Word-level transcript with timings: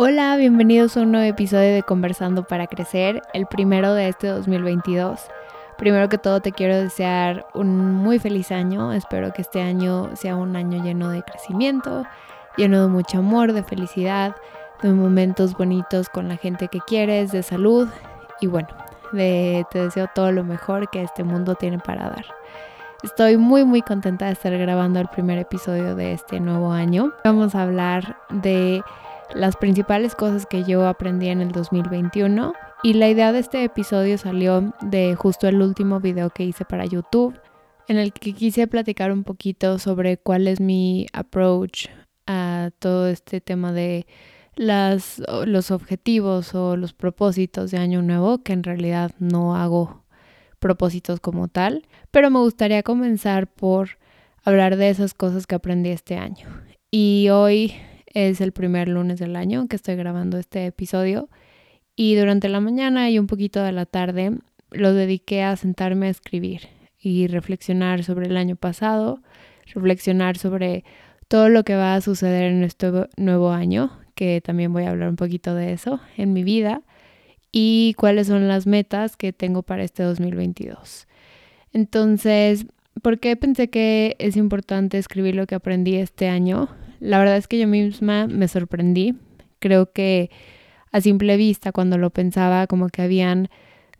Hola, 0.00 0.36
bienvenidos 0.36 0.96
a 0.96 1.00
un 1.00 1.10
nuevo 1.10 1.26
episodio 1.26 1.74
de 1.74 1.82
Conversando 1.82 2.44
para 2.44 2.68
Crecer, 2.68 3.20
el 3.32 3.46
primero 3.46 3.94
de 3.94 4.06
este 4.06 4.28
2022. 4.28 5.20
Primero 5.76 6.08
que 6.08 6.18
todo 6.18 6.38
te 6.40 6.52
quiero 6.52 6.76
desear 6.76 7.46
un 7.52 7.96
muy 7.96 8.20
feliz 8.20 8.52
año, 8.52 8.92
espero 8.92 9.32
que 9.32 9.42
este 9.42 9.60
año 9.60 10.14
sea 10.14 10.36
un 10.36 10.54
año 10.54 10.84
lleno 10.84 11.08
de 11.08 11.24
crecimiento, 11.24 12.04
lleno 12.56 12.82
de 12.82 12.86
mucho 12.86 13.18
amor, 13.18 13.52
de 13.52 13.64
felicidad, 13.64 14.36
de 14.82 14.92
momentos 14.92 15.54
bonitos 15.54 16.08
con 16.08 16.28
la 16.28 16.36
gente 16.36 16.68
que 16.68 16.78
quieres, 16.78 17.32
de 17.32 17.42
salud 17.42 17.88
y 18.40 18.46
bueno, 18.46 18.68
te 19.10 19.66
deseo 19.72 20.06
todo 20.14 20.30
lo 20.30 20.44
mejor 20.44 20.88
que 20.90 21.02
este 21.02 21.24
mundo 21.24 21.56
tiene 21.56 21.80
para 21.80 22.04
dar. 22.04 22.24
Estoy 23.02 23.36
muy 23.36 23.64
muy 23.64 23.82
contenta 23.82 24.26
de 24.26 24.32
estar 24.32 24.56
grabando 24.56 25.00
el 25.00 25.08
primer 25.08 25.38
episodio 25.38 25.96
de 25.96 26.12
este 26.12 26.38
nuevo 26.38 26.70
año. 26.70 27.12
Vamos 27.24 27.56
a 27.56 27.62
hablar 27.62 28.16
de 28.30 28.84
las 29.34 29.56
principales 29.56 30.14
cosas 30.14 30.46
que 30.46 30.64
yo 30.64 30.86
aprendí 30.86 31.28
en 31.28 31.40
el 31.40 31.52
2021 31.52 32.54
y 32.82 32.94
la 32.94 33.08
idea 33.08 33.32
de 33.32 33.40
este 33.40 33.64
episodio 33.64 34.18
salió 34.18 34.72
de 34.82 35.14
justo 35.14 35.48
el 35.48 35.60
último 35.60 36.00
video 36.00 36.30
que 36.30 36.44
hice 36.44 36.64
para 36.64 36.86
YouTube 36.86 37.38
en 37.88 37.96
el 37.96 38.12
que 38.12 38.34
quise 38.34 38.66
platicar 38.66 39.12
un 39.12 39.24
poquito 39.24 39.78
sobre 39.78 40.18
cuál 40.18 40.46
es 40.46 40.60
mi 40.60 41.06
approach 41.12 41.86
a 42.26 42.70
todo 42.78 43.08
este 43.08 43.40
tema 43.40 43.72
de 43.72 44.06
las, 44.54 45.22
los 45.46 45.70
objetivos 45.70 46.54
o 46.54 46.76
los 46.76 46.92
propósitos 46.92 47.70
de 47.70 47.78
año 47.78 48.02
nuevo, 48.02 48.42
que 48.42 48.52
en 48.52 48.62
realidad 48.62 49.12
no 49.18 49.56
hago 49.56 50.04
propósitos 50.58 51.20
como 51.20 51.48
tal, 51.48 51.86
pero 52.10 52.30
me 52.30 52.40
gustaría 52.40 52.82
comenzar 52.82 53.46
por 53.46 53.98
hablar 54.44 54.76
de 54.76 54.90
esas 54.90 55.14
cosas 55.14 55.46
que 55.46 55.54
aprendí 55.54 55.90
este 55.90 56.16
año. 56.16 56.46
Y 56.90 57.28
hoy 57.30 57.74
es 58.26 58.40
el 58.40 58.50
primer 58.50 58.88
lunes 58.88 59.20
del 59.20 59.36
año 59.36 59.68
que 59.68 59.76
estoy 59.76 59.94
grabando 59.94 60.38
este 60.38 60.66
episodio 60.66 61.28
y 61.94 62.16
durante 62.16 62.48
la 62.48 62.58
mañana 62.58 63.08
y 63.10 63.18
un 63.20 63.28
poquito 63.28 63.62
de 63.62 63.70
la 63.70 63.86
tarde 63.86 64.32
lo 64.72 64.92
dediqué 64.92 65.44
a 65.44 65.54
sentarme 65.54 66.08
a 66.08 66.10
escribir 66.10 66.62
y 67.00 67.28
reflexionar 67.28 68.02
sobre 68.02 68.26
el 68.26 68.36
año 68.36 68.56
pasado, 68.56 69.22
reflexionar 69.72 70.36
sobre 70.36 70.82
todo 71.28 71.48
lo 71.48 71.62
que 71.62 71.76
va 71.76 71.94
a 71.94 72.00
suceder 72.00 72.50
en 72.50 72.64
este 72.64 72.90
nuevo 73.16 73.52
año, 73.52 73.92
que 74.16 74.40
también 74.40 74.72
voy 74.72 74.82
a 74.82 74.90
hablar 74.90 75.10
un 75.10 75.16
poquito 75.16 75.54
de 75.54 75.72
eso 75.72 76.00
en 76.16 76.32
mi 76.32 76.42
vida, 76.42 76.82
y 77.52 77.94
cuáles 77.98 78.26
son 78.26 78.48
las 78.48 78.66
metas 78.66 79.16
que 79.16 79.32
tengo 79.32 79.62
para 79.62 79.84
este 79.84 80.02
2022. 80.02 81.06
Entonces, 81.72 82.66
¿por 83.00 83.20
qué 83.20 83.36
pensé 83.36 83.70
que 83.70 84.16
es 84.18 84.36
importante 84.36 84.98
escribir 84.98 85.36
lo 85.36 85.46
que 85.46 85.54
aprendí 85.54 85.94
este 85.94 86.28
año? 86.28 86.68
La 87.00 87.18
verdad 87.18 87.36
es 87.36 87.48
que 87.48 87.58
yo 87.58 87.66
misma 87.66 88.26
me 88.26 88.48
sorprendí. 88.48 89.14
Creo 89.58 89.92
que 89.92 90.30
a 90.92 91.00
simple 91.00 91.36
vista, 91.36 91.72
cuando 91.72 91.98
lo 91.98 92.10
pensaba, 92.10 92.66
como 92.66 92.88
que 92.88 93.02
habían 93.02 93.48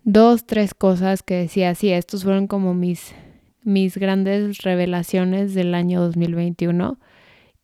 dos, 0.05 0.47
tres 0.47 0.75
cosas 0.75 1.23
que 1.23 1.35
decía, 1.35 1.75
sí, 1.75 1.91
estos 1.91 2.25
fueron 2.25 2.47
como 2.47 2.75
mis, 2.75 3.15
mis 3.63 3.97
grandes 3.99 4.59
revelaciones 4.63 5.55
del 5.55 5.75
año 5.75 6.01
2021 6.01 6.99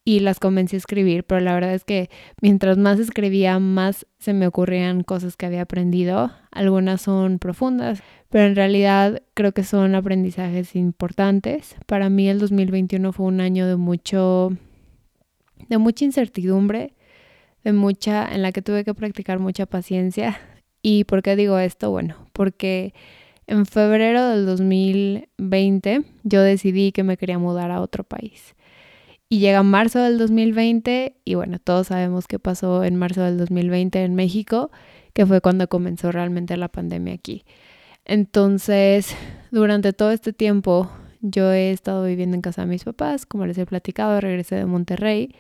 y 0.04 0.20
las 0.20 0.38
comencé 0.38 0.76
a 0.76 0.78
escribir, 0.78 1.24
pero 1.24 1.40
la 1.40 1.54
verdad 1.54 1.72
es 1.72 1.84
que 1.84 2.10
mientras 2.42 2.76
más 2.76 2.98
escribía, 2.98 3.58
más 3.58 4.06
se 4.18 4.34
me 4.34 4.46
ocurrían 4.46 5.02
cosas 5.02 5.36
que 5.36 5.46
había 5.46 5.62
aprendido. 5.62 6.30
Algunas 6.50 7.00
son 7.00 7.38
profundas, 7.38 8.02
pero 8.28 8.44
en 8.44 8.54
realidad 8.54 9.22
creo 9.32 9.52
que 9.52 9.64
son 9.64 9.94
aprendizajes 9.94 10.76
importantes. 10.76 11.76
Para 11.86 12.10
mí 12.10 12.28
el 12.28 12.38
2021 12.38 13.12
fue 13.12 13.26
un 13.26 13.40
año 13.40 13.66
de 13.66 13.76
mucho 13.76 14.52
de 15.68 15.78
mucha 15.78 16.04
incertidumbre, 16.04 16.94
de 17.62 17.72
mucha, 17.72 18.32
en 18.32 18.42
la 18.42 18.52
que 18.52 18.62
tuve 18.62 18.84
que 18.84 18.94
practicar 18.94 19.38
mucha 19.38 19.66
paciencia. 19.66 20.38
¿Y 20.82 21.04
por 21.04 21.22
qué 21.22 21.36
digo 21.36 21.58
esto? 21.58 21.90
Bueno, 21.90 22.28
porque 22.32 22.92
en 23.46 23.66
febrero 23.66 24.28
del 24.28 24.46
2020 24.46 26.04
yo 26.22 26.42
decidí 26.42 26.92
que 26.92 27.02
me 27.02 27.16
quería 27.16 27.38
mudar 27.38 27.70
a 27.70 27.80
otro 27.80 28.04
país. 28.04 28.54
Y 29.28 29.38
llega 29.38 29.62
marzo 29.62 30.00
del 30.00 30.18
2020 30.18 31.16
y 31.24 31.34
bueno, 31.34 31.58
todos 31.58 31.88
sabemos 31.88 32.26
qué 32.26 32.38
pasó 32.38 32.84
en 32.84 32.96
marzo 32.96 33.22
del 33.22 33.38
2020 33.38 34.04
en 34.04 34.14
México, 34.14 34.70
que 35.12 35.26
fue 35.26 35.40
cuando 35.40 35.68
comenzó 35.68 36.12
realmente 36.12 36.56
la 36.56 36.68
pandemia 36.68 37.14
aquí. 37.14 37.44
Entonces, 38.04 39.16
durante 39.50 39.92
todo 39.92 40.10
este 40.10 40.32
tiempo 40.32 40.90
yo 41.20 41.50
he 41.52 41.70
estado 41.70 42.04
viviendo 42.04 42.36
en 42.36 42.42
casa 42.42 42.62
de 42.62 42.68
mis 42.68 42.84
papás, 42.84 43.24
como 43.24 43.46
les 43.46 43.56
he 43.56 43.64
platicado, 43.64 44.20
regresé 44.20 44.56
de 44.56 44.66
Monterrey 44.66 45.34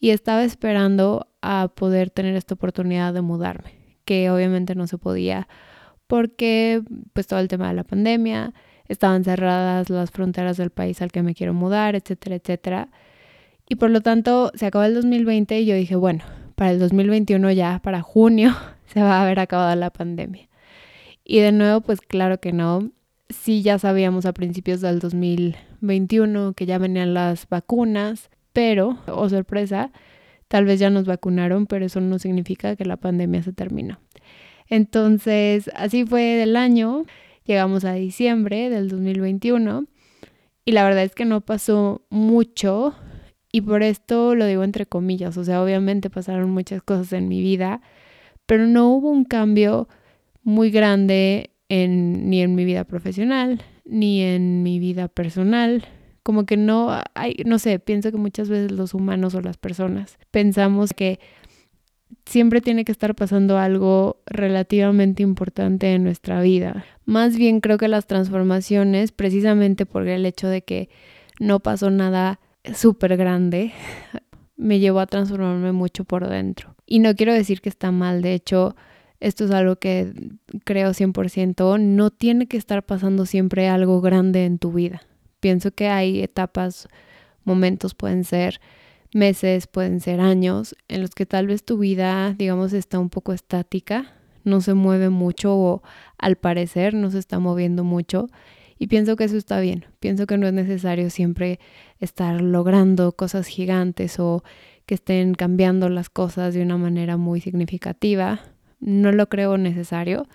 y 0.00 0.10
estaba 0.10 0.44
esperando 0.44 1.28
a 1.42 1.68
poder 1.74 2.10
tener 2.10 2.36
esta 2.36 2.54
oportunidad 2.54 3.14
de 3.14 3.20
mudarme, 3.20 3.72
que 4.04 4.30
obviamente 4.30 4.74
no 4.74 4.86
se 4.86 4.98
podía 4.98 5.48
porque 6.08 6.82
pues 7.12 7.28
todo 7.28 7.38
el 7.38 7.46
tema 7.46 7.68
de 7.68 7.74
la 7.74 7.84
pandemia, 7.84 8.52
estaban 8.88 9.22
cerradas 9.22 9.90
las 9.90 10.10
fronteras 10.10 10.56
del 10.56 10.70
país 10.70 11.00
al 11.00 11.12
que 11.12 11.22
me 11.22 11.34
quiero 11.34 11.54
mudar, 11.54 11.94
etcétera, 11.94 12.36
etcétera. 12.36 12.88
Y 13.68 13.76
por 13.76 13.90
lo 13.90 14.00
tanto 14.00 14.50
se 14.54 14.66
acabó 14.66 14.84
el 14.84 14.94
2020 14.94 15.60
y 15.60 15.66
yo 15.66 15.76
dije, 15.76 15.94
bueno, 15.94 16.24
para 16.54 16.72
el 16.72 16.78
2021 16.78 17.52
ya, 17.52 17.80
para 17.82 18.00
junio, 18.00 18.56
se 18.86 19.02
va 19.02 19.18
a 19.18 19.22
haber 19.22 19.38
acabado 19.38 19.76
la 19.76 19.90
pandemia. 19.90 20.48
Y 21.22 21.40
de 21.40 21.52
nuevo, 21.52 21.82
pues 21.82 22.00
claro 22.00 22.40
que 22.40 22.52
no 22.52 22.90
sí 23.28 23.60
ya 23.60 23.78
sabíamos 23.78 24.24
a 24.24 24.32
principios 24.32 24.80
del 24.80 25.00
2021 25.00 26.54
que 26.54 26.64
ya 26.64 26.78
venían 26.78 27.12
las 27.12 27.46
vacunas, 27.50 28.30
pero, 28.58 28.98
oh 29.06 29.28
sorpresa, 29.28 29.92
tal 30.48 30.64
vez 30.64 30.80
ya 30.80 30.90
nos 30.90 31.04
vacunaron, 31.04 31.66
pero 31.66 31.86
eso 31.86 32.00
no 32.00 32.18
significa 32.18 32.74
que 32.74 32.84
la 32.84 32.96
pandemia 32.96 33.40
se 33.44 33.52
terminó. 33.52 34.00
Entonces, 34.66 35.70
así 35.76 36.04
fue 36.04 36.22
del 36.22 36.56
año, 36.56 37.04
llegamos 37.44 37.84
a 37.84 37.92
diciembre 37.92 38.68
del 38.68 38.88
2021 38.88 39.84
y 40.64 40.72
la 40.72 40.82
verdad 40.82 41.04
es 41.04 41.14
que 41.14 41.24
no 41.24 41.40
pasó 41.40 42.02
mucho 42.10 42.96
y 43.52 43.60
por 43.60 43.84
esto 43.84 44.34
lo 44.34 44.44
digo 44.44 44.64
entre 44.64 44.86
comillas, 44.86 45.36
o 45.36 45.44
sea, 45.44 45.62
obviamente 45.62 46.10
pasaron 46.10 46.50
muchas 46.50 46.82
cosas 46.82 47.12
en 47.12 47.28
mi 47.28 47.40
vida, 47.40 47.80
pero 48.44 48.66
no 48.66 48.90
hubo 48.90 49.08
un 49.08 49.24
cambio 49.24 49.88
muy 50.42 50.72
grande 50.72 51.52
ni 51.68 52.42
en 52.42 52.56
mi 52.56 52.64
vida 52.64 52.82
profesional, 52.82 53.62
ni 53.84 54.20
en 54.20 54.64
mi 54.64 54.80
vida 54.80 55.06
personal. 55.06 55.84
Como 56.22 56.44
que 56.46 56.56
no 56.56 57.00
hay, 57.14 57.36
no 57.46 57.58
sé, 57.58 57.78
pienso 57.78 58.10
que 58.10 58.18
muchas 58.18 58.48
veces 58.48 58.70
los 58.72 58.94
humanos 58.94 59.34
o 59.34 59.40
las 59.40 59.56
personas 59.56 60.18
pensamos 60.30 60.92
que 60.92 61.20
siempre 62.26 62.60
tiene 62.60 62.84
que 62.84 62.92
estar 62.92 63.14
pasando 63.14 63.58
algo 63.58 64.20
relativamente 64.26 65.22
importante 65.22 65.94
en 65.94 66.04
nuestra 66.04 66.40
vida. 66.40 66.84
Más 67.04 67.36
bien 67.36 67.60
creo 67.60 67.78
que 67.78 67.88
las 67.88 68.06
transformaciones, 68.06 69.12
precisamente 69.12 69.86
por 69.86 70.06
el 70.06 70.26
hecho 70.26 70.48
de 70.48 70.62
que 70.62 70.90
no 71.40 71.60
pasó 71.60 71.90
nada 71.90 72.40
súper 72.74 73.16
grande, 73.16 73.72
me 74.56 74.78
llevó 74.78 75.00
a 75.00 75.06
transformarme 75.06 75.72
mucho 75.72 76.04
por 76.04 76.28
dentro. 76.28 76.74
Y 76.86 76.98
no 76.98 77.14
quiero 77.14 77.32
decir 77.32 77.60
que 77.60 77.68
está 77.68 77.92
mal, 77.92 78.22
de 78.22 78.34
hecho, 78.34 78.76
esto 79.20 79.44
es 79.44 79.50
algo 79.50 79.76
que 79.76 80.12
creo 80.64 80.90
100%, 80.90 81.78
no 81.80 82.10
tiene 82.10 82.46
que 82.46 82.56
estar 82.56 82.84
pasando 82.84 83.26
siempre 83.26 83.68
algo 83.68 84.00
grande 84.00 84.44
en 84.44 84.58
tu 84.58 84.72
vida. 84.72 85.02
Pienso 85.40 85.70
que 85.72 85.88
hay 85.88 86.22
etapas, 86.22 86.88
momentos, 87.44 87.94
pueden 87.94 88.24
ser 88.24 88.60
meses, 89.14 89.66
pueden 89.66 90.00
ser 90.00 90.20
años, 90.20 90.76
en 90.88 91.00
los 91.00 91.10
que 91.10 91.26
tal 91.26 91.46
vez 91.46 91.64
tu 91.64 91.78
vida, 91.78 92.34
digamos, 92.34 92.72
está 92.72 92.98
un 92.98 93.08
poco 93.08 93.32
estática, 93.32 94.12
no 94.44 94.60
se 94.60 94.74
mueve 94.74 95.08
mucho 95.08 95.56
o 95.56 95.82
al 96.18 96.36
parecer 96.36 96.94
no 96.94 97.10
se 97.10 97.18
está 97.18 97.38
moviendo 97.38 97.84
mucho. 97.84 98.28
Y 98.78 98.86
pienso 98.86 99.16
que 99.16 99.24
eso 99.24 99.36
está 99.36 99.58
bien. 99.58 99.86
Pienso 99.98 100.26
que 100.26 100.38
no 100.38 100.46
es 100.46 100.52
necesario 100.52 101.10
siempre 101.10 101.58
estar 101.98 102.40
logrando 102.40 103.12
cosas 103.12 103.48
gigantes 103.48 104.20
o 104.20 104.44
que 104.86 104.94
estén 104.94 105.34
cambiando 105.34 105.88
las 105.88 106.08
cosas 106.10 106.54
de 106.54 106.62
una 106.62 106.76
manera 106.76 107.16
muy 107.16 107.40
significativa 107.40 108.40
no 108.80 109.12
lo 109.12 109.28
creo 109.28 109.58
necesario. 109.58 110.26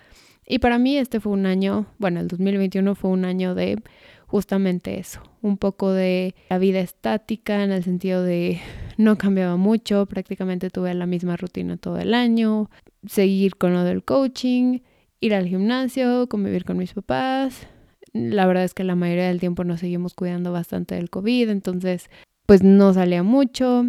Y 0.46 0.58
para 0.58 0.78
mí 0.78 0.98
este 0.98 1.20
fue 1.20 1.32
un 1.32 1.46
año, 1.46 1.86
bueno, 1.98 2.20
el 2.20 2.28
2021 2.28 2.94
fue 2.94 3.10
un 3.10 3.24
año 3.24 3.54
de 3.54 3.78
justamente 4.26 4.98
eso, 4.98 5.22
un 5.42 5.56
poco 5.58 5.92
de 5.92 6.34
la 6.50 6.58
vida 6.58 6.80
estática 6.80 7.62
en 7.62 7.72
el 7.72 7.82
sentido 7.84 8.22
de 8.22 8.60
no 8.96 9.16
cambiaba 9.16 9.56
mucho, 9.56 10.06
prácticamente 10.06 10.70
tuve 10.70 10.94
la 10.94 11.06
misma 11.06 11.36
rutina 11.36 11.76
todo 11.76 11.98
el 11.98 12.14
año, 12.14 12.70
seguir 13.06 13.56
con 13.56 13.74
lo 13.74 13.84
del 13.84 14.04
coaching, 14.04 14.80
ir 15.20 15.34
al 15.34 15.46
gimnasio, 15.46 16.28
convivir 16.28 16.64
con 16.64 16.76
mis 16.76 16.92
papás. 16.92 17.66
La 18.12 18.46
verdad 18.46 18.64
es 18.64 18.74
que 18.74 18.84
la 18.84 18.94
mayoría 18.94 19.28
del 19.28 19.40
tiempo 19.40 19.64
nos 19.64 19.80
seguimos 19.80 20.14
cuidando 20.14 20.52
bastante 20.52 20.94
del 20.94 21.10
COVID, 21.10 21.48
entonces 21.50 22.10
pues 22.46 22.62
no 22.62 22.92
salía 22.92 23.22
mucho, 23.22 23.86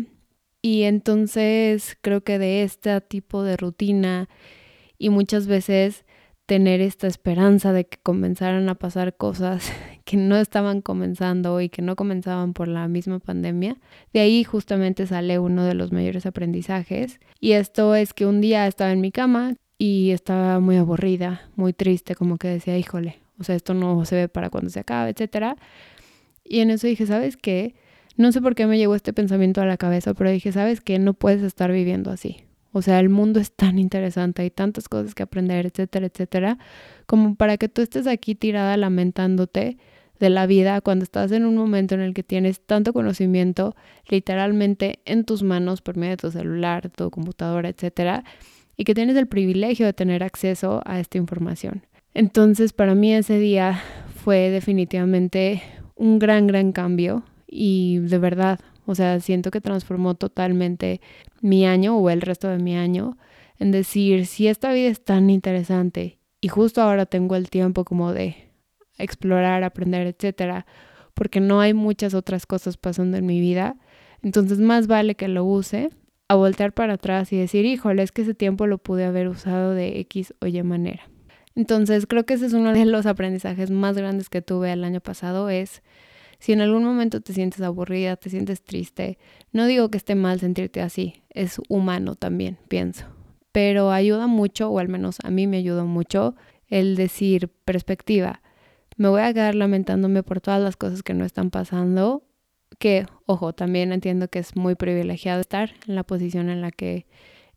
y 0.66 0.84
entonces 0.84 1.96
creo 2.02 2.24
que 2.24 2.40
de 2.40 2.64
este 2.64 3.00
tipo 3.02 3.44
de 3.44 3.56
rutina 3.56 4.28
y 4.98 5.10
muchas 5.10 5.46
veces 5.46 6.05
tener 6.46 6.82
esta 6.82 7.08
esperanza 7.08 7.74
de 7.74 7.86
que 7.86 7.98
comenzaran 8.02 8.70
a 8.70 8.76
pasar 8.76 9.16
cosas 9.16 9.72
que 10.06 10.18
no 10.18 10.38
estaban 10.38 10.82
comenzando 10.82 11.60
y 11.62 11.70
que 11.70 11.82
no 11.82 11.96
comenzaban 11.96 12.54
por 12.54 12.68
la 12.68 12.88
misma 12.88 13.20
pandemia. 13.20 13.78
De 14.14 14.20
ahí 14.20 14.44
justamente 14.44 15.08
sale 15.08 15.40
uno 15.40 15.64
de 15.66 15.74
los 15.74 15.92
mayores 15.92 16.26
aprendizajes. 16.26 17.20
Y 17.40 17.54
esto 17.54 17.96
es 17.96 18.14
que 18.14 18.26
un 18.26 18.42
día 18.42 18.68
estaba 18.68 18.92
en 18.92 19.02
mi 19.02 19.12
cama 19.12 19.56
y 19.78 20.12
estaba 20.12 20.60
muy 20.60 20.78
aburrida, 20.78 21.50
muy 21.56 21.74
triste, 21.74 22.16
como 22.16 22.38
que 22.38 22.48
decía, 22.48 22.78
híjole, 22.78 23.20
o 23.40 23.44
sea, 23.44 23.56
esto 23.56 23.74
no 23.74 24.06
se 24.06 24.16
ve 24.16 24.28
para 24.30 24.50
cuando 24.50 24.70
se 24.70 24.80
acabe, 24.80 25.14
etc. 25.18 25.58
Y 26.44 26.60
en 26.60 26.70
eso 26.70 26.88
dije, 26.88 27.06
¿sabes 27.06 27.36
qué? 27.38 27.76
No 28.18 28.32
sé 28.32 28.42
por 28.42 28.56
qué 28.56 28.66
me 28.66 28.78
llegó 28.78 28.96
este 28.96 29.12
pensamiento 29.12 29.62
a 29.62 29.66
la 29.66 29.76
cabeza, 29.76 30.14
pero 30.14 30.30
dije, 30.30 30.52
¿sabes 30.52 30.80
qué? 30.80 31.00
No 31.00 31.14
puedes 31.14 31.44
estar 31.44 31.72
viviendo 31.72 32.12
así. 32.12 32.45
O 32.78 32.82
sea, 32.82 33.00
el 33.00 33.08
mundo 33.08 33.40
es 33.40 33.54
tan 33.54 33.80
interesante, 33.80 34.42
hay 34.42 34.50
tantas 34.50 34.90
cosas 34.90 35.16
que 35.16 35.24
aprender, 35.24 35.66
etcétera, 35.66 36.08
etcétera, 36.08 36.58
como 37.06 37.36
para 37.36 37.56
que 37.56 37.70
tú 37.70 37.82
estés 37.82 38.06
aquí 38.06 38.36
tirada 38.36 38.76
lamentándote 38.76 39.78
de 40.20 40.30
la 40.30 40.46
vida 40.46 40.82
cuando 40.82 41.04
estás 41.04 41.32
en 41.32 41.46
un 41.46 41.56
momento 41.56 41.96
en 41.96 42.02
el 42.02 42.14
que 42.14 42.22
tienes 42.22 42.60
tanto 42.60 42.92
conocimiento 42.92 43.78
literalmente 44.10 45.00
en 45.06 45.24
tus 45.24 45.42
manos 45.42 45.82
por 45.82 45.96
medio 45.96 46.12
de 46.12 46.18
tu 46.18 46.32
celular, 46.32 46.90
tu 46.90 47.10
computadora, 47.12 47.70
etcétera, 47.70 48.26
y 48.76 48.84
que 48.84 48.94
tienes 48.94 49.16
el 49.16 49.28
privilegio 49.28 49.86
de 49.86 49.94
tener 49.94 50.22
acceso 50.22 50.82
a 50.84 51.00
esta 51.00 51.18
información. 51.18 51.86
Entonces, 52.14 52.74
para 52.74 52.94
mí 52.94 53.14
ese 53.14 53.40
día 53.40 53.82
fue 54.22 54.50
definitivamente 54.50 55.64
un 55.96 56.20
gran, 56.20 56.46
gran 56.46 56.74
cambio 56.74 57.24
y 57.48 58.00
de 58.00 58.18
verdad, 58.18 58.60
o 58.86 58.96
sea, 58.96 59.20
siento 59.20 59.52
que 59.52 59.62
transformó 59.62 60.16
totalmente 60.16 61.02
mi 61.42 61.66
año 61.66 61.98
o 61.98 62.10
el 62.10 62.22
resto 62.22 62.48
de 62.48 62.60
mi 62.60 62.76
año 62.76 63.18
en 63.58 63.72
decir, 63.72 64.26
si 64.26 64.48
esta 64.48 64.72
vida 64.74 64.90
es 64.90 65.04
tan 65.04 65.30
interesante 65.30 66.20
y 66.42 66.48
justo 66.48 66.82
ahora 66.82 67.06
tengo 67.06 67.36
el 67.36 67.50
tiempo 67.50 67.86
como 67.86 68.14
de 68.14 68.36
explorar, 68.98 69.64
aprender, 69.64 70.08
etcétera, 70.08 70.66
porque 71.14 71.40
no 71.40 71.62
hay 71.62 71.74
muchas 71.74 72.14
otras 72.14 72.46
cosas 72.46 72.78
pasando 72.78 73.18
en 73.18 73.26
mi 73.26 73.40
vida, 73.40 73.78
entonces 74.22 74.60
más 74.60 74.88
vale 74.88 75.16
que 75.16 75.28
lo 75.28 75.46
use 75.46 75.90
a 76.28 76.36
voltear 76.36 76.74
para 76.74 76.94
atrás 76.94 77.32
y 77.32 77.38
decir, 77.38 77.66
híjole, 77.66 78.04
es 78.04 78.12
que 78.12 78.24
ese 78.24 78.34
tiempo 78.34 78.68
lo 78.68 78.78
pude 78.78 79.06
haber 79.06 79.28
usado 79.28 79.72
de 79.72 80.00
X 80.00 80.34
o 80.42 80.48
Y 80.48 80.62
manera. 80.64 81.04
Entonces 81.56 82.06
creo 82.08 82.26
que 82.26 82.34
ese 82.34 82.48
es 82.48 82.54
uno 82.54 82.74
de 82.74 82.86
los 82.86 83.06
aprendizajes 83.06 83.72
más 83.72 83.96
grandes 83.96 84.30
que 84.30 84.42
tuve 84.42 84.74
el 84.74 84.84
año 84.84 85.00
pasado, 85.00 85.50
es 85.50 85.84
si 86.46 86.54
en 86.54 86.62
algún 86.62 86.84
momento 86.84 87.22
te 87.22 87.34
sientes 87.34 87.60
aburrida, 87.62 88.18
te 88.18 88.30
sientes 88.30 88.64
triste, 88.64 89.18
no 89.52 89.66
digo 89.66 89.90
que 89.90 89.98
esté 89.98 90.14
mal 90.14 90.40
sentirte 90.40 90.80
así, 90.80 91.24
es 91.32 91.60
humano 91.70 92.14
también, 92.14 92.60
pienso. 92.68 93.08
Pero 93.52 93.90
ayuda 93.90 94.28
mucho, 94.28 94.70
o 94.70 94.78
al 94.78 94.88
menos 94.88 95.18
a 95.24 95.32
mí 95.32 95.48
me 95.48 95.58
ayudó 95.58 95.88
mucho, 95.88 96.36
el 96.68 96.98
decir 96.98 97.50
perspectiva. 97.66 98.44
Me 98.96 99.10
voy 99.10 99.22
a 99.22 99.34
quedar 99.34 99.56
lamentándome 99.56 100.22
por 100.22 100.40
todas 100.40 100.62
las 100.62 100.78
cosas 100.78 101.02
que 101.02 101.16
no 101.16 101.26
están 101.26 101.50
pasando, 101.50 102.22
que, 102.78 103.08
ojo, 103.26 103.54
también 103.54 103.92
entiendo 103.92 104.28
que 104.28 104.38
es 104.38 104.56
muy 104.56 104.76
privilegiado 104.76 105.42
estar 105.42 105.72
en 105.88 105.96
la 105.96 106.04
posición 106.04 106.52
en 106.52 106.62
la 106.62 106.70
que 106.70 107.08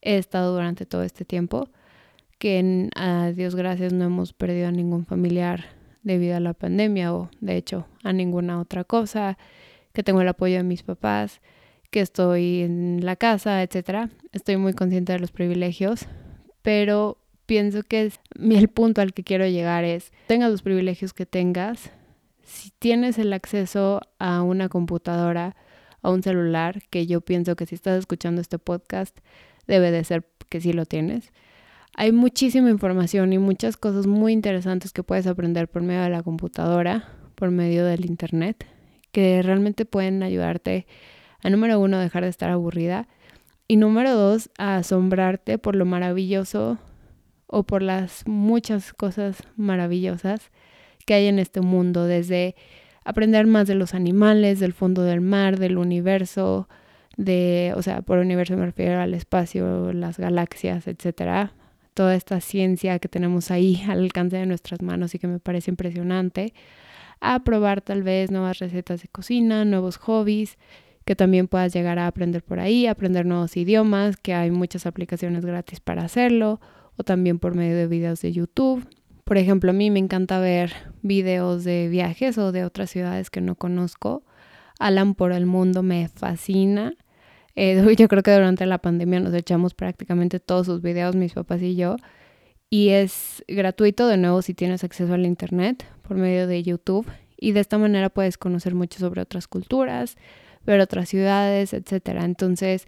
he 0.00 0.16
estado 0.16 0.54
durante 0.54 0.86
todo 0.86 1.02
este 1.02 1.26
tiempo, 1.26 1.68
que 2.38 2.88
a 2.96 3.32
Dios 3.32 3.54
gracias 3.54 3.92
no 3.92 4.06
hemos 4.06 4.32
perdido 4.32 4.68
a 4.68 4.72
ningún 4.72 5.04
familiar 5.04 5.77
debido 6.08 6.36
a 6.36 6.40
la 6.40 6.54
pandemia 6.54 7.14
o 7.14 7.30
de 7.40 7.56
hecho 7.56 7.86
a 8.02 8.12
ninguna 8.12 8.60
otra 8.60 8.84
cosa, 8.84 9.38
que 9.92 10.02
tengo 10.02 10.20
el 10.20 10.28
apoyo 10.28 10.56
de 10.56 10.62
mis 10.62 10.82
papás, 10.82 11.40
que 11.90 12.00
estoy 12.00 12.62
en 12.62 13.00
la 13.04 13.16
casa, 13.16 13.62
etcétera. 13.62 14.10
Estoy 14.32 14.56
muy 14.56 14.74
consciente 14.74 15.12
de 15.12 15.20
los 15.20 15.32
privilegios, 15.32 16.06
pero 16.62 17.18
pienso 17.46 17.82
que 17.82 18.06
es, 18.06 18.20
el 18.38 18.68
punto 18.68 19.00
al 19.00 19.14
que 19.14 19.24
quiero 19.24 19.46
llegar 19.46 19.84
es, 19.84 20.12
tengas 20.26 20.50
los 20.50 20.62
privilegios 20.62 21.14
que 21.14 21.26
tengas, 21.26 21.90
si 22.42 22.70
tienes 22.78 23.18
el 23.18 23.32
acceso 23.32 24.00
a 24.18 24.42
una 24.42 24.68
computadora, 24.68 25.56
a 26.02 26.10
un 26.10 26.22
celular, 26.22 26.82
que 26.90 27.06
yo 27.06 27.20
pienso 27.20 27.56
que 27.56 27.66
si 27.66 27.74
estás 27.74 27.98
escuchando 27.98 28.40
este 28.40 28.58
podcast, 28.58 29.18
debe 29.66 29.90
de 29.90 30.04
ser 30.04 30.24
que 30.48 30.60
sí 30.60 30.72
lo 30.72 30.86
tienes, 30.86 31.32
hay 32.00 32.12
muchísima 32.12 32.70
información 32.70 33.32
y 33.32 33.38
muchas 33.38 33.76
cosas 33.76 34.06
muy 34.06 34.32
interesantes 34.32 34.92
que 34.92 35.02
puedes 35.02 35.26
aprender 35.26 35.66
por 35.66 35.82
medio 35.82 36.02
de 36.02 36.10
la 36.10 36.22
computadora, 36.22 37.08
por 37.34 37.50
medio 37.50 37.84
del 37.84 38.04
internet, 38.04 38.66
que 39.10 39.42
realmente 39.42 39.84
pueden 39.84 40.22
ayudarte 40.22 40.86
a 41.42 41.50
número 41.50 41.80
uno, 41.80 41.98
dejar 41.98 42.22
de 42.22 42.28
estar 42.28 42.50
aburrida 42.50 43.08
y 43.66 43.78
número 43.78 44.14
dos, 44.14 44.48
a 44.58 44.76
asombrarte 44.76 45.58
por 45.58 45.74
lo 45.74 45.86
maravilloso 45.86 46.78
o 47.48 47.64
por 47.64 47.82
las 47.82 48.24
muchas 48.28 48.92
cosas 48.92 49.42
maravillosas 49.56 50.52
que 51.04 51.14
hay 51.14 51.26
en 51.26 51.40
este 51.40 51.62
mundo, 51.62 52.04
desde 52.04 52.54
aprender 53.04 53.48
más 53.48 53.66
de 53.66 53.74
los 53.74 53.92
animales, 53.92 54.60
del 54.60 54.72
fondo 54.72 55.02
del 55.02 55.20
mar, 55.20 55.58
del 55.58 55.76
universo, 55.76 56.68
de, 57.16 57.72
o 57.74 57.82
sea, 57.82 58.02
por 58.02 58.18
universo 58.18 58.56
me 58.56 58.66
refiero 58.66 59.00
al 59.00 59.14
espacio, 59.14 59.92
las 59.92 60.16
galaxias, 60.16 60.86
etcétera, 60.86 61.54
toda 61.98 62.14
esta 62.14 62.40
ciencia 62.40 63.00
que 63.00 63.08
tenemos 63.08 63.50
ahí 63.50 63.82
al 63.88 63.98
alcance 63.98 64.36
de 64.36 64.46
nuestras 64.46 64.82
manos 64.82 65.16
y 65.16 65.18
que 65.18 65.26
me 65.26 65.40
parece 65.40 65.72
impresionante, 65.72 66.54
a 67.20 67.42
probar 67.42 67.80
tal 67.80 68.04
vez 68.04 68.30
nuevas 68.30 68.60
recetas 68.60 69.02
de 69.02 69.08
cocina, 69.08 69.64
nuevos 69.64 69.96
hobbies 69.96 70.58
que 71.04 71.16
también 71.16 71.48
puedas 71.48 71.72
llegar 71.72 71.98
a 71.98 72.06
aprender 72.06 72.44
por 72.44 72.60
ahí, 72.60 72.86
aprender 72.86 73.26
nuevos 73.26 73.56
idiomas, 73.56 74.16
que 74.16 74.32
hay 74.32 74.52
muchas 74.52 74.86
aplicaciones 74.86 75.44
gratis 75.44 75.80
para 75.80 76.04
hacerlo, 76.04 76.60
o 76.96 77.02
también 77.02 77.40
por 77.40 77.56
medio 77.56 77.76
de 77.76 77.88
videos 77.88 78.20
de 78.20 78.30
YouTube. 78.32 78.86
Por 79.24 79.36
ejemplo, 79.36 79.70
a 79.70 79.72
mí 79.74 79.90
me 79.90 79.98
encanta 79.98 80.38
ver 80.38 80.72
videos 81.02 81.64
de 81.64 81.88
viajes 81.88 82.38
o 82.38 82.52
de 82.52 82.64
otras 82.64 82.90
ciudades 82.90 83.30
que 83.30 83.40
no 83.40 83.56
conozco. 83.56 84.22
Alan 84.78 85.14
por 85.16 85.32
el 85.32 85.46
mundo 85.46 85.82
me 85.82 86.06
fascina. 86.08 86.94
Eh, 87.60 87.82
yo 87.98 88.06
creo 88.06 88.22
que 88.22 88.32
durante 88.32 88.66
la 88.66 88.78
pandemia 88.78 89.18
nos 89.18 89.34
echamos 89.34 89.74
prácticamente 89.74 90.38
todos 90.38 90.66
sus 90.66 90.80
videos, 90.80 91.16
mis 91.16 91.32
papás 91.32 91.60
y 91.60 91.74
yo. 91.74 91.96
Y 92.70 92.90
es 92.90 93.44
gratuito 93.48 94.06
de 94.06 94.16
nuevo 94.16 94.42
si 94.42 94.54
tienes 94.54 94.84
acceso 94.84 95.14
al 95.14 95.26
Internet 95.26 95.84
por 96.06 96.16
medio 96.16 96.46
de 96.46 96.62
YouTube. 96.62 97.06
Y 97.36 97.52
de 97.52 97.60
esta 97.60 97.76
manera 97.76 98.10
puedes 98.10 98.38
conocer 98.38 98.76
mucho 98.76 99.00
sobre 99.00 99.22
otras 99.22 99.48
culturas, 99.48 100.16
ver 100.66 100.80
otras 100.80 101.08
ciudades, 101.08 101.72
etc. 101.72 102.20
Entonces, 102.22 102.86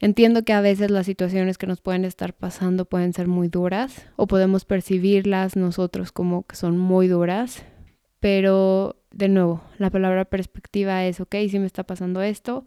entiendo 0.00 0.42
que 0.44 0.52
a 0.52 0.60
veces 0.60 0.90
las 0.90 1.06
situaciones 1.06 1.56
que 1.56 1.66
nos 1.66 1.80
pueden 1.80 2.04
estar 2.04 2.34
pasando 2.34 2.84
pueden 2.84 3.14
ser 3.14 3.26
muy 3.26 3.48
duras 3.48 4.06
o 4.16 4.26
podemos 4.26 4.66
percibirlas 4.66 5.56
nosotros 5.56 6.12
como 6.12 6.42
que 6.46 6.56
son 6.56 6.76
muy 6.76 7.08
duras. 7.08 7.64
Pero, 8.18 8.96
de 9.12 9.28
nuevo, 9.28 9.62
la 9.78 9.88
palabra 9.88 10.26
perspectiva 10.26 11.06
es, 11.06 11.20
ok, 11.20 11.36
si 11.48 11.58
me 11.58 11.66
está 11.66 11.84
pasando 11.84 12.20
esto, 12.20 12.66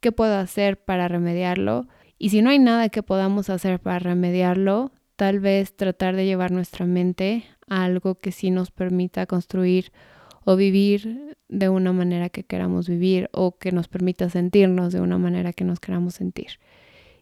qué 0.00 0.12
puedo 0.12 0.36
hacer 0.36 0.82
para 0.82 1.08
remediarlo. 1.08 1.88
Y 2.18 2.30
si 2.30 2.42
no 2.42 2.50
hay 2.50 2.58
nada 2.58 2.88
que 2.88 3.02
podamos 3.02 3.50
hacer 3.50 3.80
para 3.80 3.98
remediarlo, 3.98 4.92
tal 5.16 5.40
vez 5.40 5.74
tratar 5.74 6.16
de 6.16 6.26
llevar 6.26 6.50
nuestra 6.50 6.86
mente 6.86 7.44
a 7.68 7.84
algo 7.84 8.16
que 8.16 8.32
sí 8.32 8.50
nos 8.50 8.70
permita 8.70 9.26
construir 9.26 9.92
o 10.44 10.56
vivir 10.56 11.36
de 11.48 11.68
una 11.68 11.92
manera 11.92 12.28
que 12.28 12.44
queramos 12.44 12.88
vivir 12.88 13.28
o 13.32 13.58
que 13.58 13.72
nos 13.72 13.88
permita 13.88 14.30
sentirnos 14.30 14.92
de 14.92 15.00
una 15.00 15.18
manera 15.18 15.52
que 15.52 15.64
nos 15.64 15.80
queramos 15.80 16.14
sentir. 16.14 16.58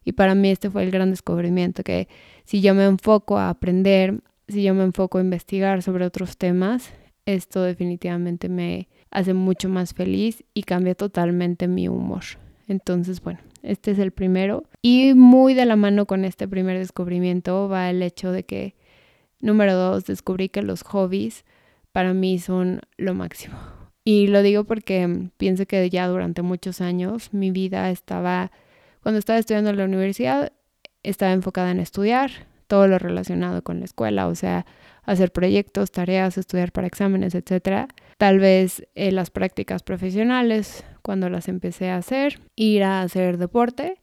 Y 0.05 0.13
para 0.13 0.35
mí 0.35 0.51
este 0.51 0.71
fue 0.71 0.85
el 0.85 0.91
gran 0.91 1.11
descubrimiento, 1.11 1.83
que 1.83 2.09
si 2.45 2.61
yo 2.61 2.75
me 2.75 2.85
enfoco 2.85 3.39
a 3.39 3.51
aprender, 3.51 4.21
si 4.47 4.63
yo 4.63 4.75
me 4.75 4.85
enfoco 4.85 5.19
a 5.19 5.23
investigar 5.23 5.83
sobre 5.83 6.05
otros 6.05 6.37
temas, 6.37 6.93
esto 7.25 7.63
definitivamente 7.63 8.49
me 8.49 8.89
hace 9.11 9.35
mucho 9.35 9.69
más 9.69 9.95
feliz 9.95 10.45
y 10.55 10.63
cambia 10.63 10.95
totalmente 10.95 11.67
mi 11.67 11.89
humor. 11.89 12.23
Entonces, 12.69 13.21
bueno, 13.21 13.41
este 13.63 13.93
es 13.93 13.99
el 13.99 14.13
primero. 14.13 14.65
Y 14.83 15.15
muy 15.15 15.55
de 15.55 15.67
la 15.67 15.77
mano 15.77 16.07
con 16.07 16.25
este 16.25 16.49
primer 16.49 16.79
descubrimiento 16.79 17.69
va 17.69 17.91
el 17.91 18.03
hecho 18.03 18.33
de 18.33 18.45
que, 18.45 18.75
número 19.41 19.75
dos, 19.75 20.05
descubrí 20.05 20.49
que 20.49 20.63
los 20.63 20.83
hobbies 20.83 21.45
para 21.93 22.13
mí 22.13 22.39
son 22.39 22.81
lo 22.97 23.15
máximo. 23.15 23.57
Y 24.05 24.29
lo 24.29 24.43
digo 24.43 24.65
porque 24.65 25.31
pienso 25.37 25.67
que 25.67 25.91
ya 25.91 26.07
durante 26.07 26.43
muchos 26.43 26.81
años 26.81 27.33
mi 27.33 27.51
vida 27.51 27.91
estaba, 27.91 28.53
cuando 29.03 29.19
estaba 29.19 29.39
estudiando 29.39 29.71
en 29.71 29.79
la 29.79 29.85
universidad, 29.85 30.53
estaba 31.03 31.33
enfocada 31.33 31.71
en 31.71 31.81
estudiar, 31.81 32.31
todo 32.67 32.87
lo 32.87 32.99
relacionado 32.99 33.63
con 33.63 33.81
la 33.81 33.85
escuela, 33.85 34.29
o 34.29 34.35
sea, 34.35 34.67
hacer 35.03 35.33
proyectos, 35.33 35.91
tareas, 35.91 36.37
estudiar 36.39 36.73
para 36.73 36.87
exámenes, 36.87 37.35
etc. 37.35 37.89
Tal 38.19 38.39
vez 38.39 38.87
eh, 38.95 39.13
las 39.13 39.31
prácticas 39.31 39.83
profesionales, 39.83 40.85
cuando 41.03 41.29
las 41.29 41.49
empecé 41.49 41.91
a 41.91 41.97
hacer, 41.97 42.41
ir 42.57 42.83
a 42.83 43.03
hacer 43.03 43.37
deporte. 43.37 43.99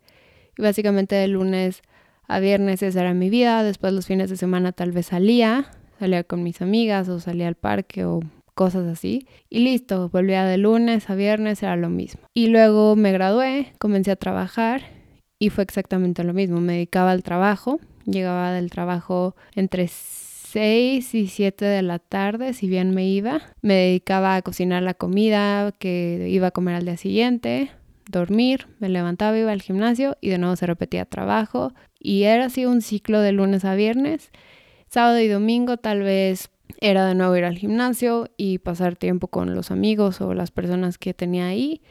Y 0.57 0.61
básicamente 0.61 1.15
de 1.15 1.27
lunes 1.27 1.81
a 2.27 2.39
viernes 2.39 2.83
esa 2.83 3.01
era 3.01 3.13
mi 3.13 3.29
vida. 3.29 3.63
Después 3.63 3.91
los 3.93 4.05
fines 4.05 4.29
de 4.29 4.37
semana 4.37 4.71
tal 4.71 4.91
vez 4.91 5.07
salía, 5.07 5.71
salía 5.99 6.23
con 6.23 6.43
mis 6.43 6.61
amigas 6.61 7.09
o 7.09 7.19
salía 7.19 7.47
al 7.47 7.55
parque 7.55 8.05
o 8.05 8.19
cosas 8.53 8.85
así. 8.87 9.27
Y 9.49 9.59
listo, 9.59 10.09
volvía 10.09 10.45
de 10.45 10.57
lunes 10.57 11.09
a 11.09 11.15
viernes, 11.15 11.63
era 11.63 11.75
lo 11.75 11.89
mismo. 11.89 12.21
Y 12.33 12.47
luego 12.47 12.95
me 12.95 13.11
gradué, 13.11 13.73
comencé 13.79 14.11
a 14.11 14.15
trabajar 14.15 14.83
y 15.39 15.49
fue 15.49 15.63
exactamente 15.63 16.23
lo 16.23 16.33
mismo. 16.33 16.61
Me 16.61 16.73
dedicaba 16.73 17.11
al 17.11 17.23
trabajo, 17.23 17.79
llegaba 18.05 18.51
del 18.51 18.69
trabajo 18.69 19.35
entre 19.55 19.87
6 20.53 21.15
y 21.15 21.25
7 21.25 21.65
de 21.65 21.81
la 21.81 21.97
tarde, 21.97 22.53
si 22.53 22.67
bien 22.67 22.93
me 22.93 23.07
iba. 23.07 23.41
Me 23.63 23.73
dedicaba 23.73 24.35
a 24.35 24.41
cocinar 24.43 24.83
la 24.83 24.93
comida 24.93 25.71
que 25.71 26.27
iba 26.29 26.47
a 26.47 26.51
comer 26.51 26.75
al 26.75 26.85
día 26.85 26.95
siguiente, 26.95 27.71
dormir, 28.07 28.67
me 28.77 28.87
levantaba, 28.87 29.35
iba 29.35 29.51
al 29.51 29.63
gimnasio 29.63 30.15
y 30.21 30.29
de 30.29 30.37
nuevo 30.37 30.55
se 30.55 30.67
repetía 30.67 31.05
trabajo. 31.05 31.73
Y 31.99 32.23
era 32.23 32.45
así 32.45 32.67
un 32.67 32.83
ciclo 32.83 33.19
de 33.21 33.31
lunes 33.31 33.65
a 33.65 33.73
viernes. 33.73 34.29
Sábado 34.89 35.19
y 35.19 35.27
domingo 35.27 35.77
tal 35.77 36.03
vez 36.03 36.51
era 36.79 37.07
de 37.07 37.15
nuevo 37.15 37.35
ir 37.35 37.45
al 37.45 37.57
gimnasio 37.57 38.29
y 38.37 38.59
pasar 38.59 38.95
tiempo 38.95 39.29
con 39.29 39.55
los 39.55 39.71
amigos 39.71 40.21
o 40.21 40.35
las 40.35 40.51
personas 40.51 40.99
que 40.99 41.15
tenía 41.15 41.47
ahí 41.47 41.81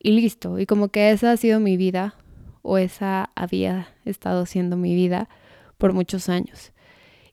y 0.00 0.10
listo. 0.10 0.58
Y 0.58 0.66
como 0.66 0.88
que 0.88 1.12
esa 1.12 1.30
ha 1.30 1.36
sido 1.36 1.60
mi 1.60 1.76
vida 1.76 2.16
o 2.62 2.78
esa 2.78 3.30
había 3.36 3.94
estado 4.04 4.44
siendo 4.44 4.76
mi 4.76 4.96
vida 4.96 5.28
por 5.76 5.92
muchos 5.92 6.28
años. 6.28 6.72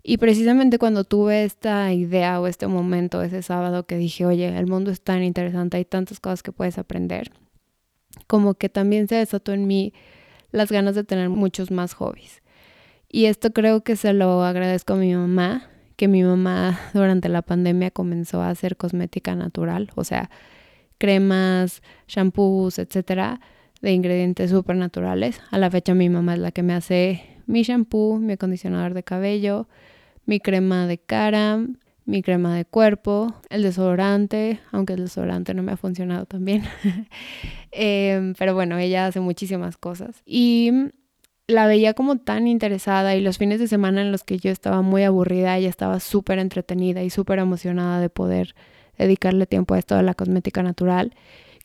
Y 0.08 0.18
precisamente 0.18 0.78
cuando 0.78 1.04
tuve 1.04 1.46
esta 1.46 1.92
idea 1.92 2.40
o 2.40 2.46
este 2.46 2.68
momento 2.68 3.24
ese 3.24 3.42
sábado 3.42 3.88
que 3.88 3.98
dije, 3.98 4.24
oye, 4.24 4.56
el 4.56 4.68
mundo 4.68 4.92
es 4.92 5.02
tan 5.02 5.24
interesante, 5.24 5.78
hay 5.78 5.86
tantas 5.86 6.20
cosas 6.20 6.44
que 6.44 6.52
puedes 6.52 6.78
aprender, 6.78 7.32
como 8.28 8.54
que 8.54 8.70
también 8.70 9.08
se 9.08 9.16
desató 9.16 9.52
en 9.52 9.66
mí 9.66 9.96
las 10.52 10.72
ganas 10.72 10.94
de 10.94 11.06
tener 11.06 11.30
muchos 11.30 11.72
más 11.72 11.96
hobbies. 11.96 12.44
Y 13.10 13.26
esto 13.26 13.52
creo 13.52 13.84
que 13.84 13.96
se 13.96 14.14
lo 14.14 14.44
agradezco 14.44 14.94
a 14.94 14.98
mi 14.98 15.16
mamá, 15.16 15.72
que 15.96 16.08
mi 16.08 16.22
mamá 16.22 16.80
durante 16.94 17.28
la 17.28 17.42
pandemia 17.42 17.90
comenzó 17.90 18.44
a 18.44 18.50
hacer 18.50 18.78
cosmética 18.78 19.34
natural, 19.34 19.90
o 19.96 20.04
sea, 20.04 20.30
cremas, 21.00 21.82
shampoos, 22.08 22.78
etcétera, 22.78 23.42
de 23.82 23.94
ingredientes 23.94 24.52
súper 24.52 24.76
naturales. 24.76 25.42
A 25.50 25.58
la 25.58 25.72
fecha 25.72 25.96
mi 25.96 26.10
mamá 26.10 26.36
es 26.36 26.42
la 26.42 26.52
que 26.52 26.62
me 26.62 26.76
hace 26.76 27.24
mi 27.48 27.64
shampoo, 27.64 28.20
mi 28.20 28.34
acondicionador 28.34 28.94
de 28.94 29.02
cabello, 29.02 29.68
mi 30.26 30.40
crema 30.40 30.88
de 30.88 30.98
cara, 30.98 31.60
mi 32.06 32.22
crema 32.22 32.56
de 32.56 32.66
cuerpo, 32.66 33.34
el 33.50 33.64
desodorante, 33.64 34.60
aunque 34.72 34.94
el 34.94 35.02
desodorante 35.02 35.54
no 35.54 35.64
me 35.64 35.72
ha 35.72 35.78
funcionado 35.78 36.26
tan 36.26 36.46
bien. 36.46 36.64
Em, 37.78 38.34
pero 38.38 38.54
bueno, 38.54 38.78
ella 38.78 39.06
hace 39.06 39.20
muchísimas 39.20 39.76
cosas. 39.76 40.22
Y 40.26 40.72
la 41.48 41.68
veía 41.68 41.94
como 41.94 42.18
tan 42.18 42.48
interesada 42.48 43.16
y 43.16 43.22
los 43.22 43.38
fines 43.38 43.60
de 43.60 43.68
semana 43.68 44.02
en 44.02 44.12
los 44.12 44.24
que 44.24 44.38
yo 44.38 44.50
estaba 44.50 44.82
muy 44.82 45.04
aburrida, 45.04 45.58
ella 45.58 45.70
estaba 45.70 46.00
súper 46.00 46.40
entretenida 46.40 47.04
y 47.04 47.10
súper 47.10 47.40
emocionada 47.40 48.00
de 48.00 48.10
poder 48.10 48.56
dedicarle 48.98 49.46
tiempo 49.46 49.74
a 49.74 49.80
esto 49.80 49.96
de 49.96 50.04
la 50.04 50.14
cosmética 50.14 50.64
natural, 50.64 51.14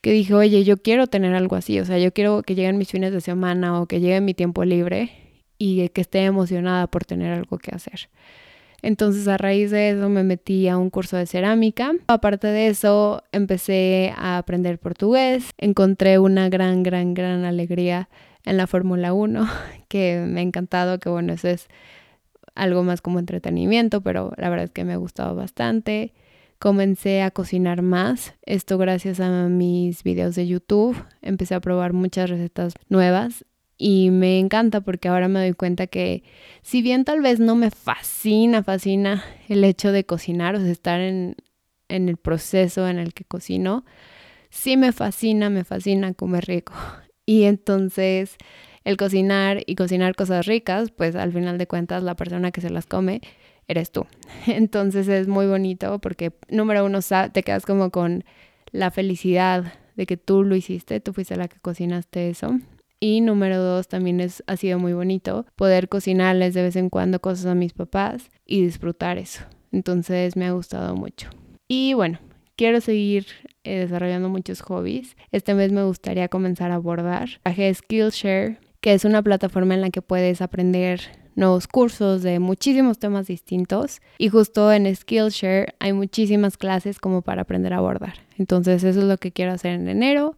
que 0.01 0.11
dije, 0.11 0.33
oye, 0.33 0.63
yo 0.63 0.77
quiero 0.77 1.07
tener 1.07 1.33
algo 1.33 1.55
así, 1.55 1.79
o 1.79 1.85
sea, 1.85 1.97
yo 1.97 2.11
quiero 2.11 2.43
que 2.43 2.55
lleguen 2.55 2.77
mis 2.77 2.89
fines 2.89 3.13
de 3.13 3.21
semana 3.21 3.79
o 3.79 3.85
que 3.85 3.99
llegue 3.99 4.19
mi 4.19 4.33
tiempo 4.33 4.65
libre 4.65 5.11
y 5.57 5.87
que 5.89 6.01
esté 6.01 6.25
emocionada 6.25 6.87
por 6.87 7.05
tener 7.05 7.31
algo 7.33 7.57
que 7.57 7.73
hacer. 7.73 8.09
Entonces 8.81 9.27
a 9.27 9.37
raíz 9.37 9.71
de 9.71 9.91
eso 9.91 10.09
me 10.09 10.23
metí 10.23 10.67
a 10.67 10.77
un 10.77 10.89
curso 10.89 11.17
de 11.17 11.25
cerámica. 11.25 11.93
Aparte 12.07 12.47
de 12.47 12.67
eso 12.67 13.23
empecé 13.31 14.13
a 14.17 14.37
aprender 14.37 14.79
portugués. 14.79 15.51
Encontré 15.57 16.19
una 16.19 16.49
gran, 16.49 16.83
gran, 16.83 17.13
gran 17.13 17.45
alegría 17.45 18.09
en 18.43 18.57
la 18.57 18.67
Fórmula 18.67 19.13
1 19.13 19.47
que 19.87 20.23
me 20.27 20.39
ha 20.39 20.43
encantado, 20.43 20.99
que 20.99 21.09
bueno, 21.09 21.33
eso 21.33 21.47
es 21.47 21.67
algo 22.55 22.83
más 22.83 23.01
como 23.01 23.19
entretenimiento, 23.19 24.01
pero 24.01 24.33
la 24.37 24.49
verdad 24.49 24.65
es 24.65 24.71
que 24.71 24.83
me 24.83 24.93
ha 24.93 24.97
gustado 24.97 25.35
bastante. 25.35 26.13
Comencé 26.59 27.23
a 27.23 27.31
cocinar 27.31 27.81
más, 27.81 28.35
esto 28.45 28.77
gracias 28.77 29.19
a 29.19 29.47
mis 29.47 30.03
videos 30.03 30.35
de 30.35 30.45
YouTube. 30.45 30.95
Empecé 31.23 31.55
a 31.55 31.59
probar 31.59 31.93
muchas 31.93 32.29
recetas 32.29 32.73
nuevas 32.87 33.45
y 33.83 34.11
me 34.11 34.37
encanta 34.37 34.81
porque 34.81 35.07
ahora 35.07 35.27
me 35.27 35.39
doy 35.39 35.53
cuenta 35.53 35.87
que 35.87 36.23
si 36.61 36.83
bien 36.83 37.03
tal 37.03 37.19
vez 37.21 37.39
no 37.39 37.55
me 37.55 37.71
fascina, 37.71 38.61
fascina 38.61 39.23
el 39.49 39.63
hecho 39.63 39.91
de 39.91 40.05
cocinar, 40.05 40.55
o 40.55 40.59
sea, 40.59 40.69
estar 40.69 41.01
en, 41.01 41.35
en 41.89 42.07
el 42.07 42.17
proceso 42.17 42.87
en 42.87 42.99
el 42.99 43.15
que 43.15 43.25
cocino, 43.25 43.83
sí 44.51 44.77
me 44.77 44.91
fascina, 44.91 45.49
me 45.49 45.63
fascina 45.63 46.13
comer 46.13 46.45
rico. 46.45 46.73
Y 47.23 47.43
entonces 47.43 48.35
el 48.83 48.97
cocinar 48.97 49.63
y 49.65 49.75
cocinar 49.75 50.15
cosas 50.15 50.47
ricas, 50.47 50.91
pues 50.91 51.15
al 51.15 51.31
final 51.31 51.57
de 51.57 51.67
cuentas 51.67 52.03
la 52.03 52.15
persona 52.15 52.51
que 52.51 52.61
se 52.61 52.69
las 52.69 52.87
come 52.87 53.21
eres 53.67 53.91
tú. 53.91 54.05
Entonces 54.47 55.07
es 55.07 55.27
muy 55.27 55.45
bonito 55.45 55.99
porque 55.99 56.33
número 56.49 56.83
uno 56.83 56.99
te 57.31 57.43
quedas 57.43 57.65
como 57.65 57.89
con 57.89 58.25
la 58.71 58.91
felicidad 58.91 59.73
de 59.95 60.05
que 60.05 60.17
tú 60.17 60.43
lo 60.43 60.55
hiciste, 60.55 60.99
tú 60.99 61.13
fuiste 61.13 61.35
la 61.35 61.47
que 61.47 61.59
cocinaste 61.59 62.29
eso. 62.29 62.59
Y 63.03 63.21
número 63.21 63.57
dos, 63.61 63.87
también 63.87 64.21
es, 64.21 64.43
ha 64.45 64.55
sido 64.55 64.77
muy 64.77 64.93
bonito 64.93 65.47
poder 65.55 65.89
cocinarles 65.89 66.53
de 66.53 66.61
vez 66.61 66.75
en 66.75 66.91
cuando 66.91 67.19
cosas 67.19 67.47
a 67.47 67.55
mis 67.55 67.73
papás 67.73 68.29
y 68.45 68.63
disfrutar 68.63 69.17
eso. 69.17 69.43
Entonces 69.71 70.35
me 70.35 70.45
ha 70.45 70.51
gustado 70.51 70.95
mucho. 70.95 71.29
Y 71.67 71.95
bueno, 71.95 72.19
quiero 72.55 72.79
seguir 72.79 73.25
eh, 73.63 73.79
desarrollando 73.79 74.29
muchos 74.29 74.61
hobbies. 74.61 75.17
Este 75.31 75.55
mes 75.55 75.71
me 75.71 75.83
gustaría 75.83 76.27
comenzar 76.27 76.69
a 76.71 76.77
bordar. 76.77 77.41
Bajé 77.43 77.73
Skillshare, 77.73 78.59
que 78.81 78.93
es 78.93 79.03
una 79.03 79.23
plataforma 79.23 79.73
en 79.73 79.81
la 79.81 79.89
que 79.89 80.03
puedes 80.03 80.39
aprender 80.43 81.01
nuevos 81.35 81.67
cursos 81.67 82.21
de 82.21 82.37
muchísimos 82.37 82.99
temas 82.99 83.25
distintos 83.25 84.01
y 84.17 84.29
justo 84.29 84.71
en 84.71 84.93
Skillshare 84.93 85.73
hay 85.79 85.93
muchísimas 85.93 86.57
clases 86.57 86.99
como 86.99 87.23
para 87.23 87.41
aprender 87.43 87.73
a 87.73 87.81
bordar. 87.81 88.13
Entonces 88.37 88.83
eso 88.83 88.99
es 88.99 89.05
lo 89.05 89.17
que 89.17 89.31
quiero 89.31 89.53
hacer 89.53 89.71
en 89.71 89.87
enero 89.87 90.35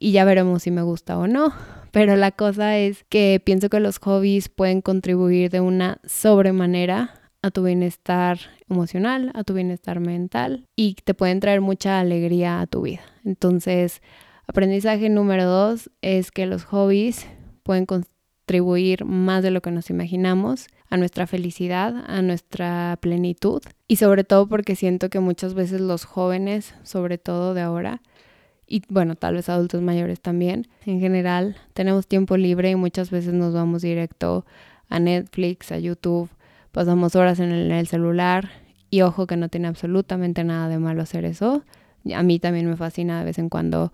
y 0.00 0.12
ya 0.12 0.24
veremos 0.24 0.62
si 0.62 0.70
me 0.70 0.82
gusta 0.82 1.18
o 1.18 1.26
no. 1.26 1.52
Pero 1.92 2.16
la 2.16 2.32
cosa 2.32 2.76
es 2.76 3.04
que 3.08 3.40
pienso 3.42 3.70
que 3.70 3.80
los 3.80 3.98
hobbies 3.98 4.48
pueden 4.48 4.82
contribuir 4.82 5.50
de 5.50 5.60
una 5.60 6.00
sobremanera 6.04 7.14
a 7.42 7.50
tu 7.50 7.62
bienestar 7.62 8.38
emocional, 8.68 9.30
a 9.34 9.44
tu 9.44 9.54
bienestar 9.54 10.00
mental 10.00 10.66
y 10.76 10.94
te 10.94 11.14
pueden 11.14 11.40
traer 11.40 11.60
mucha 11.60 12.00
alegría 12.00 12.60
a 12.60 12.66
tu 12.66 12.82
vida. 12.82 13.00
Entonces, 13.24 14.02
aprendizaje 14.46 15.08
número 15.08 15.44
dos 15.44 15.90
es 16.02 16.30
que 16.30 16.46
los 16.46 16.64
hobbies 16.64 17.26
pueden 17.62 17.86
contribuir 17.86 19.04
más 19.04 19.42
de 19.42 19.50
lo 19.50 19.60
que 19.60 19.70
nos 19.70 19.90
imaginamos 19.90 20.66
a 20.90 20.96
nuestra 20.96 21.26
felicidad, 21.26 22.04
a 22.06 22.22
nuestra 22.22 22.98
plenitud 23.00 23.62
y 23.86 23.96
sobre 23.96 24.24
todo 24.24 24.48
porque 24.48 24.74
siento 24.74 25.10
que 25.10 25.20
muchas 25.20 25.54
veces 25.54 25.80
los 25.80 26.04
jóvenes, 26.04 26.74
sobre 26.82 27.18
todo 27.18 27.54
de 27.54 27.60
ahora, 27.60 28.02
y 28.68 28.82
bueno, 28.88 29.16
tal 29.16 29.34
vez 29.34 29.48
adultos 29.48 29.80
mayores 29.82 30.20
también. 30.20 30.68
En 30.84 31.00
general, 31.00 31.56
tenemos 31.72 32.06
tiempo 32.06 32.36
libre 32.36 32.70
y 32.70 32.76
muchas 32.76 33.10
veces 33.10 33.32
nos 33.32 33.54
vamos 33.54 33.82
directo 33.82 34.44
a 34.88 35.00
Netflix, 35.00 35.72
a 35.72 35.78
YouTube, 35.78 36.28
pasamos 36.72 37.16
horas 37.16 37.40
en 37.40 37.50
el, 37.50 37.86
celular 37.86 38.50
y 38.90 39.02
ojo 39.02 39.26
que 39.26 39.36
no 39.36 39.48
tiene 39.48 39.68
absolutamente 39.68 40.44
nada 40.44 40.68
de 40.68 40.78
malo 40.78 41.02
hacer 41.02 41.24
eso. 41.24 41.64
A 42.14 42.22
mí 42.22 42.38
también 42.38 42.68
me 42.68 42.76
fascina 42.76 43.18
de 43.18 43.24
vez 43.24 43.38
en 43.38 43.48
cuando 43.48 43.92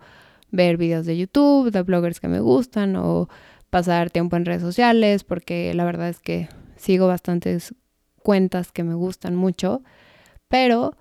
ver 0.51 0.77
videos 0.77 1.05
de 1.05 1.17
YouTube, 1.17 1.71
de 1.71 1.81
bloggers 1.81 2.19
que 2.19 2.27
me 2.27 2.39
gustan 2.39 2.95
o 2.95 3.29
pasar 3.69 4.09
tiempo 4.09 4.35
en 4.35 4.45
redes 4.45 4.61
sociales 4.61 5.23
porque 5.23 5.73
la 5.73 5.85
verdad 5.85 6.09
es 6.09 6.19
que 6.19 6.49
sigo 6.75 7.07
bastantes 7.07 7.73
cuentas 8.21 8.71
que 8.71 8.83
me 8.83 8.93
gustan 8.93 9.35
mucho, 9.35 9.83
pero 10.47 10.95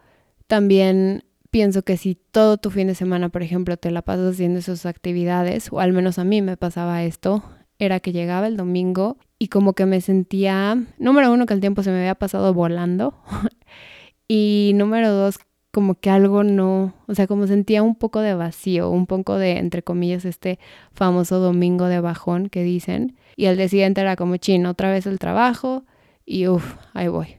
también 0.47 1.25
pienso 1.55 1.83
que 1.83 1.97
si 1.97 2.17
todo 2.17 2.57
tu 2.57 2.71
fin 2.71 2.89
de 2.89 2.97
semana, 2.97 3.29
por 3.29 3.45
ejemplo, 3.45 3.77
te 3.77 3.93
la 3.93 4.03
pasas 4.03 4.35
haciendo 4.35 4.59
esas 4.59 4.87
actividades, 4.87 5.69
o 5.71 5.79
al 5.79 5.93
menos 5.93 6.19
a 6.19 6.25
mí 6.25 6.43
me 6.43 6.57
pasaba 6.57 7.05
esto, 7.05 7.45
era 7.79 8.01
que 8.01 8.11
llegaba 8.11 8.49
el 8.49 8.57
domingo 8.57 9.19
y 9.39 9.47
como 9.47 9.75
que 9.75 9.87
me 9.87 10.01
sentía, 10.01 10.77
número 10.99 11.33
uno, 11.33 11.47
que 11.47 11.55
el 11.55 11.61
tiempo 11.61 11.85
se 11.85 11.93
me 11.93 11.99
había 11.99 12.17
pasado 12.17 12.53
volando, 12.53 13.15
y 14.27 14.73
número 14.75 15.13
dos, 15.13 15.39
como 15.71 15.95
que 15.95 16.11
algo 16.11 16.43
no, 16.43 16.93
o 17.07 17.15
sea, 17.15 17.29
como 17.29 17.47
sentía 17.47 17.85
un 17.85 17.95
poco 17.95 18.19
de 18.19 18.35
vacío, 18.35 18.91
un 18.91 19.07
poco 19.07 19.39
de, 19.39 19.59
entre 19.59 19.85
comillas, 19.85 20.25
este 20.25 20.59
famoso 20.93 21.39
domingo 21.39 21.87
de 21.87 22.01
bajón 22.01 22.49
que 22.49 22.65
dicen, 22.65 23.17
y 23.37 23.45
el 23.45 23.57
día 23.57 23.69
siguiente 23.69 24.01
era 24.01 24.17
como 24.17 24.39
chino, 24.39 24.71
otra 24.71 24.91
vez 24.91 25.07
el 25.07 25.21
trabajo, 25.21 25.85
y 26.27 26.49
uff, 26.49 26.79
ahí 26.95 27.07
voy. 27.07 27.37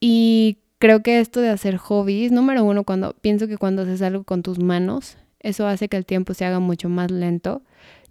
Y 0.00 0.60
creo 0.80 1.02
que 1.02 1.20
esto 1.20 1.40
de 1.40 1.50
hacer 1.50 1.76
hobbies, 1.76 2.32
número 2.32 2.64
uno, 2.64 2.82
cuando 2.82 3.14
pienso 3.20 3.46
que 3.46 3.58
cuando 3.58 3.82
haces 3.82 4.02
algo 4.02 4.24
con 4.24 4.42
tus 4.42 4.58
manos, 4.58 5.18
eso 5.38 5.66
hace 5.66 5.88
que 5.88 5.96
el 5.96 6.06
tiempo 6.06 6.34
se 6.34 6.44
haga 6.44 6.58
mucho 6.58 6.88
más 6.88 7.10
lento. 7.10 7.62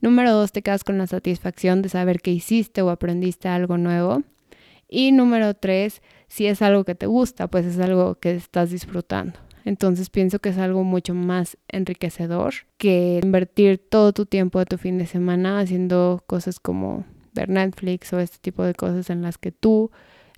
Número 0.01 0.31
dos, 0.31 0.51
te 0.53 0.61
quedas 0.61 0.83
con 0.83 0.97
la 0.97 1.07
satisfacción 1.07 1.81
de 1.81 1.89
saber 1.89 2.21
que 2.21 2.31
hiciste 2.31 2.81
o 2.81 2.89
aprendiste 2.89 3.49
algo 3.49 3.77
nuevo. 3.77 4.23
Y 4.87 5.11
número 5.11 5.55
tres, 5.55 6.01
si 6.27 6.45
es 6.45 6.61
algo 6.61 6.85
que 6.85 6.95
te 6.95 7.07
gusta, 7.07 7.47
pues 7.47 7.65
es 7.65 7.79
algo 7.79 8.15
que 8.15 8.35
estás 8.35 8.69
disfrutando. 8.69 9.39
Entonces 9.65 10.09
pienso 10.09 10.39
que 10.39 10.49
es 10.49 10.57
algo 10.57 10.83
mucho 10.83 11.13
más 11.13 11.57
enriquecedor 11.67 12.53
que 12.77 13.19
invertir 13.21 13.77
todo 13.77 14.13
tu 14.13 14.25
tiempo 14.25 14.59
de 14.59 14.65
tu 14.65 14.77
fin 14.77 14.97
de 14.97 15.05
semana 15.05 15.59
haciendo 15.59 16.23
cosas 16.27 16.59
como 16.59 17.05
ver 17.33 17.49
Netflix 17.49 18.13
o 18.13 18.19
este 18.19 18.37
tipo 18.39 18.63
de 18.63 18.73
cosas 18.73 19.09
en 19.09 19.21
las 19.21 19.37
que 19.37 19.51
tú 19.51 19.91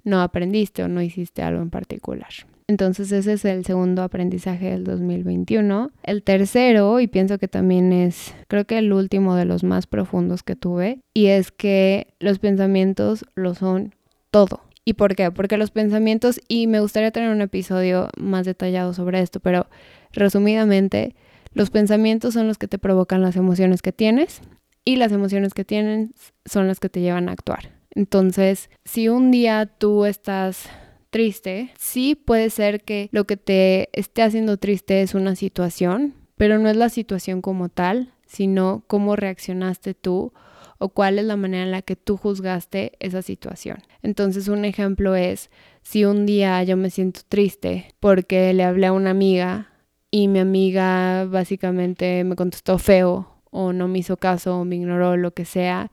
no 0.03 0.22
aprendiste 0.22 0.84
o 0.84 0.88
no 0.88 1.01
hiciste 1.01 1.41
algo 1.41 1.62
en 1.62 1.70
particular. 1.70 2.29
Entonces 2.67 3.12
ese 3.12 3.34
es 3.34 3.43
el 3.43 3.65
segundo 3.65 4.01
aprendizaje 4.01 4.70
del 4.70 4.86
2021. 4.86 5.91
El 6.03 6.24
tercero, 6.24 7.01
y 7.01 7.08
pienso 7.08 7.38
que 7.38 7.50
también 7.50 7.91
es, 7.91 8.34
creo 8.48 8.65
que 8.65 8.77
el 8.77 8.93
último 8.93 9.36
de 9.36 9.43
los 9.43 9.65
más 9.65 9.88
profundos 9.88 10.41
que 10.41 10.55
tuve, 10.55 11.00
y 11.13 11.27
es 11.27 11.51
que 11.51 12.08
los 12.20 12.39
pensamientos 12.39 13.25
lo 13.36 13.55
son 13.55 13.93
todo. 14.31 14.62
¿Y 14.86 14.93
por 14.93 15.15
qué? 15.15 15.31
Porque 15.31 15.58
los 15.58 15.70
pensamientos, 15.70 16.39
y 16.48 16.67
me 16.67 16.79
gustaría 16.79 17.12
tener 17.12 17.29
un 17.29 17.41
episodio 17.41 18.08
más 18.17 18.46
detallado 18.46 18.93
sobre 18.93 19.20
esto, 19.20 19.41
pero 19.41 19.67
resumidamente, 20.13 21.13
los 21.53 21.72
pensamientos 21.72 22.34
son 22.34 22.48
los 22.48 22.58
que 22.58 22.70
te 22.70 22.79
provocan 22.79 23.22
las 23.22 23.36
emociones 23.36 23.81
que 23.81 23.91
tienes 23.91 24.41
y 24.86 24.96
las 24.96 25.12
emociones 25.12 25.53
que 25.53 25.65
tienes 25.65 26.10
son 26.46 26.67
las 26.67 26.79
que 26.79 26.88
te 26.88 27.01
llevan 27.01 27.27
a 27.27 27.34
actuar. 27.34 27.80
Entonces, 27.93 28.69
si 28.86 29.10
un 29.10 29.31
día 29.31 29.65
tú 29.65 30.05
estás 30.05 30.69
triste, 31.10 31.71
sí 31.77 32.15
puede 32.15 32.50
ser 32.50 32.83
que 32.83 33.10
lo 33.12 33.25
que 33.25 33.38
te 33.38 33.89
esté 34.00 34.24
haciendo 34.24 34.57
triste 34.57 35.01
es 35.01 35.13
una 35.13 35.36
situación, 35.36 36.15
pero 36.38 36.57
no 36.57 36.69
es 36.69 36.77
la 36.77 36.89
situación 36.89 37.41
como 37.41 37.69
tal, 37.69 38.13
sino 38.25 38.83
cómo 38.88 39.15
reaccionaste 39.15 39.93
tú 39.93 40.33
o 40.79 40.89
cuál 40.89 41.19
es 41.19 41.25
la 41.25 41.36
manera 41.36 41.63
en 41.63 41.71
la 41.71 41.83
que 41.83 41.95
tú 41.95 42.17
juzgaste 42.17 42.93
esa 43.00 43.21
situación. 43.21 43.83
Entonces 44.01 44.48
un 44.48 44.65
ejemplo 44.65 45.15
es 45.15 45.51
si 45.83 46.05
un 46.05 46.25
día 46.25 46.63
yo 46.63 46.77
me 46.77 46.89
siento 46.89 47.21
triste 47.27 47.93
porque 48.00 48.51
le 48.53 48.63
hablé 48.63 48.88
a 48.88 48.93
una 48.93 49.12
amiga 49.12 49.69
y 50.10 50.27
mi 50.27 50.39
amiga 50.39 51.25
básicamente 51.25 52.24
me 52.24 52.36
contestó 52.36 52.79
feo 52.79 53.27
o 53.51 53.74
no 53.74 53.88
me 53.88 54.00
hizo 54.00 54.17
caso 54.17 54.57
o 54.57 54.65
me 54.65 54.77
ignoró, 54.77 55.17
lo 55.17 55.33
que 55.36 55.45
sea. 55.45 55.91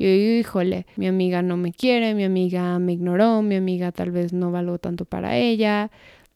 Y 0.00 0.04
yo 0.04 0.40
híjole, 0.40 0.86
mi 0.96 1.08
amiga 1.08 1.42
no 1.42 1.58
me 1.58 1.74
quiere, 1.74 2.14
mi 2.14 2.24
amiga 2.24 2.78
me 2.78 2.94
ignoró, 2.94 3.42
mi 3.42 3.56
amiga 3.56 3.92
tal 3.92 4.10
vez 4.10 4.32
no 4.32 4.50
valgo 4.50 4.78
tanto 4.78 5.04
para 5.04 5.36
ella, 5.36 5.90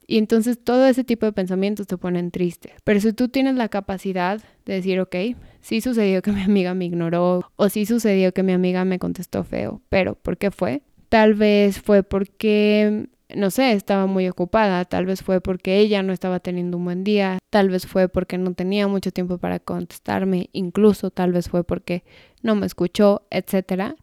y 0.07 0.19
entonces 0.19 0.63
todo 0.63 0.87
ese 0.87 1.03
tipo 1.03 1.25
de 1.25 1.33
pensamientos 1.33 1.87
te 1.87 1.97
ponen 1.97 2.31
triste. 2.31 2.75
Pero 2.85 3.01
si 3.01 3.15
tú 3.15 3.29
tienes 3.29 3.55
la 3.55 3.71
capacidad 3.71 4.39
de 4.67 4.75
decir, 4.75 5.01
ok, 5.01 5.17
sí 5.63 5.81
sucedió 5.81 6.21
que 6.21 6.31
mi 6.31 6.43
amiga 6.43 6.75
me 6.75 6.85
ignoró 6.85 7.51
o 7.57 7.69
sí 7.71 7.87
sucedió 7.87 8.35
que 8.35 8.43
mi 8.43 8.53
amiga 8.53 8.85
me 8.85 8.99
contestó 8.99 9.45
feo, 9.45 9.81
pero 9.89 10.15
¿por 10.15 10.37
qué 10.37 10.51
fue? 10.51 10.83
Tal 11.09 11.33
vez 11.33 11.81
fue 11.81 12.03
porque, 12.03 13.07
no 13.35 13.51
sé, 13.51 13.73
estaba 13.73 14.05
muy 14.05 14.29
ocupada, 14.29 14.85
tal 14.85 15.07
vez 15.07 15.23
fue 15.23 15.41
porque 15.41 15.79
ella 15.79 16.03
no 16.03 16.13
estaba 16.13 16.39
teniendo 16.39 16.77
un 16.77 16.85
buen 16.85 17.03
día, 17.03 17.39
tal 17.49 17.71
vez 17.71 17.87
fue 17.87 18.11
porque 18.11 18.37
no 18.37 18.53
tenía 18.53 18.89
mucho 18.89 19.11
tiempo 19.11 19.39
para 19.39 19.59
contestarme, 19.59 20.51
incluso 20.53 21.11
tal 21.11 21.33
vez 21.33 21.49
fue 21.49 21.65
porque 21.65 22.05
no 22.45 22.55
me 22.55 22.67
escuchó, 22.67 23.27
etcétera. 23.31 23.97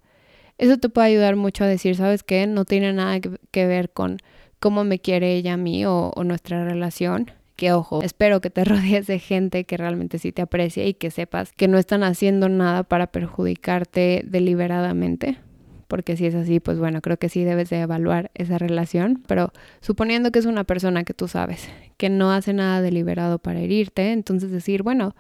Eso 0.57 0.77
te 0.77 0.89
puede 0.89 1.07
ayudar 1.07 1.37
mucho 1.37 1.63
a 1.63 1.67
decir, 1.67 1.95
¿sabes 1.95 2.23
qué? 2.23 2.45
No 2.47 2.65
tiene 2.65 2.91
nada 2.91 3.19
que 3.19 3.67
ver 3.67 3.91
con 3.91 4.17
cómo 4.61 4.83
me 4.83 4.99
quiere 4.99 5.33
ella 5.33 5.53
a 5.53 5.57
mí 5.57 5.85
o, 5.85 6.13
nuestra 6.23 6.63
relación 6.63 7.31
que 7.57 7.73
ojo, 7.73 8.01
espero 8.01 8.41
que 8.41 8.49
te 8.49 8.63
rodees 8.65 9.07
de 9.07 9.19
gente 9.19 9.65
que 9.65 9.75
realmente 9.75 10.19
sí 10.19 10.31
te 10.31 10.41
aprecia 10.41 10.85
y 10.85 10.93
que 10.93 11.11
sepas 11.11 11.51
que 11.51 11.67
no 11.67 11.77
están 11.77 12.03
haciendo 12.03 12.47
nada 12.47 12.83
para 12.83 13.07
perjudicarte 13.07 14.23
deliberadamente. 14.25 15.37
Porque 15.87 16.15
si 16.15 16.25
es 16.25 16.35
así, 16.35 16.61
pues 16.61 16.79
bueno, 16.79 17.01
creo 17.01 17.17
que 17.17 17.27
sí 17.27 17.43
debes 17.43 17.69
de 17.69 17.81
evaluar 17.81 18.31
esa 18.33 18.57
relación. 18.57 19.21
Pero 19.27 19.51
suponiendo 19.81 20.31
que 20.31 20.39
es 20.39 20.45
una 20.45 20.63
persona 20.63 21.03
que 21.03 21.13
tú 21.13 21.27
sabes 21.27 21.69
que 21.97 22.09
no 22.09 22.31
hace 22.31 22.53
nada 22.53 22.81
deliberado 22.81 23.39
para 23.39 23.59
herirte, 23.59 24.13
entonces 24.13 24.51
decir, 24.51 24.83
bueno, 24.83 25.15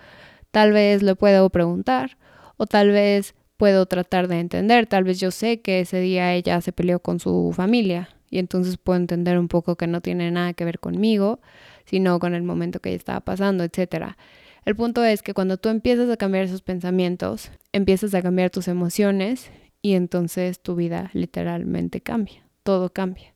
tal 0.51 0.71
vez 0.71 1.03
le 1.03 1.15
puedo 1.15 1.49
preguntar 1.49 2.17
o 2.61 2.67
tal 2.67 2.91
vez 2.91 3.33
puedo 3.57 3.87
tratar 3.87 4.27
de 4.27 4.39
entender, 4.39 4.85
tal 4.85 5.03
vez 5.03 5.19
yo 5.19 5.31
sé 5.31 5.61
que 5.61 5.79
ese 5.79 5.99
día 5.99 6.35
ella 6.35 6.61
se 6.61 6.71
peleó 6.71 6.99
con 6.99 7.19
su 7.19 7.53
familia 7.55 8.09
y 8.29 8.37
entonces 8.37 8.77
puedo 8.77 8.99
entender 8.99 9.39
un 9.39 9.47
poco 9.47 9.77
que 9.77 9.87
no 9.87 9.99
tiene 10.01 10.29
nada 10.29 10.53
que 10.53 10.63
ver 10.63 10.77
conmigo, 10.77 11.39
sino 11.85 12.19
con 12.19 12.35
el 12.35 12.43
momento 12.43 12.79
que 12.79 12.89
ella 12.89 12.99
estaba 12.99 13.19
pasando, 13.21 13.63
etc. 13.63 14.15
El 14.63 14.75
punto 14.75 15.03
es 15.03 15.23
que 15.23 15.33
cuando 15.33 15.57
tú 15.57 15.69
empiezas 15.69 16.07
a 16.11 16.17
cambiar 16.17 16.43
esos 16.43 16.61
pensamientos, 16.61 17.49
empiezas 17.71 18.13
a 18.13 18.21
cambiar 18.21 18.51
tus 18.51 18.67
emociones 18.67 19.49
y 19.81 19.93
entonces 19.93 20.59
tu 20.59 20.75
vida 20.75 21.09
literalmente 21.13 21.99
cambia, 21.99 22.43
todo 22.61 22.93
cambia. 22.93 23.33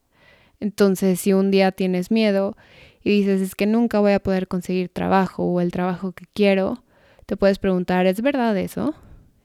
Entonces, 0.60 1.20
si 1.20 1.34
un 1.34 1.50
día 1.50 1.72
tienes 1.72 2.12
miedo 2.12 2.55
y 3.01 3.10
dices, 3.10 3.41
es 3.41 3.55
que 3.55 3.65
nunca 3.65 4.00
voy 4.01 4.12
a 4.12 4.20
poder 4.20 4.48
conseguir 4.48 4.89
trabajo 4.89 5.46
o 5.46 5.62
el 5.62 5.72
trabajo 5.72 6.12
que 6.12 6.25
quiero, 6.32 6.84
te 7.25 7.38
puedes 7.38 7.58
preguntar, 7.58 8.05
¿es 8.05 8.22
verdad 8.22 8.55
eso? 8.60 8.94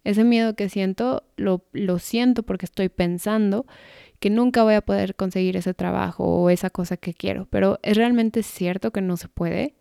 Ese 0.04 0.24
miedo 0.24 0.54
que 0.54 0.68
siento, 0.68 1.24
lo, 1.36 1.64
lo 1.72 1.98
siento 1.98 2.42
porque 2.42 2.66
estoy 2.66 2.88
pensando 2.88 3.66
que 4.18 4.30
nunca 4.30 4.62
voy 4.62 4.74
a 4.74 4.82
poder 4.82 5.16
conseguir 5.16 5.56
ese 5.56 5.74
trabajo 5.74 6.24
o 6.24 6.50
esa 6.50 6.70
cosa 6.70 6.96
que 6.96 7.14
quiero, 7.14 7.46
pero 7.50 7.78
¿es 7.82 7.96
realmente 7.96 8.42
cierto 8.42 8.90
que 8.92 9.00
no 9.00 9.16
se 9.16 9.28
puede? 9.28 9.74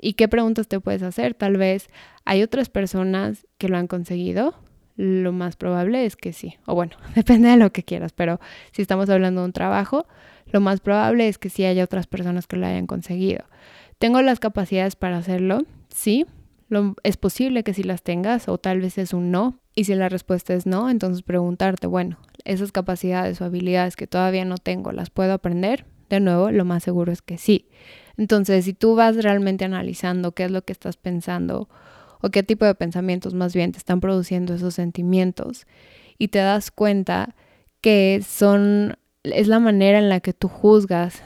¿Y 0.00 0.14
qué 0.14 0.28
preguntas 0.28 0.68
te 0.68 0.80
puedes 0.80 1.02
hacer? 1.02 1.34
Tal 1.34 1.56
vez 1.56 1.88
hay 2.24 2.42
otras 2.42 2.68
personas 2.68 3.46
que 3.58 3.68
lo 3.68 3.76
han 3.76 3.86
conseguido. 3.86 4.54
Lo 4.96 5.32
más 5.32 5.56
probable 5.56 6.06
es 6.06 6.16
que 6.16 6.32
sí. 6.32 6.56
O 6.66 6.74
bueno, 6.74 6.96
depende 7.14 7.48
de 7.48 7.56
lo 7.56 7.72
que 7.72 7.82
quieras, 7.82 8.12
pero 8.12 8.40
si 8.72 8.82
estamos 8.82 9.10
hablando 9.10 9.40
de 9.40 9.46
un 9.46 9.52
trabajo, 9.52 10.06
lo 10.46 10.60
más 10.60 10.80
probable 10.80 11.28
es 11.28 11.38
que 11.38 11.50
sí 11.50 11.64
haya 11.64 11.84
otras 11.84 12.06
personas 12.06 12.46
que 12.46 12.56
lo 12.56 12.66
hayan 12.66 12.86
conseguido. 12.86 13.44
¿Tengo 13.98 14.22
las 14.22 14.38
capacidades 14.40 14.96
para 14.96 15.18
hacerlo? 15.18 15.64
Sí. 15.88 16.26
Lo, 16.68 16.94
es 17.02 17.16
posible 17.16 17.62
que 17.62 17.74
sí 17.74 17.82
las 17.82 18.02
tengas 18.02 18.48
o 18.48 18.58
tal 18.58 18.80
vez 18.80 18.98
es 18.98 19.12
un 19.12 19.30
no. 19.30 19.58
Y 19.74 19.84
si 19.84 19.94
la 19.94 20.08
respuesta 20.08 20.54
es 20.54 20.66
no, 20.66 20.90
entonces 20.90 21.22
preguntarte, 21.22 21.86
bueno, 21.86 22.18
esas 22.44 22.72
capacidades 22.72 23.40
o 23.40 23.44
habilidades 23.44 23.96
que 23.96 24.06
todavía 24.06 24.44
no 24.44 24.56
tengo, 24.56 24.92
¿las 24.92 25.10
puedo 25.10 25.32
aprender? 25.32 25.84
De 26.08 26.20
nuevo, 26.20 26.50
lo 26.50 26.64
más 26.64 26.82
seguro 26.82 27.12
es 27.12 27.20
que 27.20 27.36
sí. 27.36 27.68
Entonces, 28.16 28.64
si 28.64 28.72
tú 28.72 28.94
vas 28.94 29.16
realmente 29.16 29.64
analizando 29.64 30.32
qué 30.32 30.44
es 30.44 30.50
lo 30.50 30.62
que 30.62 30.72
estás 30.72 30.96
pensando 30.96 31.68
o 32.22 32.30
qué 32.30 32.42
tipo 32.42 32.64
de 32.64 32.74
pensamientos 32.74 33.34
más 33.34 33.54
bien 33.54 33.72
te 33.72 33.78
están 33.78 34.00
produciendo 34.00 34.54
esos 34.54 34.74
sentimientos 34.74 35.66
y 36.18 36.28
te 36.28 36.38
das 36.38 36.70
cuenta 36.70 37.34
que 37.80 38.22
son 38.26 38.96
es 39.22 39.48
la 39.48 39.58
manera 39.58 39.98
en 39.98 40.08
la 40.08 40.20
que 40.20 40.32
tú 40.32 40.48
juzgas 40.48 41.22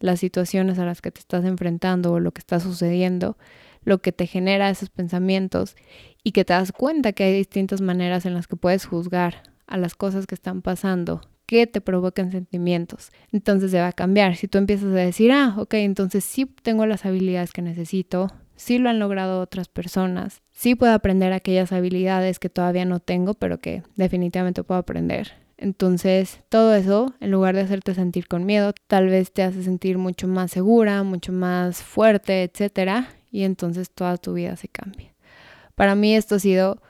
las 0.00 0.20
situaciones 0.20 0.78
a 0.78 0.84
las 0.84 1.00
que 1.00 1.10
te 1.10 1.20
estás 1.20 1.44
enfrentando 1.44 2.12
o 2.12 2.20
lo 2.20 2.32
que 2.32 2.40
está 2.40 2.60
sucediendo, 2.60 3.38
lo 3.84 3.98
que 3.98 4.12
te 4.12 4.26
genera 4.26 4.70
esos 4.70 4.90
pensamientos 4.90 5.76
y 6.22 6.32
que 6.32 6.44
te 6.44 6.52
das 6.52 6.72
cuenta 6.72 7.12
que 7.12 7.24
hay 7.24 7.34
distintas 7.34 7.80
maneras 7.80 8.26
en 8.26 8.34
las 8.34 8.46
que 8.46 8.56
puedes 8.56 8.86
juzgar 8.86 9.42
a 9.66 9.76
las 9.76 9.94
cosas 9.94 10.26
que 10.26 10.34
están 10.34 10.62
pasando 10.62 11.20
que 11.46 11.66
te 11.66 11.80
provocan 11.80 12.32
sentimientos. 12.32 13.10
Entonces 13.32 13.70
se 13.70 13.80
va 13.80 13.88
a 13.88 13.92
cambiar. 13.92 14.36
Si 14.36 14.48
tú 14.48 14.58
empiezas 14.58 14.88
a 14.92 14.96
decir, 14.96 15.32
ah, 15.32 15.54
ok, 15.58 15.74
entonces 15.74 16.24
sí 16.24 16.46
tengo 16.46 16.86
las 16.86 17.04
habilidades 17.04 17.52
que 17.52 17.62
necesito, 17.62 18.32
sí 18.56 18.78
lo 18.78 18.88
han 18.88 18.98
logrado 18.98 19.40
otras 19.40 19.68
personas, 19.68 20.42
sí 20.52 20.74
puedo 20.74 20.92
aprender 20.92 21.32
aquellas 21.32 21.72
habilidades 21.72 22.38
que 22.38 22.48
todavía 22.48 22.84
no 22.84 23.00
tengo, 23.00 23.34
pero 23.34 23.60
que 23.60 23.82
definitivamente 23.96 24.62
puedo 24.62 24.80
aprender. 24.80 25.32
Entonces, 25.56 26.40
todo 26.48 26.74
eso, 26.74 27.14
en 27.20 27.30
lugar 27.30 27.54
de 27.54 27.62
hacerte 27.62 27.94
sentir 27.94 28.26
con 28.26 28.44
miedo, 28.44 28.72
tal 28.88 29.08
vez 29.08 29.32
te 29.32 29.42
hace 29.42 29.62
sentir 29.62 29.98
mucho 29.98 30.26
más 30.26 30.50
segura, 30.50 31.02
mucho 31.04 31.32
más 31.32 31.82
fuerte, 31.82 32.42
etcétera, 32.42 33.08
y 33.34 33.42
entonces 33.42 33.90
toda 33.90 34.16
tu 34.16 34.34
vida 34.34 34.54
se 34.54 34.68
cambia. 34.68 35.12
Para 35.74 35.96
mí 35.96 36.14
esto 36.14 36.36
ha 36.36 36.38
sido 36.38 36.80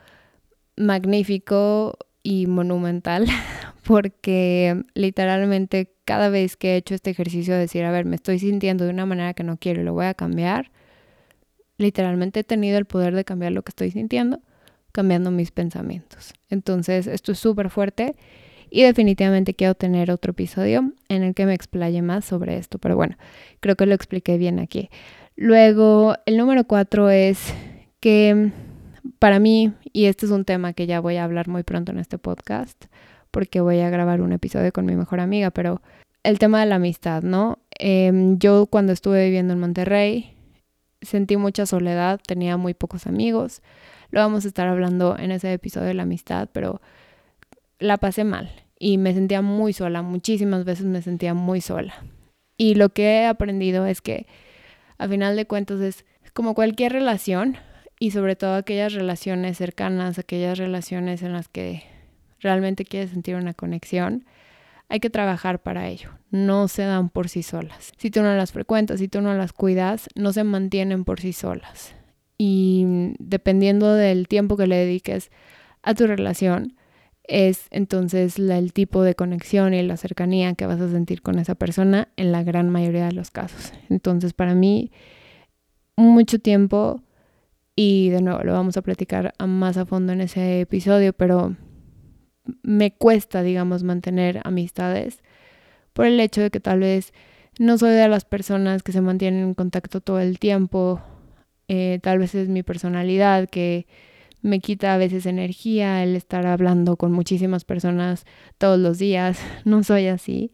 magnífico 0.77 1.97
y 2.23 2.47
monumental 2.47 3.27
porque 3.83 4.83
literalmente 4.93 5.95
cada 6.05 6.29
vez 6.29 6.59
que 6.59 6.75
he 6.75 6.77
hecho 6.77 6.95
este 6.95 7.09
ejercicio 7.09 7.55
de 7.55 7.61
decir, 7.61 7.83
a 7.85 7.91
ver, 7.91 8.05
me 8.05 8.17
estoy 8.17 8.39
sintiendo 8.39 8.85
de 8.85 8.91
una 8.91 9.07
manera 9.07 9.33
que 9.33 9.43
no 9.43 9.57
quiero 9.57 9.81
y 9.81 9.85
lo 9.85 9.95
voy 9.95 10.05
a 10.05 10.13
cambiar, 10.13 10.71
literalmente 11.79 12.41
he 12.41 12.45
tenido 12.45 12.77
el 12.77 12.85
poder 12.85 13.15
de 13.15 13.25
cambiar 13.25 13.53
lo 13.53 13.63
que 13.63 13.71
estoy 13.71 13.91
sintiendo, 13.91 14.41
cambiando 14.93 15.31
mis 15.31 15.51
pensamientos. 15.51 16.35
Entonces, 16.51 17.07
esto 17.07 17.33
es 17.33 17.39
súper 17.39 17.71
fuerte 17.71 18.17
y 18.69 18.83
definitivamente 18.83 19.55
quiero 19.55 19.75
tener 19.75 20.11
otro 20.11 20.33
episodio 20.33 20.93
en 21.09 21.23
el 21.23 21.35
que 21.35 21.47
me 21.47 21.55
explaye 21.55 22.03
más 22.03 22.27
sobre 22.27 22.59
esto, 22.59 22.79
pero 22.79 22.97
bueno, 22.97 23.17
creo 23.61 23.77
que 23.77 23.87
lo 23.87 23.95
expliqué 23.95 24.37
bien 24.37 24.59
aquí. 24.59 24.91
Luego, 25.37 26.15
el 26.27 26.37
número 26.37 26.65
cuatro 26.65 27.11
es 27.11 27.53
que 28.01 28.53
para 29.19 29.39
mí, 29.39 29.73
y 29.93 30.05
este 30.05 30.27
es 30.27 30.33
un 30.33 30.45
tema 30.45 30.73
que 30.75 30.87
ya 30.87 31.01
voy 31.01 31.17
a 31.17 31.25
hablar 31.25 31.49
muy 31.49 31.63
pronto 31.63 31.93
en 31.93 31.99
este 31.99 32.19
podcast, 32.19 32.87
porque 33.31 33.61
voy 33.61 33.81
a 33.81 33.91
grabar 33.91 34.21
un 34.21 34.33
episodio 34.33 34.73
con 34.73 34.87
mi 34.87 34.95
mejor 34.95 35.19
amiga, 35.19 35.51
pero 35.51 35.83
el 36.23 36.39
tema 36.39 36.61
de 36.61 36.67
la 36.67 36.77
amistad, 36.77 37.23
¿no? 37.23 37.59
Em, 37.79 38.39
yo 38.39 38.67
cuando 38.67 38.93
estuve 38.93 39.25
viviendo 39.25 39.55
en 39.55 39.61
Monterrey 39.61 40.37
sentí 41.03 41.37
mucha 41.37 41.67
soledad, 41.67 42.21
tenía 42.27 42.57
muy 42.57 42.75
pocos 42.75 43.07
amigos. 43.07 43.61
Lo 44.11 44.21
vamos 44.21 44.45
a 44.45 44.49
estar 44.49 44.69
hablando 44.69 45.19
en 45.19 45.33
ese 45.33 45.53
episodio 45.53 45.89
de 45.89 45.95
la 45.95 46.05
amistad, 46.05 46.49
pero 46.53 46.81
la 47.79 47.99
pasé 47.99 48.25
mal 48.25 48.51
y 48.79 48.99
me 48.99 49.13
sentía 49.15 49.43
muy 49.43 49.73
sola, 49.73 50.03
muchísimas 50.03 50.65
veces 50.65 50.87
me 50.87 51.03
sentía 51.03 51.35
muy 51.35 51.61
sola. 51.61 51.95
Y 52.57 52.77
lo 52.77 52.91
que 52.91 53.03
he 53.03 53.27
aprendido 53.27 53.85
es 53.87 54.01
que 54.01 54.27
a 54.99 55.09
final 55.09 55.37
de 55.37 55.47
cuentas 55.47 55.81
es 55.81 56.05
como 56.33 56.55
cualquier 56.55 56.93
relación, 56.93 57.57
y 57.99 58.11
sobre 58.11 58.37
todo 58.37 58.55
aquellas 58.55 58.93
relaciones 58.93 59.57
cercanas, 59.57 60.19
aquellas 60.19 60.59
relaciones 60.59 61.23
en 61.23 61.33
las 61.33 61.49
que 61.49 61.85
realmente 62.41 62.85
quieres 62.85 63.11
sentir 63.11 63.37
una 63.37 63.55
conexión, 63.55 64.25
hay 64.89 65.01
que 65.01 65.11
trabajar 65.11 65.63
para 65.63 65.89
ello. 65.89 66.11
No 66.31 66.69
se 66.69 66.83
dan 66.83 67.09
por 67.09 67.29
sí 67.29 67.43
solas. 67.43 67.93
Si 67.97 68.11
tú 68.11 68.23
no 68.23 68.35
las 68.35 68.53
frecuentas, 68.53 69.01
si 69.01 69.09
tú 69.09 69.21
no 69.21 69.33
las 69.35 69.53
cuidas, 69.53 70.09
no 70.15 70.33
se 70.33 70.45
mantienen 70.45 71.05
por 71.05 71.21
sí 71.21 71.33
solas. 71.33 71.95
Y 72.37 72.85
dependiendo 73.19 73.95
del 73.95 74.29
tiempo 74.29 74.57
que 74.57 74.67
le 74.67 74.77
dediques 74.77 75.31
a 75.83 75.95
tu 75.95 76.07
relación, 76.07 76.77
es 77.25 77.67
entonces 77.71 78.39
el 78.39 78.73
tipo 78.73 79.03
de 79.03 79.15
conexión 79.15 79.75
y 79.75 79.83
la 79.83 79.97
cercanía 79.97 80.55
que 80.55 80.67
vas 80.67 80.81
a 80.81 80.91
sentir 80.91 81.23
con 81.23 81.39
esa 81.39 81.55
persona 81.55 82.09
en 82.17 82.33
la 82.33 82.43
gran 82.43 82.71
mayoría 82.71 83.07
de 83.07 83.13
los 83.13 83.31
casos. 83.31 83.73
Entonces, 83.89 84.33
para 84.35 84.55
mí, 84.55 84.93
mucho 85.97 86.39
tiempo, 86.39 87.03
y 87.77 88.11
de 88.11 88.21
nuevo 88.21 88.43
lo 88.45 88.53
vamos 88.53 88.77
a 88.77 88.83
platicar 88.83 89.35
más 89.45 89.77
a 89.77 89.87
fondo 89.87 90.13
en 90.13 90.21
ese 90.21 90.61
episodio, 90.61 91.13
pero 91.13 91.57
me 92.63 92.93
cuesta, 92.93 93.43
digamos, 93.43 93.83
mantener 93.83 94.41
amistades 94.45 95.23
por 95.93 96.07
el 96.07 96.21
hecho 96.21 96.43
de 96.43 96.51
que 96.51 96.61
tal 96.61 96.81
vez 96.81 97.13
no 97.59 97.79
soy 97.79 97.93
de 97.93 98.09
las 98.09 98.25
personas 98.25 98.83
que 98.83 98.93
se 98.93 99.01
mantienen 99.01 99.45
en 99.45 99.55
contacto 99.55 100.01
todo 100.01 100.21
el 100.21 100.39
tiempo, 100.39 101.01
eh, 101.69 102.01
tal 102.03 102.19
vez 102.19 102.35
es 102.35 102.49
mi 102.49 102.63
personalidad 102.63 103.49
que 103.49 103.87
me 104.45 104.61
quita 104.61 104.93
a 104.93 104.99
veces 104.99 105.25
energía 105.25 106.03
el 106.03 106.15
estar 106.15 106.47
hablando 106.47 106.99
con 106.99 107.13
muchísimas 107.13 107.65
personas 107.65 108.27
todos 108.59 108.79
los 108.79 108.99
días, 108.99 109.39
no 109.65 109.83
soy 109.83 110.07
así. 110.07 110.53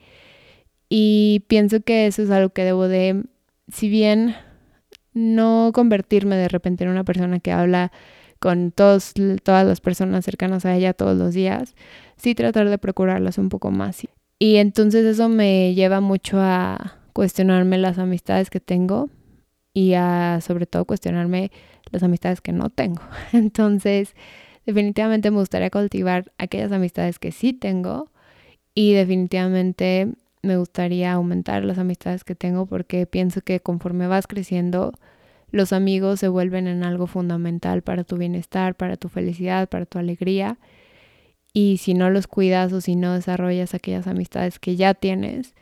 Y 0.88 1.44
pienso 1.48 1.80
que 1.80 2.06
eso 2.06 2.22
es 2.22 2.30
algo 2.30 2.50
que 2.50 2.64
debo 2.64 2.86
de, 2.86 3.24
si 3.68 3.88
bien 3.88 4.36
no 5.12 5.72
convertirme 5.74 6.36
de 6.36 6.48
repente 6.48 6.84
en 6.84 6.90
una 6.90 7.02
persona 7.02 7.40
que 7.40 7.50
habla 7.50 7.90
con 8.38 8.70
todos, 8.70 9.12
todas 9.42 9.66
las 9.66 9.80
personas 9.80 10.24
cercanas 10.24 10.64
a 10.64 10.74
ella 10.76 10.94
todos 10.94 11.18
los 11.18 11.34
días, 11.34 11.74
sí 12.16 12.36
tratar 12.36 12.70
de 12.70 12.78
procurarlas 12.78 13.38
un 13.38 13.48
poco 13.48 13.72
más. 13.72 14.02
Y 14.38 14.56
entonces 14.56 15.04
eso 15.04 15.28
me 15.28 15.74
lleva 15.74 16.00
mucho 16.00 16.38
a 16.40 16.96
cuestionarme 17.12 17.76
las 17.76 17.98
amistades 17.98 18.50
que 18.50 18.60
tengo 18.60 19.10
y 19.74 19.94
a 19.94 20.40
sobre 20.40 20.66
todo 20.66 20.84
cuestionarme 20.84 21.50
las 21.90 22.02
amistades 22.02 22.40
que 22.40 22.52
no 22.52 22.70
tengo. 22.70 23.02
Entonces, 23.32 24.14
definitivamente 24.66 25.30
me 25.30 25.38
gustaría 25.38 25.70
cultivar 25.70 26.32
aquellas 26.38 26.72
amistades 26.72 27.18
que 27.18 27.32
sí 27.32 27.52
tengo 27.52 28.10
y 28.74 28.92
definitivamente 28.94 30.08
me 30.42 30.56
gustaría 30.56 31.12
aumentar 31.12 31.64
las 31.64 31.78
amistades 31.78 32.24
que 32.24 32.34
tengo 32.34 32.66
porque 32.66 33.06
pienso 33.06 33.42
que 33.42 33.60
conforme 33.60 34.06
vas 34.06 34.26
creciendo, 34.26 34.94
los 35.50 35.72
amigos 35.72 36.20
se 36.20 36.28
vuelven 36.28 36.66
en 36.66 36.84
algo 36.84 37.06
fundamental 37.06 37.82
para 37.82 38.04
tu 38.04 38.16
bienestar, 38.16 38.74
para 38.74 38.96
tu 38.96 39.08
felicidad, 39.08 39.68
para 39.68 39.86
tu 39.86 39.98
alegría. 39.98 40.58
Y 41.52 41.78
si 41.78 41.94
no 41.94 42.10
los 42.10 42.28
cuidas 42.28 42.72
o 42.72 42.80
si 42.80 42.94
no 42.94 43.14
desarrollas 43.14 43.74
aquellas 43.74 44.06
amistades 44.06 44.58
que 44.60 44.76
ya 44.76 44.94
tienes, 44.94 45.54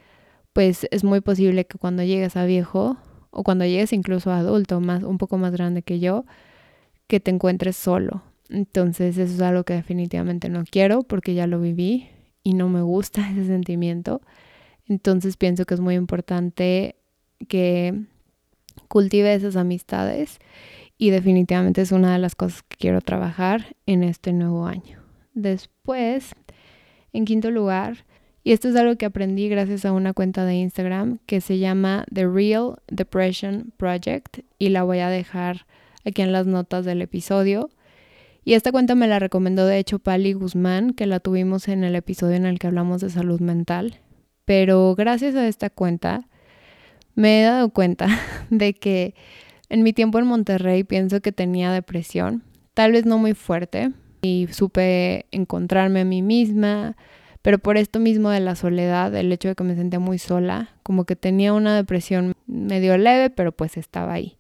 pues 0.53 0.87
es 0.91 1.05
muy 1.05 1.21
posible 1.21 1.65
que 1.67 1.79
cuando 1.79 2.03
llegues 2.03 2.37
a 2.37 2.45
viejo 2.45 2.99
o 3.31 3.43
cuando 3.43 3.65
llegues 3.65 3.93
incluso 3.93 4.31
adulto, 4.31 4.81
más, 4.81 5.03
un 5.03 5.19
poco 5.19 5.39
más 5.39 5.53
grande 5.53 5.83
que 5.83 6.01
yo, 6.01 6.25
que 7.07 7.21
te 7.21 7.31
encuentres 7.31 7.77
solo. 7.77 8.23
Entonces 8.49 9.19
eso 9.19 9.35
es 9.35 9.41
algo 9.41 9.65
que 9.65 9.75
definitivamente 9.75 10.49
no 10.49 10.65
quiero 10.71 11.03
porque 11.03 11.35
ya 11.35 11.47
lo 11.47 11.61
viví 11.61 12.09
y 12.43 12.55
no 12.55 12.69
me 12.69 12.83
gusta 12.83 13.31
ese 13.33 13.47
sentimiento. 13.47 14.21
Entonces 14.87 15.37
pienso 15.37 15.67
que 15.67 15.75
es 15.75 15.81
muy 15.81 15.95
importante 15.95 16.97
que 17.49 18.05
cultive 18.89 19.35
esas 19.35 19.57
amistades 19.57 20.39
y 20.97 21.11
definitivamente 21.11 21.83
es 21.83 21.93
una 21.93 22.13
de 22.13 22.19
las 22.19 22.35
cosas 22.35 22.63
que 22.63 22.77
quiero 22.77 23.01
trabajar 23.01 23.77
en 23.87 24.03
este 24.03 24.33
nuevo 24.33 24.67
año. 24.67 25.01
Después, 25.35 26.35
en 27.13 27.25
quinto 27.25 27.51
lugar, 27.51 28.05
y 28.45 28.53
esto 28.53 28.69
es 28.69 28.77
algo 28.77 28.97
que 28.97 29.07
aprendí 29.07 29.49
gracias 29.49 29.85
a 29.85 29.93
una 29.93 30.13
cuenta 30.13 30.45
de 30.45 30.55
Instagram 30.55 31.19
que 31.27 31.41
se 31.41 31.59
llama 31.59 32.05
The 32.13 32.27
Real 32.27 32.77
Depression 32.89 33.73
Project 33.77 34.41
y 34.59 34.71
la 34.71 34.85
voy 34.85 35.01
a 35.01 35.09
dejar 35.09 35.67
aquí 36.05 36.23
en 36.23 36.33
las 36.33 36.47
notas 36.47 36.85
del 36.85 37.03
episodio. 37.03 37.71
Y 38.45 38.55
esta 38.55 38.73
cuenta 38.73 38.95
me 38.95 39.09
la 39.09 39.19
recomendó 39.19 39.67
de 39.67 39.79
hecho 39.79 39.99
Pali 39.99 40.33
Guzmán, 40.33 40.95
que 40.95 41.07
la 41.07 41.21
tuvimos 41.21 41.69
en 41.69 41.85
el 41.85 41.95
episodio 41.95 42.37
en 42.37 42.47
el 42.47 42.59
que 42.59 42.69
hablamos 42.69 43.03
de 43.03 43.11
salud 43.11 43.41
mental. 43.41 44.01
Pero 44.45 44.95
gracias 44.95 45.35
a 45.35 45.47
esta 45.47 45.69
cuenta 45.69 46.27
me 47.15 47.41
he 47.41 47.45
dado 47.45 47.69
cuenta 47.71 48.07
de 48.51 48.73
que 48.73 49.15
en 49.69 49.83
mi 49.83 49.93
tiempo 49.93 50.19
en 50.19 50.27
Monterrey 50.27 50.85
pienso 50.85 51.21
que 51.21 51.33
tenía 51.33 51.73
depresión, 51.73 52.43
tal 52.73 52.93
vez 52.93 53.05
no 53.05 53.19
muy 53.19 53.35
fuerte, 53.35 53.93
y 54.23 54.49
supe 54.51 55.27
encontrarme 55.31 56.01
a 56.01 56.05
mí 56.05 56.23
misma, 56.23 56.97
pero 57.43 57.59
por 57.59 57.77
esto 57.77 57.99
mismo 58.01 58.31
de 58.31 58.41
la 58.41 58.55
soledad, 58.55 59.15
el 59.15 59.33
hecho 59.33 59.49
de 59.49 59.55
que 59.55 59.65
me 59.65 59.77
sentía 59.77 59.99
muy 59.99 60.19
sola, 60.19 60.71
como 60.83 61.05
que 61.05 61.17
tenía 61.17 61.53
una 61.53 61.75
depresión 61.77 62.35
medio 62.47 62.97
leve, 62.99 63.31
pero 63.31 63.53
pues 63.53 63.77
estaba 63.77 64.13
ahí. 64.13 64.37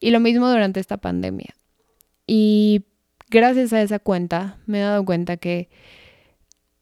Y 0.00 0.10
lo 0.10 0.20
mismo 0.20 0.48
durante 0.48 0.80
esta 0.80 0.96
pandemia. 0.98 1.54
Y 2.26 2.84
gracias 3.28 3.72
a 3.72 3.82
esa 3.82 3.98
cuenta 3.98 4.58
me 4.66 4.78
he 4.78 4.82
dado 4.82 5.04
cuenta 5.04 5.36
que 5.36 5.68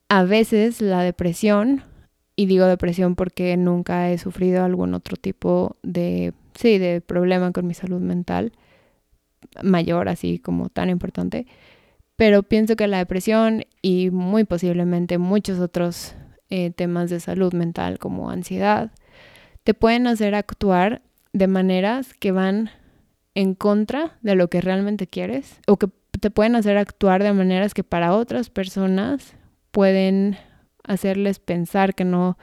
a 0.08 0.24
veces 0.24 0.80
la 0.80 1.02
depresión, 1.02 1.82
y 2.36 2.46
digo 2.46 2.66
depresión 2.66 3.14
porque 3.14 3.56
nunca 3.56 4.10
he 4.10 4.18
sufrido 4.18 4.64
algún 4.64 4.94
otro 4.94 5.16
tipo 5.16 5.76
de, 5.82 6.32
sí, 6.54 6.78
de 6.78 7.00
problema 7.00 7.52
con 7.52 7.66
mi 7.66 7.74
salud 7.74 8.00
mental 8.00 8.52
mayor, 9.62 10.08
así 10.08 10.38
como 10.38 10.68
tan 10.68 10.90
importante, 10.90 11.46
pero 12.18 12.42
pienso 12.42 12.74
que 12.74 12.88
la 12.88 12.98
depresión 12.98 13.64
y 13.80 14.10
muy 14.10 14.42
posiblemente 14.42 15.18
muchos 15.18 15.60
otros 15.60 16.16
eh, 16.50 16.72
temas 16.72 17.10
de 17.10 17.20
salud 17.20 17.52
mental 17.52 18.00
como 18.00 18.28
ansiedad 18.28 18.90
te 19.62 19.72
pueden 19.72 20.08
hacer 20.08 20.34
actuar 20.34 21.00
de 21.32 21.46
maneras 21.46 22.14
que 22.14 22.32
van 22.32 22.70
en 23.36 23.54
contra 23.54 24.18
de 24.22 24.34
lo 24.34 24.48
que 24.48 24.60
realmente 24.60 25.06
quieres 25.06 25.60
o 25.68 25.76
que 25.76 25.90
te 26.20 26.30
pueden 26.32 26.56
hacer 26.56 26.76
actuar 26.76 27.22
de 27.22 27.32
maneras 27.32 27.72
que 27.72 27.84
para 27.84 28.12
otras 28.12 28.50
personas 28.50 29.36
pueden 29.70 30.36
hacerles 30.82 31.38
pensar 31.38 31.94
que 31.94 32.04
no 32.04 32.36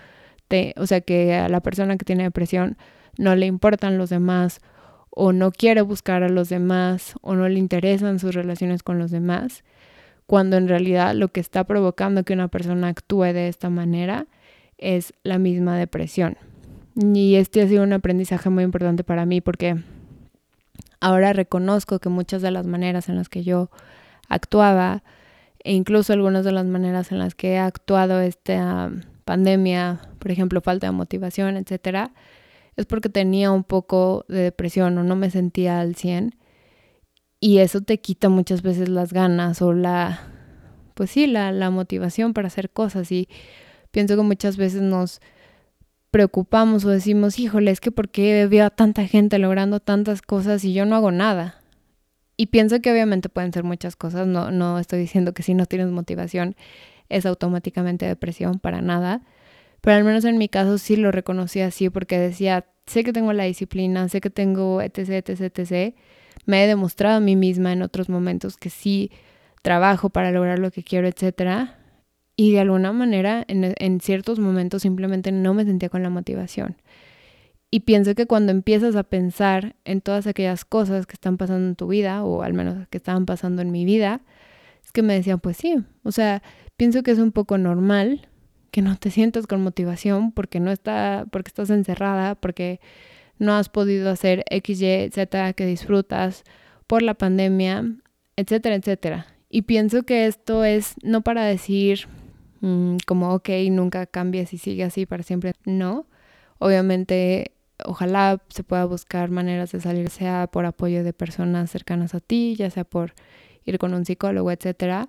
te, 0.48 0.74
o 0.78 0.88
sea, 0.88 1.02
que 1.02 1.34
a 1.36 1.50
la 1.50 1.60
persona 1.60 1.98
que 1.98 2.06
tiene 2.06 2.24
depresión 2.24 2.78
no 3.18 3.36
le 3.36 3.46
importan 3.46 3.98
los 3.98 4.10
demás 4.10 4.62
o 5.16 5.32
no 5.32 5.52
quiere 5.52 5.82
buscar 5.82 6.24
a 6.24 6.30
los 6.30 6.50
demás 6.50 7.16
o 7.22 7.36
no 7.36 7.48
le 7.48 7.58
interesan 7.58 8.20
sus 8.20 8.36
relaciones 8.36 8.84
con 8.84 9.00
los 9.00 9.12
demás, 9.12 9.64
cuando 10.28 10.58
en 10.58 10.68
realidad 10.68 11.16
lo 11.16 11.30
que 11.30 11.40
está 11.40 11.64
provocando 11.64 12.24
que 12.24 12.34
una 12.34 12.50
persona 12.50 12.90
actúe 12.90 13.24
de 13.24 13.48
esta 13.48 13.70
manera 13.70 14.28
es 14.78 15.14
la 15.24 15.40
misma 15.40 15.78
depresión. 15.78 16.38
Y 16.96 17.36
este 17.36 17.62
ha 17.62 17.68
sido 17.68 17.84
un 17.84 17.94
aprendizaje 17.94 18.50
muy 18.50 18.64
importante 18.64 19.04
para 19.04 19.26
mí 19.26 19.40
porque 19.40 19.78
ahora 21.00 21.32
reconozco 21.32 22.00
que 22.00 22.10
muchas 22.10 22.42
de 22.42 22.52
las 22.52 22.68
maneras 22.68 23.08
en 23.08 23.16
las 23.16 23.30
que 23.30 23.44
yo 23.44 23.70
actuaba 24.28 25.02
e 25.64 25.74
incluso 25.74 26.12
algunas 26.12 26.44
de 26.44 26.52
las 26.52 26.66
maneras 26.66 27.12
en 27.12 27.20
las 27.20 27.36
que 27.36 27.54
he 27.54 27.58
actuado 27.58 28.20
esta 28.20 28.92
pandemia, 29.24 30.02
por 30.20 30.32
ejemplo, 30.32 30.62
falta 30.62 30.88
de 30.88 30.92
motivación, 30.92 31.56
etcétera, 31.56 32.12
es 32.78 32.86
porque 32.86 33.10
tenía 33.10 33.52
un 33.52 33.64
poco 33.64 34.26
de 34.28 34.42
depresión 34.42 34.98
o 34.98 35.04
no 35.04 35.16
me 35.16 35.30
sentía 35.30 35.80
al 35.80 35.96
100 35.96 36.36
y 37.40 37.60
eso 37.60 37.82
te 37.82 38.00
quita 38.00 38.30
muchas 38.30 38.62
veces 38.62 38.90
las 38.90 39.14
ganas 39.14 39.62
o 39.62 39.74
la, 39.74 40.22
pues 40.94 41.12
sí, 41.12 41.28
la, 41.28 41.52
la 41.52 41.70
motivación 41.70 42.34
para 42.34 42.48
hacer 42.48 42.72
cosas. 42.72 43.12
Y 43.12 43.30
pienso 43.92 44.16
que 44.16 44.24
muchas 44.24 44.58
veces 44.58 44.82
nos 44.82 45.22
preocupamos 46.12 46.86
o 46.86 46.90
decimos, 46.90 47.38
híjole, 47.40 47.72
es 47.72 47.82
que 47.82 47.92
¿por 47.92 48.10
qué 48.10 48.48
veo 48.48 48.66
a 48.66 48.70
tanta 48.70 49.06
gente 49.06 49.38
logrando 49.38 49.80
tantas 49.80 50.22
cosas 50.22 50.64
y 50.64 50.74
yo 50.74 50.86
no 50.86 50.96
hago 50.96 51.12
nada? 51.12 51.62
Y 52.38 52.48
pienso 52.48 52.82
que 52.82 52.92
obviamente 52.92 53.30
pueden 53.30 53.54
ser 53.54 53.64
muchas 53.64 53.96
cosas, 53.96 54.26
no, 54.26 54.52
no 54.52 54.80
estoy 54.80 55.00
diciendo 55.00 55.34
que 55.34 55.44
si 55.44 55.54
no 55.54 55.66
tienes 55.66 55.90
motivación 55.90 56.56
es 57.10 57.26
automáticamente 57.26 58.06
depresión, 58.06 58.60
para 58.60 58.82
nada, 58.82 59.22
pero 59.86 59.98
al 59.98 60.04
menos 60.04 60.26
en 60.26 60.40
mi 60.40 60.50
caso 60.50 60.80
sí 60.80 60.96
lo 60.96 61.12
reconocí 61.12 61.60
así 61.60 61.92
porque 61.92 62.18
decía, 62.18 62.66
sé 62.88 63.04
que 63.04 63.14
tengo 63.14 63.34
la 63.34 63.44
disciplina, 63.44 64.10
sé 64.10 64.20
que 64.20 64.32
tengo 64.32 64.82
etc, 64.82 65.24
etc, 65.28 65.42
etc. 65.60 65.96
Me 66.48 66.64
he 66.64 66.68
demostrado 66.68 67.18
a 67.18 67.20
mí 67.20 67.36
misma 67.36 67.72
en 67.72 67.84
otros 67.84 68.10
momentos 68.10 68.58
que 68.58 68.72
sí 68.72 69.12
trabajo 69.62 70.10
para 70.10 70.32
lograr 70.32 70.58
lo 70.58 70.72
que 70.72 70.82
quiero, 70.82 71.08
etc. 71.08 71.70
Y 72.36 72.52
de 72.54 72.62
alguna 72.62 72.94
manera 72.94 73.46
en, 73.48 73.76
en 73.78 74.02
ciertos 74.02 74.40
momentos 74.40 74.82
simplemente 74.82 75.32
no 75.32 75.54
me 75.54 75.66
sentía 75.66 75.90
con 75.90 76.02
la 76.02 76.10
motivación. 76.10 76.78
Y 77.70 77.82
pienso 77.82 78.16
que 78.16 78.26
cuando 78.26 78.52
empiezas 78.52 78.96
a 78.96 79.04
pensar 79.04 79.76
en 79.86 80.02
todas 80.02 80.26
aquellas 80.26 80.66
cosas 80.66 81.06
que 81.06 81.14
están 81.14 81.38
pasando 81.38 81.68
en 81.68 81.76
tu 81.76 81.86
vida, 81.86 82.24
o 82.24 82.42
al 82.42 82.56
menos 82.56 82.88
que 82.88 82.98
estaban 82.98 83.28
pasando 83.28 83.62
en 83.62 83.72
mi 83.72 83.86
vida, 83.86 84.22
es 84.84 84.92
que 84.92 85.04
me 85.04 85.14
decían, 85.14 85.40
pues 85.40 85.58
sí, 85.58 85.76
o 86.02 86.12
sea, 86.12 86.42
pienso 86.76 87.04
que 87.04 87.12
es 87.12 87.20
un 87.20 87.32
poco 87.32 87.60
normal 87.60 88.30
que 88.76 88.82
no 88.82 88.98
te 88.98 89.10
sientas 89.10 89.48
con 89.48 89.64
motivación 89.64 90.34
porque 90.34 90.60
no 90.60 90.70
está, 90.70 91.26
porque 91.32 91.48
estás 91.48 91.70
encerrada, 91.70 92.36
porque 92.36 92.82
no 93.40 93.54
has 93.54 93.70
podido 93.70 94.10
hacer 94.10 94.44
X, 94.50 94.82
Y, 94.82 95.10
Z 95.12 95.54
que 95.54 95.66
disfrutas 95.66 96.44
por 96.86 97.02
la 97.02 97.14
pandemia, 97.14 97.86
etcétera, 98.36 98.76
etcétera. 98.76 99.28
Y 99.50 99.62
pienso 99.62 100.04
que 100.04 100.26
esto 100.26 100.66
es 100.66 100.96
no 101.04 101.22
para 101.22 101.46
decir 101.46 102.10
mm, 102.60 102.98
como, 103.08 103.34
ok, 103.34 103.48
nunca 103.72 104.08
cambies 104.08 104.52
y 104.52 104.58
sigue 104.58 104.84
así 104.84 105.06
para 105.06 105.24
siempre. 105.24 105.54
No, 105.64 106.06
obviamente, 106.60 107.54
ojalá 107.86 108.42
se 108.50 108.66
pueda 108.66 108.84
buscar 108.84 109.32
maneras 109.32 109.72
de 109.72 109.80
salir, 109.80 110.10
sea 110.10 110.48
por 110.48 110.66
apoyo 110.66 111.06
de 111.06 111.14
personas 111.14 111.72
cercanas 111.72 112.14
a 112.14 112.20
ti, 112.20 112.56
ya 112.58 112.70
sea 112.70 112.84
por 112.84 113.14
ir 113.64 113.78
con 113.78 113.94
un 113.94 114.04
psicólogo, 114.04 114.52
etcétera 114.52 115.08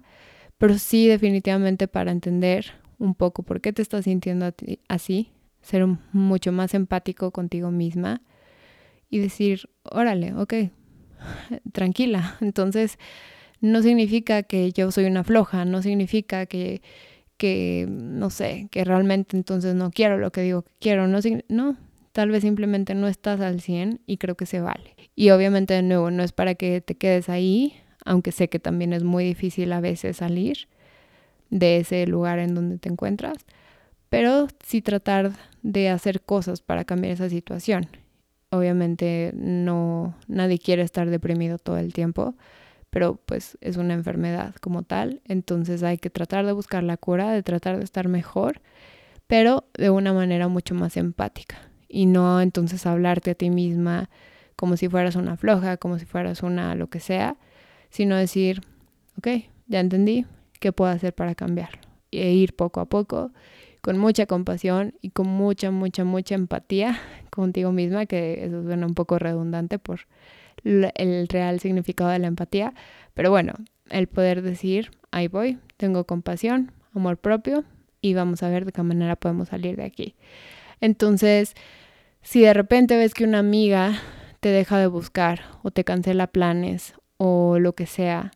pero 0.59 0.79
sí 0.79 1.07
definitivamente 1.07 1.89
para 1.89 2.11
entender 2.11 2.73
un 2.99 3.15
poco 3.15 3.43
por 3.43 3.61
qué 3.61 3.73
te 3.73 3.83
estás 3.83 4.05
sintiendo 4.05 4.53
así, 4.89 5.31
ser 5.63 5.87
mucho 6.13 6.53
más 6.53 6.75
empático 6.75 7.31
contigo 7.31 7.71
misma 7.71 8.23
y 9.11 9.19
decir, 9.19 9.69
órale, 9.83 10.35
ok, 10.35 10.55
tranquila. 11.73 12.37
Entonces, 12.41 12.99
no 13.61 13.83
significa 13.83 14.43
que 14.43 14.73
yo 14.73 14.91
soy 14.91 15.07
una 15.07 15.25
floja, 15.25 15.65
no 15.65 15.83
significa 15.83 16.47
que, 16.47 16.83
que 17.37 17.87
no 17.89 18.31
sé, 18.31 18.69
que 18.71 18.85
realmente 18.85 19.37
entonces 19.37 19.75
no 19.75 19.91
quiero 19.91 20.19
lo 20.19 20.31
que 20.31 20.43
digo 20.43 20.63
que 20.63 20.73
quiero, 20.79 21.09
no, 21.09 21.19
no, 21.49 21.77
tal 22.13 22.31
vez 22.31 22.43
simplemente 22.43 22.95
no 22.95 23.09
estás 23.09 23.41
al 23.41 23.61
100 23.61 24.01
y 24.07 24.19
creo 24.19 24.37
que 24.37 24.47
se 24.47 24.61
vale. 24.61 24.95
Y 25.15 25.31
obviamente 25.31 25.75
de 25.75 25.83
nuevo, 25.83 26.11
no 26.11 26.23
es 26.23 26.33
para 26.33 26.55
que 26.55 26.81
te 26.83 26.97
quedes 26.97 27.29
ahí, 27.29 27.75
aunque 28.05 28.31
sé 28.31 28.49
que 28.49 28.59
también 28.59 28.93
es 28.93 29.05
muy 29.05 29.25
difícil 29.25 29.73
a 29.73 29.81
veces 29.81 30.19
salir 30.19 30.69
de 31.51 31.79
ese 31.79 32.07
lugar 32.07 32.39
en 32.39 32.55
donde 32.55 32.79
te 32.79 32.89
encuentras, 32.89 33.37
pero 34.09 34.49
sí 34.65 34.83
tratar 34.83 35.33
de 35.63 35.89
hacer 35.89 36.23
cosas 36.23 36.61
para 36.61 36.85
cambiar 36.85 37.13
esa 37.13 37.29
situación. 37.29 37.89
Obviamente 38.51 39.33
no 39.35 40.15
nadie 40.29 40.59
quiere 40.59 40.83
estar 40.83 41.11
deprimido 41.11 41.59
todo 41.59 41.79
el 41.79 41.93
tiempo, 41.93 42.35
pero 42.91 43.17
pues 43.27 43.59
es 43.61 43.77
una 43.77 43.95
enfermedad 43.95 44.55
como 44.61 44.83
tal, 44.83 45.21
entonces 45.25 45.83
hay 45.83 45.99
que 45.99 46.11
tratar 46.11 46.47
de 46.47 46.53
buscar 46.53 46.83
la 46.83 46.97
cura, 46.97 47.33
de 47.33 47.43
tratar 47.43 47.79
de 47.79 47.85
estar 47.85 48.09
mejor, 48.09 48.61
pero 49.27 49.65
de 49.75 49.91
una 49.91 50.13
manera 50.13 50.49
mucho 50.49 50.75
más 50.75 50.97
empática 50.97 51.57
y 51.89 52.07
no 52.07 52.41
entonces 52.41 52.87
hablarte 52.87 53.33
a 53.33 53.35
ti 53.35 53.51
misma 53.51 54.09
como 54.55 54.77
si 54.77 54.89
fueras 54.89 55.17
una 55.17 55.37
floja, 55.37 55.77
como 55.77 55.99
si 55.99 56.07
fueras 56.07 56.43
una 56.43 56.75
lo 56.75 56.89
que 56.89 57.01
sea, 57.01 57.37
sino 57.91 58.17
decir, 58.17 58.63
ok, 59.19 59.29
ya 59.67 59.81
entendí, 59.81 60.27
¿qué 60.59 60.73
puedo 60.73 60.91
hacer 60.91 61.15
para 61.15 61.35
cambiarlo? 61.35 61.81
E 62.13 62.33
ir 62.33 62.55
poco 62.55 62.81
a 62.81 62.87
poco, 62.87 63.33
con 63.81 63.99
mucha 63.99 64.27
compasión 64.27 64.95
y 65.01 65.11
con 65.11 65.29
mucha, 65.29 65.71
mucha, 65.71 66.05
mucha 66.05 66.35
empatía 66.35 66.99
contigo 67.31 67.73
misma, 67.73 68.07
que 68.07 68.45
eso 68.45 68.63
suena 68.63 68.87
un 68.87 68.95
poco 68.95 69.19
redundante 69.19 69.79
por 69.79 70.01
el 70.65 71.29
real 71.29 71.61
significado 71.61 72.11
de 72.11 72.19
la 72.19 72.27
empatía, 72.27 72.75
pero 73.15 73.31
bueno, 73.31 73.55
el 73.91 74.09
poder 74.09 74.43
decir, 74.43 74.91
ahí 75.11 75.29
voy, 75.29 75.59
tengo 75.77 76.05
compasión, 76.05 76.73
amor 76.95 77.19
propio 77.19 77.65
y 78.01 78.15
vamos 78.15 78.43
a 78.43 78.49
ver 78.49 78.65
de 78.65 78.73
qué 78.73 78.83
manera 78.83 79.17
podemos 79.17 79.49
salir 79.49 79.77
de 79.77 79.85
aquí. 79.85 80.15
Entonces, 80.81 81.55
si 82.23 82.41
de 82.41 82.55
repente 82.55 82.97
ves 82.97 83.15
que 83.15 83.25
una 83.25 83.39
amiga 83.39 84.01
te 84.41 84.49
deja 84.49 84.79
de 84.79 84.87
buscar 84.87 85.43
o 85.63 85.71
te 85.71 85.85
cancela 85.85 86.27
planes 86.27 86.95
o 87.17 87.59
lo 87.59 87.75
que 87.75 87.87
sea, 87.87 88.33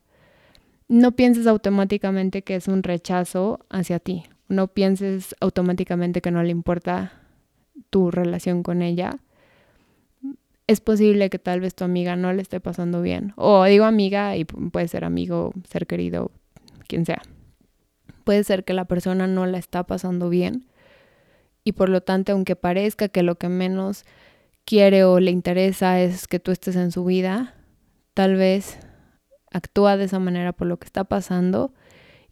no 0.91 1.13
pienses 1.13 1.47
automáticamente 1.47 2.43
que 2.43 2.57
es 2.57 2.69
un 2.69 2.83
rechazo 2.83 3.61
hacia 3.71 3.99
ti. 3.99 4.25
No 4.49 4.69
pienses 4.69 5.35
automáticamente 5.41 6.21
que 6.21 6.31
no 6.31 6.43
le 6.43 6.51
importa 6.51 7.13
tu 7.89 8.11
relación 8.11 8.63
con 8.63 8.83
ella 8.83 9.21
es 10.71 10.81
posible 10.81 11.31
que 11.31 11.41
tal 11.41 11.61
vez 11.61 11.75
tu 11.75 11.83
amiga 11.83 12.15
no 12.15 12.33
le 12.33 12.43
esté 12.43 12.61
pasando 12.61 13.03
bien. 13.03 13.33
O 13.35 13.65
digo 13.65 13.85
amiga 13.87 14.37
y 14.37 14.45
puede 14.45 14.87
ser 14.87 15.05
amigo, 15.05 15.53
ser 15.69 15.89
querido, 15.89 16.31
quien 16.87 17.05
sea. 17.05 17.23
Puede 18.23 18.45
ser 18.45 18.65
que 18.65 18.73
la 18.73 18.85
persona 18.85 19.27
no 19.27 19.47
la 19.47 19.59
está 19.59 19.83
pasando 19.83 20.29
bien 20.29 20.67
y 21.65 21.73
por 21.73 21.89
lo 21.89 22.03
tanto, 22.03 22.31
aunque 22.31 22.55
parezca 22.55 23.09
que 23.09 23.25
lo 23.25 23.35
que 23.35 23.49
menos 23.49 24.05
quiere 24.65 25.03
o 25.03 25.19
le 25.19 25.33
interesa 25.33 26.01
es 26.01 26.29
que 26.29 26.39
tú 26.39 26.53
estés 26.53 26.77
en 26.77 26.93
su 26.93 27.05
vida, 27.05 27.57
tal 28.15 28.37
vez 28.37 28.79
actúa 29.51 29.97
de 29.97 30.05
esa 30.05 30.19
manera 30.19 30.53
por 30.53 30.67
lo 30.67 30.79
que 30.79 30.87
está 30.87 31.05
pasando 31.05 31.73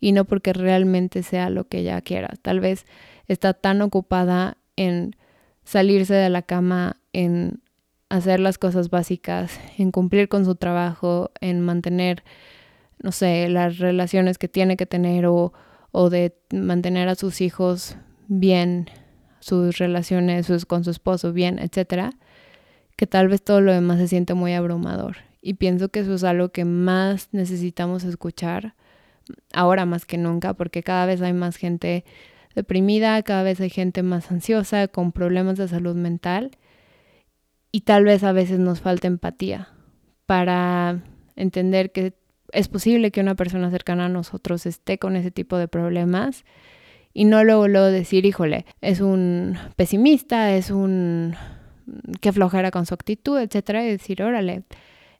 y 0.01 0.13
no 0.13 0.25
porque 0.25 0.53
realmente 0.53 1.23
sea 1.23 1.51
lo 1.51 1.69
que 1.69 1.79
ella 1.79 2.01
quiera. 2.01 2.31
Tal 2.43 2.61
vez 2.61 2.87
está 3.27 3.55
tan 3.55 3.83
ocupada 3.83 4.59
en 4.77 5.17
salirse 5.65 6.15
de 6.15 6.31
la 6.31 6.43
cama, 6.43 6.97
en 7.13 7.61
hacer 8.09 8.41
las 8.41 8.59
cosas 8.59 8.91
básicas, 8.91 9.59
en 9.77 9.91
cumplir 9.91 10.29
con 10.29 10.45
su 10.45 10.55
trabajo, 10.55 11.31
en 11.41 11.61
mantener, 11.61 12.23
no 13.03 13.13
sé, 13.13 13.49
las 13.49 13.79
relaciones 13.79 14.39
que 14.39 14.49
tiene 14.49 14.77
que 14.77 14.87
tener 14.87 15.27
o, 15.27 15.53
o 15.91 16.11
de 16.11 16.35
mantener 16.53 17.09
a 17.09 17.17
sus 17.17 17.41
hijos 17.41 17.97
bien, 18.29 18.89
sus 19.41 19.79
relaciones 19.79 20.49
con 20.67 20.85
su 20.85 20.91
esposo 20.91 21.33
bien, 21.33 21.59
etcétera, 21.59 22.13
que 22.97 23.07
tal 23.07 23.29
vez 23.29 23.43
todo 23.43 23.61
lo 23.61 23.73
demás 23.73 23.99
se 23.99 24.09
siente 24.09 24.35
muy 24.35 24.55
abrumador. 24.55 25.28
Y 25.41 25.55
pienso 25.55 25.89
que 25.89 26.01
eso 26.01 26.15
es 26.15 26.25
algo 26.25 26.51
que 26.51 26.65
más 26.65 27.29
necesitamos 27.33 28.05
escuchar 28.05 28.75
ahora 29.53 29.87
más 29.87 30.07
que 30.07 30.19
nunca, 30.19 30.55
porque 30.55 30.83
cada 30.83 31.07
vez 31.07 31.21
hay 31.23 31.33
más 31.33 31.57
gente 31.57 32.05
deprimida, 32.55 33.23
cada 33.23 33.43
vez 33.43 33.61
hay 33.61 33.71
gente 33.71 34.03
más 34.03 34.31
ansiosa, 34.31 34.89
con 34.89 35.13
problemas 35.13 35.59
de 35.59 35.69
salud 35.69 35.95
mental 35.95 36.51
y 37.71 37.83
tal 37.83 38.05
vez 38.05 38.25
a 38.25 38.33
veces 38.33 38.59
nos 38.59 38.81
falta 38.81 39.07
empatía 39.07 39.69
para 40.27 41.03
entender 41.37 41.93
que 41.93 42.15
es 42.53 42.69
posible 42.69 43.11
que 43.11 43.21
una 43.21 43.35
persona 43.35 43.71
cercana 43.71 44.07
a 44.07 44.09
nosotros 44.09 44.67
esté 44.67 44.99
con 44.99 45.17
ese 45.17 45.31
tipo 45.31 45.59
de 45.59 45.69
problemas 45.69 46.45
y 47.13 47.25
no 47.25 47.45
luego, 47.45 47.69
luego 47.69 47.87
decir, 47.87 48.27
híjole, 48.27 48.65
es 48.81 49.01
un 49.01 49.59
pesimista, 49.77 50.55
es 50.55 50.71
un 50.71 51.35
que 52.21 52.33
flojera 52.33 52.71
con 52.71 52.87
su 52.87 52.95
actitud, 52.95 53.39
etcétera, 53.39 53.85
y 53.85 53.89
decir, 53.89 54.23
órale, 54.23 54.65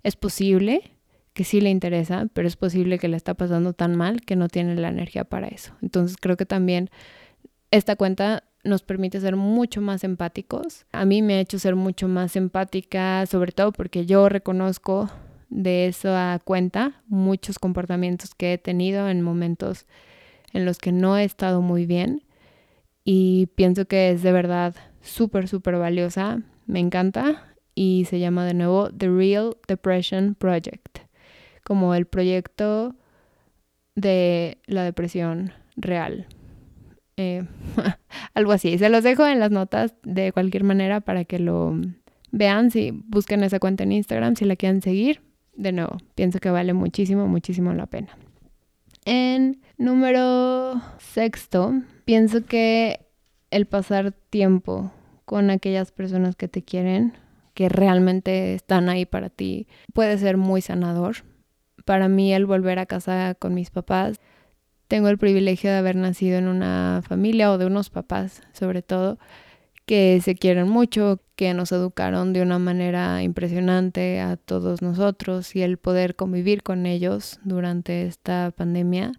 es 0.09 0.17
posible 0.17 0.93
que 1.35 1.45
sí 1.45 1.61
le 1.61 1.71
interesa, 1.71 2.27
pero 2.33 2.49
es 2.49 2.57
posible 2.57 2.99
que 2.99 3.09
le 3.09 3.17
está 3.17 3.35
pasando 3.35 3.73
tan 3.73 3.95
mal 3.95 4.23
que 4.23 4.35
no 4.35 4.49
tiene 4.49 4.75
la 4.75 4.89
energía 4.89 5.25
para 5.25 5.47
eso. 5.47 5.73
Entonces 5.83 6.17
creo 6.21 6.37
que 6.37 6.47
también 6.47 6.91
esta 7.71 7.95
cuenta 7.95 8.43
nos 8.65 8.83
permite 8.83 9.21
ser 9.21 9.37
mucho 9.37 9.81
más 9.81 10.03
empáticos. 10.03 10.87
A 10.93 11.05
mí 11.05 11.23
me 11.23 11.35
ha 11.35 11.41
hecho 11.41 11.59
ser 11.59 11.77
mucho 11.77 12.09
más 12.09 12.35
empática, 12.37 13.25
sobre 13.27 13.53
todo 13.53 13.73
porque 13.73 14.07
yo 14.07 14.29
reconozco 14.29 15.11
de 15.49 15.87
eso 15.87 16.09
a 16.17 16.41
cuenta 16.43 17.03
muchos 17.07 17.59
comportamientos 17.59 18.35
que 18.35 18.55
he 18.55 18.59
tenido 18.59 19.09
en 19.09 19.23
momentos 19.23 19.87
en 20.53 20.65
los 20.65 20.79
que 20.79 20.93
no 20.93 21.17
he 21.17 21.25
estado 21.25 21.63
muy 21.63 21.87
bien 21.87 22.25
y 23.05 23.47
pienso 23.55 23.85
que 23.85 24.11
es 24.11 24.23
de 24.23 24.33
verdad 24.33 24.75
súper, 25.03 25.49
súper 25.49 25.77
valiosa. 25.77 26.43
Me 26.67 26.81
encanta 26.81 27.48
y 27.81 28.07
se 28.07 28.19
llama 28.19 28.45
de 28.45 28.55
nuevo 28.55 28.91
The 28.91 29.09
Real 29.09 29.57
Depression 29.69 30.35
Project, 30.35 30.99
como 31.63 31.95
el 31.95 32.07
proyecto 32.07 32.97
de 33.95 34.59
la 34.67 34.83
depresión 34.83 35.53
real. 35.77 36.27
Eh, 37.17 37.45
algo 38.35 38.51
así. 38.51 38.79
Se 38.79 38.89
los 38.89 39.05
dejo 39.05 39.25
en 39.29 39.39
las 39.39 39.53
notas 39.53 39.95
de 40.03 40.33
cualquier 40.33 40.65
manera 40.65 41.01
para 41.01 41.25
que 41.25 41.39
lo 41.39 41.81
vean, 42.33 42.73
si 42.73 42.91
busquen 43.07 43.45
esa 43.45 43.61
cuenta 43.61 43.85
en 43.85 43.93
Instagram, 43.93 44.35
si 44.35 44.45
la 44.45 44.57
quieren 44.57 44.83
seguir. 44.83 45.21
De 45.55 45.71
nuevo, 45.71 45.99
pienso 46.17 46.41
que 46.41 46.51
vale 46.51 46.73
muchísimo, 46.73 47.29
muchísimo 47.29 47.73
la 47.75 47.87
pena. 47.87 48.09
En 49.05 49.61
número 49.77 50.83
sexto, 50.99 51.75
pienso 52.05 52.45
que 52.45 53.07
el 53.53 53.67
pasar 53.67 54.11
tiempo 54.31 54.91
con 55.25 55.51
aquellas 55.51 55.93
personas 55.93 56.35
que 56.35 56.49
te 56.49 56.63
quieren, 56.65 57.13
que 57.59 57.69
realmente 57.69 58.55
están 58.55 58.89
ahí 58.89 59.05
para 59.05 59.31
ti, 59.31 59.67
puede 59.93 60.17
ser 60.17 60.37
muy 60.37 60.61
sanador. 60.61 61.25
Para 61.85 62.07
mí 62.07 62.33
el 62.33 62.47
volver 62.47 62.79
a 62.79 62.87
casa 62.87 63.35
con 63.35 63.53
mis 63.53 63.71
papás 63.71 64.21
tengo 64.87 65.09
el 65.09 65.19
privilegio 65.19 65.69
de 65.69 65.79
haber 65.79 65.97
nacido 65.97 66.39
en 66.39 66.47
una 66.47 67.03
familia 67.05 67.51
o 67.51 67.59
de 67.59 67.67
unos 67.67 67.91
papás 67.91 68.43
sobre 68.53 68.83
todo 68.83 69.19
que 69.87 70.21
se 70.23 70.37
quieren 70.37 70.69
mucho, 70.69 71.21
que 71.35 71.53
nos 71.53 71.73
educaron 71.73 72.33
de 72.33 72.43
una 72.43 72.61
manera 72.61 73.25
impresionante 73.25 74.21
a 74.21 74.37
todos 74.37 74.81
nosotros 74.81 75.57
y 75.57 75.63
el 75.63 75.79
poder 75.79 76.15
convivir 76.15 76.63
con 76.63 76.87
ellos 76.87 77.41
durante 77.43 78.07
esta 78.07 78.53
pandemia 78.57 79.11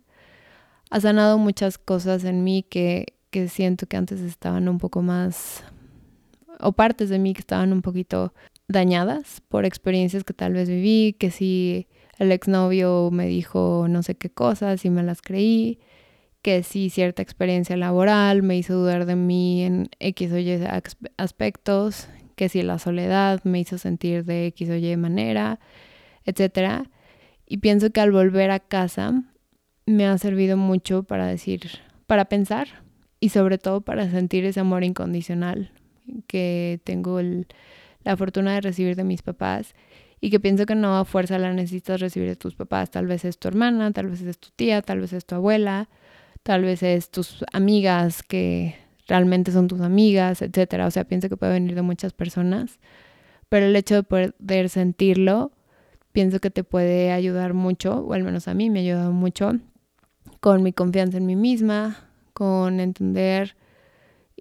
ha 0.89 1.02
sanado 1.02 1.38
muchas 1.39 1.78
cosas 1.78 2.23
en 2.23 2.45
mí 2.45 2.63
que, 2.63 3.17
que 3.32 3.49
siento 3.49 3.86
que 3.86 3.97
antes 3.97 4.21
estaban 4.21 4.69
un 4.69 4.78
poco 4.78 5.02
más, 5.02 5.65
o 6.59 6.73
partes 6.73 7.09
de 7.09 7.19
mí 7.19 7.33
que 7.33 7.41
estaban 7.41 7.73
un 7.73 7.81
poquito 7.81 8.33
dañadas 8.67 9.41
por 9.47 9.65
experiencias 9.65 10.23
que 10.23 10.33
tal 10.33 10.53
vez 10.53 10.69
viví, 10.69 11.15
que 11.19 11.31
si 11.31 11.87
el 12.17 12.31
exnovio 12.31 13.09
me 13.11 13.27
dijo 13.27 13.87
no 13.89 14.03
sé 14.03 14.15
qué 14.15 14.29
cosas 14.29 14.85
y 14.85 14.89
me 14.89 15.03
las 15.03 15.21
creí, 15.21 15.79
que 16.41 16.63
sí 16.63 16.89
cierta 16.89 17.21
experiencia 17.21 17.75
laboral 17.77 18.43
me 18.43 18.57
hizo 18.57 18.75
dudar 18.75 19.05
de 19.05 19.15
mí 19.15 19.63
en 19.63 19.89
X 19.99 20.31
o 20.31 20.37
Y 20.37 20.63
aspectos, 21.17 22.07
que 22.35 22.49
si 22.49 22.61
la 22.61 22.79
soledad 22.79 23.41
me 23.43 23.59
hizo 23.59 23.77
sentir 23.77 24.23
de 24.23 24.47
X 24.47 24.69
o 24.69 24.75
Y 24.75 24.95
manera, 24.97 25.59
etc. 26.25 26.87
Y 27.45 27.57
pienso 27.57 27.89
que 27.89 28.01
al 28.01 28.11
volver 28.11 28.51
a 28.51 28.59
casa 28.59 29.23
me 29.85 30.05
ha 30.05 30.17
servido 30.17 30.55
mucho 30.55 31.03
para 31.03 31.25
decir, 31.25 31.61
para 32.05 32.25
pensar 32.25 32.67
y 33.19 33.29
sobre 33.29 33.57
todo 33.57 33.81
para 33.81 34.09
sentir 34.09 34.45
ese 34.45 34.59
amor 34.59 34.83
incondicional 34.83 35.71
que 36.27 36.79
tengo 36.83 37.19
la 38.03 38.17
fortuna 38.17 38.53
de 38.53 38.61
recibir 38.61 38.95
de 38.95 39.03
mis 39.03 39.21
papás 39.21 39.73
y 40.21 40.29
que 40.29 40.39
pienso 40.39 40.65
que 40.65 40.75
no 40.75 40.97
a 40.97 41.05
fuerza 41.05 41.39
la 41.39 41.53
necesitas 41.53 42.01
recibir 42.01 42.29
de 42.29 42.35
tus 42.35 42.55
papás. 42.55 42.91
Tal 42.91 43.07
vez 43.07 43.25
es 43.25 43.37
tu 43.37 43.47
hermana, 43.47 43.91
tal 43.91 44.07
vez 44.07 44.21
es 44.21 44.37
tu 44.37 44.49
tía, 44.55 44.81
tal 44.81 44.99
vez 44.99 45.13
es 45.13 45.25
tu 45.25 45.35
abuela, 45.35 45.89
tal 46.43 46.63
vez 46.63 46.83
es 46.83 47.09
tus 47.09 47.43
amigas 47.53 48.23
que 48.23 48.75
realmente 49.07 49.51
son 49.51 49.67
tus 49.67 49.81
amigas, 49.81 50.41
etcétera. 50.41 50.87
O 50.87 50.91
sea, 50.91 51.03
pienso 51.05 51.29
que 51.29 51.37
puede 51.37 51.53
venir 51.53 51.75
de 51.75 51.81
muchas 51.81 52.13
personas, 52.13 52.79
pero 53.49 53.65
el 53.65 53.75
hecho 53.75 53.95
de 53.95 54.03
poder 54.03 54.69
sentirlo, 54.69 55.51
pienso 56.11 56.39
que 56.39 56.51
te 56.51 56.63
puede 56.63 57.11
ayudar 57.11 57.53
mucho, 57.53 57.99
o 57.99 58.13
al 58.13 58.23
menos 58.23 58.47
a 58.47 58.53
mí 58.53 58.69
me 58.69 58.79
ha 58.79 58.83
ayudado 58.83 59.11
mucho, 59.11 59.53
con 60.39 60.63
mi 60.63 60.73
confianza 60.73 61.17
en 61.17 61.25
mí 61.25 61.35
misma, 61.35 62.09
con 62.33 62.79
entender 62.79 63.55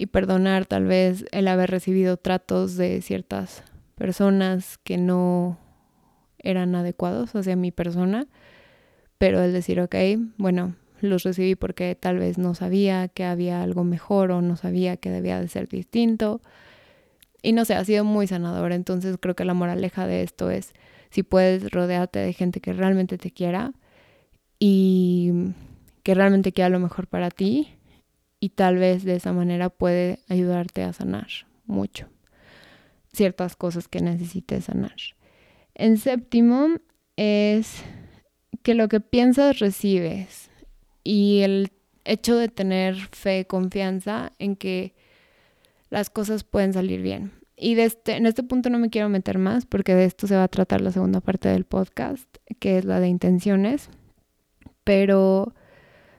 y 0.00 0.06
perdonar 0.06 0.64
tal 0.64 0.84
vez 0.84 1.24
el 1.32 1.48
haber 1.48 1.72
recibido 1.72 2.16
tratos 2.16 2.76
de 2.76 3.02
ciertas 3.02 3.64
personas 3.96 4.78
que 4.78 4.96
no 4.96 5.58
eran 6.38 6.76
adecuados 6.76 7.34
hacia 7.34 7.56
mi 7.56 7.72
persona, 7.72 8.28
pero 9.18 9.42
el 9.42 9.52
decir, 9.52 9.80
ok, 9.80 9.96
bueno, 10.36 10.76
los 11.00 11.24
recibí 11.24 11.56
porque 11.56 11.96
tal 11.96 12.18
vez 12.18 12.38
no 12.38 12.54
sabía 12.54 13.08
que 13.08 13.24
había 13.24 13.60
algo 13.60 13.82
mejor 13.82 14.30
o 14.30 14.40
no 14.40 14.54
sabía 14.54 14.96
que 14.96 15.10
debía 15.10 15.40
de 15.40 15.48
ser 15.48 15.66
distinto. 15.66 16.42
Y 17.42 17.50
no 17.50 17.64
sé, 17.64 17.74
ha 17.74 17.84
sido 17.84 18.04
muy 18.04 18.28
sanador. 18.28 18.70
Entonces 18.70 19.16
creo 19.20 19.34
que 19.34 19.44
la 19.44 19.54
moraleja 19.54 20.06
de 20.06 20.22
esto 20.22 20.48
es, 20.48 20.74
si 21.10 21.24
puedes 21.24 21.72
rodearte 21.72 22.20
de 22.20 22.32
gente 22.32 22.60
que 22.60 22.72
realmente 22.72 23.18
te 23.18 23.32
quiera 23.32 23.72
y 24.60 25.32
que 26.04 26.14
realmente 26.14 26.52
quiera 26.52 26.68
lo 26.68 26.78
mejor 26.78 27.08
para 27.08 27.30
ti 27.30 27.77
y 28.40 28.50
tal 28.50 28.76
vez 28.76 29.04
de 29.04 29.16
esa 29.16 29.32
manera 29.32 29.68
puede 29.68 30.20
ayudarte 30.28 30.82
a 30.82 30.92
sanar 30.92 31.28
mucho 31.66 32.08
ciertas 33.12 33.56
cosas 33.56 33.88
que 33.88 34.00
necesites 34.00 34.66
sanar. 34.66 34.96
En 35.74 35.98
séptimo 35.98 36.68
es 37.16 37.82
que 38.62 38.74
lo 38.74 38.88
que 38.88 39.00
piensas 39.00 39.58
recibes 39.58 40.50
y 41.04 41.40
el 41.40 41.70
hecho 42.04 42.36
de 42.36 42.48
tener 42.48 42.96
fe, 43.12 43.46
confianza 43.46 44.32
en 44.38 44.56
que 44.56 44.94
las 45.90 46.10
cosas 46.10 46.44
pueden 46.44 46.72
salir 46.72 47.02
bien. 47.02 47.32
Y 47.56 47.74
de 47.74 47.84
este, 47.84 48.16
en 48.16 48.26
este 48.26 48.42
punto 48.42 48.70
no 48.70 48.78
me 48.78 48.90
quiero 48.90 49.08
meter 49.08 49.38
más 49.38 49.66
porque 49.66 49.94
de 49.94 50.04
esto 50.04 50.26
se 50.26 50.36
va 50.36 50.44
a 50.44 50.48
tratar 50.48 50.80
la 50.80 50.92
segunda 50.92 51.20
parte 51.20 51.48
del 51.48 51.64
podcast, 51.64 52.28
que 52.60 52.78
es 52.78 52.84
la 52.84 53.00
de 53.00 53.08
intenciones, 53.08 53.90
pero 54.84 55.54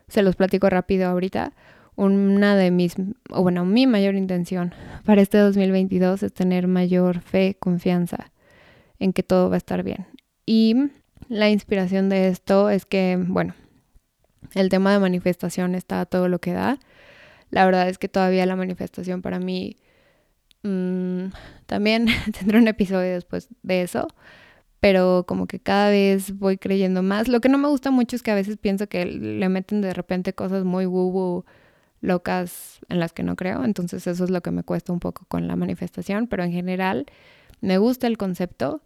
se 0.07 0.21
los 0.21 0.35
platico 0.35 0.69
rápido 0.69 1.07
ahorita. 1.07 1.53
Una 1.99 2.55
de 2.55 2.71
mis, 2.71 2.95
o 3.29 3.43
bueno, 3.43 3.65
mi 3.65 3.85
mayor 3.85 4.15
intención 4.15 4.73
para 5.03 5.21
este 5.21 5.37
2022 5.37 6.23
es 6.23 6.33
tener 6.33 6.65
mayor 6.65 7.19
fe, 7.19 7.57
confianza 7.59 8.31
en 8.99 9.11
que 9.11 9.21
todo 9.21 9.49
va 9.49 9.55
a 9.55 9.57
estar 9.57 9.83
bien. 9.83 10.07
Y 10.45 10.77
la 11.27 11.49
inspiración 11.49 12.07
de 12.07 12.29
esto 12.29 12.69
es 12.69 12.85
que, 12.85 13.21
bueno, 13.21 13.53
el 14.55 14.69
tema 14.69 14.93
de 14.93 14.99
manifestación 14.99 15.75
está 15.75 16.05
todo 16.05 16.29
lo 16.29 16.39
que 16.39 16.53
da. 16.53 16.79
La 17.49 17.65
verdad 17.65 17.89
es 17.89 17.97
que 17.97 18.07
todavía 18.07 18.45
la 18.45 18.55
manifestación 18.55 19.21
para 19.21 19.39
mí 19.39 19.75
mm, 20.63 21.25
también 21.65 22.07
tendré 22.39 22.59
un 22.59 22.69
episodio 22.69 23.11
después 23.11 23.49
de 23.61 23.81
eso, 23.81 24.07
pero 24.79 25.25
como 25.27 25.47
que 25.47 25.59
cada 25.59 25.89
vez 25.89 26.31
voy 26.39 26.57
creyendo 26.57 27.03
más. 27.03 27.27
Lo 27.27 27.41
que 27.41 27.49
no 27.49 27.57
me 27.57 27.67
gusta 27.67 27.91
mucho 27.91 28.15
es 28.15 28.23
que 28.23 28.31
a 28.31 28.35
veces 28.35 28.55
pienso 28.55 28.87
que 28.87 29.03
le 29.03 29.49
meten 29.49 29.81
de 29.81 29.93
repente 29.93 30.31
cosas 30.31 30.63
muy 30.63 30.85
woo 30.85 31.43
locas 32.01 32.79
en 32.89 32.99
las 32.99 33.13
que 33.13 33.23
no 33.23 33.35
creo, 33.35 33.63
entonces 33.63 34.07
eso 34.07 34.23
es 34.23 34.29
lo 34.29 34.41
que 34.41 34.51
me 34.51 34.63
cuesta 34.63 34.93
un 34.93 34.99
poco 34.99 35.25
con 35.27 35.47
la 35.47 35.55
manifestación, 35.55 36.27
pero 36.27 36.43
en 36.43 36.51
general 36.51 37.05
me 37.61 37.77
gusta 37.77 38.07
el 38.07 38.17
concepto 38.17 38.81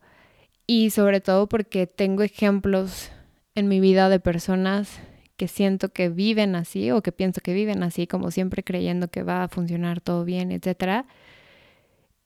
y 0.65 0.89
sobre 0.89 1.21
todo 1.21 1.47
porque 1.47 1.87
tengo 1.87 2.23
ejemplos 2.23 3.11
en 3.55 3.67
mi 3.67 3.79
vida 3.79 4.09
de 4.09 4.19
personas 4.19 4.99
que 5.37 5.47
siento 5.47 5.89
que 5.89 6.09
viven 6.09 6.55
así 6.55 6.91
o 6.91 7.01
que 7.01 7.11
pienso 7.11 7.41
que 7.41 7.53
viven 7.53 7.83
así, 7.83 8.07
como 8.07 8.31
siempre 8.31 8.63
creyendo 8.63 9.09
que 9.09 9.23
va 9.23 9.43
a 9.43 9.47
funcionar 9.47 10.01
todo 10.01 10.25
bien, 10.25 10.51
etcétera. 10.51 11.05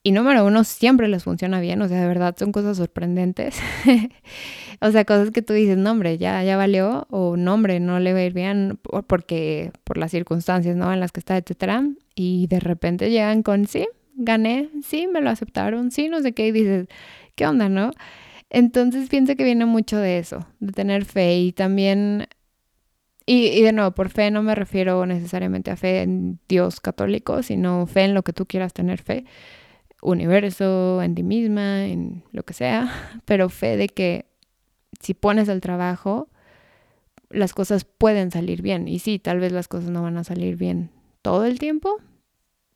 Y 0.07 0.11
número 0.11 0.45
uno, 0.45 0.63
siempre 0.63 1.09
les 1.09 1.25
funciona 1.25 1.59
bien, 1.59 1.81
o 1.81 1.87
sea, 1.89 1.99
de 1.99 2.07
verdad 2.07 2.33
son 2.39 2.53
cosas 2.53 2.77
sorprendentes. 2.77 3.59
o 4.79 4.89
sea, 4.89 5.03
cosas 5.03 5.31
que 5.31 5.41
tú 5.41 5.51
dices, 5.51 5.75
no, 5.75 5.91
hombre, 5.91 6.17
ya, 6.17 6.41
ya 6.45 6.55
valió, 6.55 7.07
o 7.09 7.35
no, 7.35 7.55
hombre, 7.55 7.81
no 7.81 7.99
le 7.99 8.13
va 8.13 8.19
a 8.19 8.23
ir 8.23 8.31
bien 8.31 8.79
porque 9.07 9.73
por 9.83 9.97
las 9.97 10.11
circunstancias, 10.11 10.77
¿no? 10.77 10.93
En 10.93 11.01
las 11.01 11.11
que 11.11 11.19
está, 11.19 11.35
etcétera. 11.35 11.83
Y 12.15 12.47
de 12.47 12.61
repente 12.61 13.09
llegan 13.09 13.43
con, 13.43 13.67
sí, 13.67 13.85
gané, 14.15 14.69
sí, 14.81 15.07
me 15.07 15.19
lo 15.19 15.29
aceptaron, 15.29 15.91
sí, 15.91 16.07
no 16.07 16.21
sé 16.21 16.31
qué, 16.31 16.47
y 16.47 16.51
dices, 16.53 16.87
¿qué 17.35 17.45
onda, 17.45 17.67
no? 17.67 17.91
Entonces 18.49 19.09
pienso 19.09 19.35
que 19.35 19.43
viene 19.43 19.65
mucho 19.65 19.97
de 19.97 20.19
eso, 20.19 20.47
de 20.61 20.71
tener 20.71 21.03
fe 21.03 21.37
y 21.37 21.51
también, 21.51 22.27
y, 23.25 23.47
y, 23.47 23.61
de 23.61 23.73
nuevo, 23.73 23.91
por 23.91 24.07
fe 24.07 24.31
no 24.31 24.41
me 24.41 24.55
refiero 24.55 25.05
necesariamente 25.05 25.69
a 25.69 25.75
fe 25.75 26.03
en 26.03 26.39
Dios 26.47 26.79
católico, 26.79 27.43
sino 27.43 27.85
fe 27.87 28.05
en 28.05 28.13
lo 28.13 28.23
que 28.23 28.31
tú 28.31 28.45
quieras 28.45 28.71
tener 28.71 29.01
fe, 29.01 29.25
universo, 30.11 31.01
en 31.01 31.15
ti 31.15 31.23
misma, 31.23 31.85
en 31.85 32.23
lo 32.31 32.43
que 32.43 32.53
sea, 32.53 32.91
pero 33.25 33.49
fe 33.49 33.77
de 33.77 33.89
que 33.89 34.25
si 34.99 35.13
pones 35.13 35.47
el 35.49 35.61
trabajo, 35.61 36.29
las 37.29 37.53
cosas 37.53 37.83
pueden 37.85 38.31
salir 38.31 38.61
bien. 38.61 38.87
Y 38.87 38.99
sí, 38.99 39.19
tal 39.19 39.39
vez 39.39 39.51
las 39.51 39.67
cosas 39.67 39.89
no 39.89 40.01
van 40.01 40.17
a 40.17 40.23
salir 40.23 40.55
bien 40.55 40.89
todo 41.21 41.45
el 41.45 41.59
tiempo. 41.59 41.97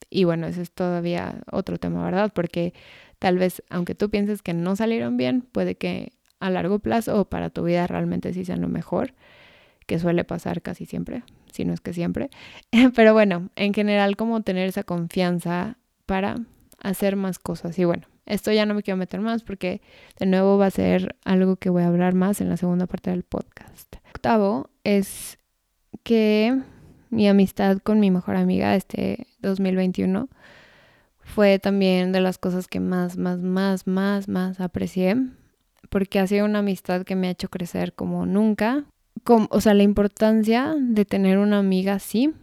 Y 0.09 0.25
bueno, 0.25 0.45
eso 0.47 0.61
es 0.61 0.71
todavía 0.71 1.41
otro 1.51 1.77
tema, 1.77 2.03
¿verdad? 2.03 2.31
Porque 2.33 2.73
Tal 3.21 3.37
vez, 3.37 3.61
aunque 3.69 3.93
tú 3.93 4.09
pienses 4.09 4.41
que 4.41 4.55
no 4.55 4.75
salieron 4.75 5.15
bien, 5.15 5.43
puede 5.43 5.75
que 5.75 6.11
a 6.39 6.49
largo 6.49 6.79
plazo 6.79 7.19
o 7.21 7.25
para 7.25 7.51
tu 7.51 7.63
vida 7.63 7.85
realmente 7.85 8.33
sí 8.33 8.45
sean 8.45 8.61
lo 8.61 8.67
mejor, 8.67 9.13
que 9.85 9.99
suele 9.99 10.23
pasar 10.23 10.63
casi 10.63 10.87
siempre, 10.87 11.21
si 11.51 11.63
no 11.63 11.71
es 11.71 11.81
que 11.81 11.93
siempre. 11.93 12.31
Pero 12.95 13.13
bueno, 13.13 13.51
en 13.55 13.75
general 13.75 14.15
como 14.15 14.41
tener 14.41 14.67
esa 14.67 14.83
confianza 14.83 15.77
para 16.07 16.37
hacer 16.81 17.15
más 17.15 17.39
cosas. 17.39 17.77
Y 17.79 17.85
bueno, 17.85 18.07
esto 18.25 18.51
ya 18.51 18.65
no 18.65 18.73
me 18.73 18.83
quiero 18.83 18.97
meter 18.97 19.21
más 19.21 19.43
porque 19.43 19.81
de 20.19 20.25
nuevo 20.25 20.57
va 20.57 20.67
a 20.67 20.71
ser 20.71 21.15
algo 21.23 21.55
que 21.55 21.69
voy 21.69 21.83
a 21.83 21.87
hablar 21.87 22.13
más 22.13 22.41
en 22.41 22.49
la 22.49 22.57
segunda 22.57 22.87
parte 22.87 23.09
del 23.09 23.23
podcast. 23.23 23.95
Octavo 24.09 24.69
es 24.83 25.37
que 26.03 26.59
mi 27.09 27.27
amistad 27.27 27.79
con 27.79 27.99
mi 27.99 28.11
mejor 28.11 28.35
amiga 28.35 28.75
este 28.75 29.27
2021 29.41 30.29
fue 31.23 31.59
también 31.59 32.11
de 32.11 32.21
las 32.21 32.37
cosas 32.37 32.67
que 32.67 32.79
más, 32.79 33.17
más, 33.17 33.39
más, 33.39 33.87
más, 33.87 34.27
más 34.27 34.59
aprecié, 34.59 35.15
porque 35.89 36.19
ha 36.19 36.27
sido 36.27 36.45
una 36.45 36.59
amistad 36.59 37.03
que 37.03 37.15
me 37.15 37.27
ha 37.27 37.31
hecho 37.31 37.49
crecer 37.49 37.93
como 37.93 38.25
nunca. 38.25 38.85
o 39.25 39.61
sea, 39.61 39.73
la 39.73 39.83
importancia 39.83 40.75
de 40.77 41.05
tener 41.05 41.37
una 41.37 41.59
amiga 41.59 41.93
así 41.93 42.33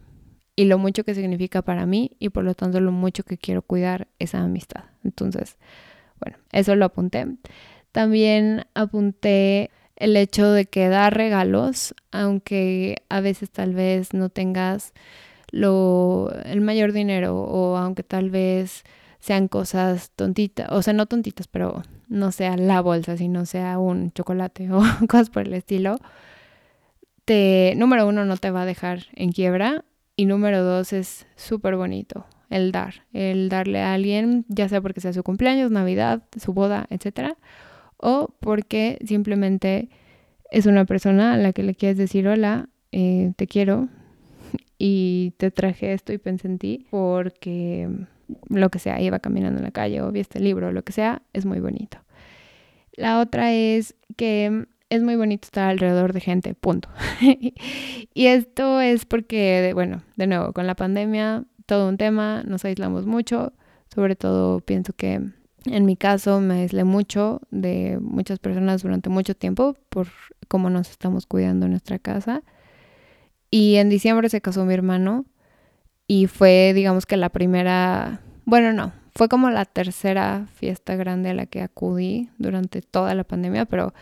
y 0.59 0.65
lo 0.65 0.77
mucho 0.77 1.05
que 1.05 1.15
significa 1.15 1.61
para 1.61 1.85
mí 1.85 2.11
y 2.19 2.27
por 2.31 2.43
lo 2.43 2.53
tanto 2.53 2.81
lo 2.81 2.91
mucho 2.91 3.23
que 3.23 3.37
quiero 3.37 3.61
cuidar 3.61 4.09
esa 4.19 4.41
amistad. 4.41 4.83
Entonces, 5.05 5.55
bueno, 6.19 6.35
eso 6.51 6.75
lo 6.75 6.83
apunté. 6.83 7.27
También 7.93 8.65
apunté 8.73 9.71
el 9.95 10.17
hecho 10.17 10.51
de 10.51 10.65
que 10.65 10.89
dar 10.89 11.15
regalos, 11.15 11.95
aunque 12.11 12.97
a 13.07 13.21
veces 13.21 13.49
tal 13.51 13.73
vez 13.73 14.13
no 14.13 14.27
tengas 14.27 14.91
lo, 15.51 16.29
el 16.43 16.59
mayor 16.59 16.91
dinero 16.91 17.39
o 17.39 17.77
aunque 17.77 18.03
tal 18.03 18.29
vez 18.29 18.83
sean 19.21 19.47
cosas 19.47 20.11
tontitas, 20.11 20.67
o 20.71 20.81
sea, 20.81 20.91
no 20.91 21.05
tontitas, 21.05 21.47
pero 21.47 21.83
no 22.09 22.33
sea 22.33 22.57
la 22.57 22.81
bolsa, 22.81 23.15
sino 23.15 23.45
sea 23.45 23.79
un 23.79 24.11
chocolate 24.11 24.69
o 24.73 24.81
cosas 25.07 25.29
por 25.29 25.43
el 25.47 25.53
estilo, 25.53 25.99
te, 27.23 27.75
número 27.77 28.05
uno, 28.09 28.25
no 28.25 28.35
te 28.35 28.51
va 28.51 28.63
a 28.63 28.65
dejar 28.65 29.05
en 29.15 29.31
quiebra 29.31 29.85
y 30.19 30.25
número 30.25 30.65
dos, 30.65 30.91
es 30.91 31.27
súper 31.37 31.77
bonito 31.77 32.25
el 32.49 32.73
dar, 32.73 33.05
el 33.13 33.47
darle 33.47 33.79
a 33.79 33.93
alguien, 33.93 34.43
ya 34.49 34.67
sea 34.67 34.81
porque 34.81 34.99
sea 34.99 35.13
su 35.13 35.23
cumpleaños, 35.23 35.71
Navidad, 35.71 36.23
su 36.35 36.51
boda, 36.51 36.87
etcétera, 36.89 37.37
o 37.95 38.27
porque 38.41 38.99
simplemente 39.05 39.87
es 40.51 40.65
una 40.65 40.83
persona 40.83 41.35
a 41.35 41.37
la 41.37 41.53
que 41.53 41.63
le 41.63 41.73
quieres 41.73 41.97
decir 41.97 42.27
hola, 42.27 42.67
eh, 42.91 43.31
te 43.37 43.47
quiero, 43.47 43.87
y 44.77 45.35
te 45.37 45.51
traje 45.51 45.93
esto 45.93 46.11
y 46.11 46.17
pensé 46.17 46.49
en 46.49 46.57
ti 46.57 46.85
porque 46.89 47.87
lo 48.49 48.67
que 48.67 48.79
sea, 48.79 48.99
iba 48.99 49.19
caminando 49.19 49.59
en 49.59 49.63
la 49.63 49.71
calle 49.71 50.01
o 50.01 50.11
vi 50.11 50.19
este 50.19 50.41
libro, 50.41 50.73
lo 50.73 50.83
que 50.83 50.91
sea, 50.91 51.21
es 51.31 51.45
muy 51.45 51.61
bonito. 51.61 51.97
La 52.91 53.21
otra 53.21 53.53
es 53.53 53.95
que 54.17 54.65
es 54.89 55.03
muy 55.03 55.15
bonito 55.15 55.45
estar 55.45 55.69
alrededor 55.69 56.13
de 56.13 56.19
gente, 56.19 56.53
punto. 56.55 56.89
y 58.13 58.25
esto 58.25 58.81
es 58.81 59.05
porque, 59.05 59.71
bueno, 59.73 60.03
de 60.15 60.27
nuevo, 60.27 60.53
con 60.53 60.67
la 60.67 60.75
pandemia, 60.75 61.45
todo 61.65 61.87
un 61.87 61.97
tema, 61.97 62.43
nos 62.45 62.65
aislamos 62.65 63.05
mucho, 63.05 63.53
sobre 63.93 64.15
todo 64.15 64.59
pienso 64.61 64.93
que 64.93 65.21
en 65.65 65.85
mi 65.85 65.95
caso 65.95 66.39
me 66.39 66.61
aislé 66.61 66.83
mucho 66.83 67.41
de 67.51 67.99
muchas 68.01 68.39
personas 68.39 68.81
durante 68.81 69.09
mucho 69.09 69.35
tiempo 69.35 69.75
por 69.89 70.07
cómo 70.47 70.69
nos 70.69 70.89
estamos 70.89 71.25
cuidando 71.25 71.65
en 71.65 71.71
nuestra 71.71 71.99
casa. 71.99 72.43
Y 73.51 73.75
en 73.75 73.89
diciembre 73.89 74.29
se 74.29 74.41
casó 74.41 74.65
mi 74.65 74.73
hermano 74.73 75.25
y 76.07 76.27
fue, 76.27 76.71
digamos 76.73 77.05
que 77.05 77.17
la 77.17 77.29
primera, 77.29 78.21
bueno, 78.45 78.73
no, 78.73 78.93
fue 79.15 79.27
como 79.27 79.49
la 79.49 79.65
tercera 79.65 80.47
fiesta 80.55 80.95
grande 80.95 81.29
a 81.29 81.33
la 81.33 81.45
que 81.45 81.61
acudí 81.61 82.29
durante 82.37 82.81
toda 82.81 83.13
la 83.15 83.23
pandemia, 83.23 83.65
pero 83.65 83.93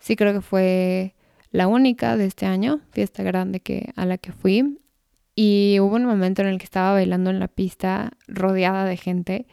sí 0.00 0.16
creo 0.16 0.32
que 0.32 0.40
fue 0.40 1.14
la 1.52 1.68
única 1.68 2.16
de 2.16 2.26
este 2.26 2.46
año, 2.46 2.80
fiesta 2.90 3.22
grande 3.22 3.60
que, 3.60 3.92
a 3.96 4.06
la 4.06 4.18
que 4.18 4.32
fui. 4.32 4.78
Y 5.36 5.78
hubo 5.80 5.96
un 5.96 6.04
momento 6.04 6.42
en 6.42 6.48
el 6.48 6.58
que 6.58 6.64
estaba 6.64 6.92
bailando 6.92 7.30
en 7.30 7.38
la 7.40 7.48
pista 7.48 8.12
rodeada 8.28 8.84
de 8.84 8.96
gente. 8.96 9.46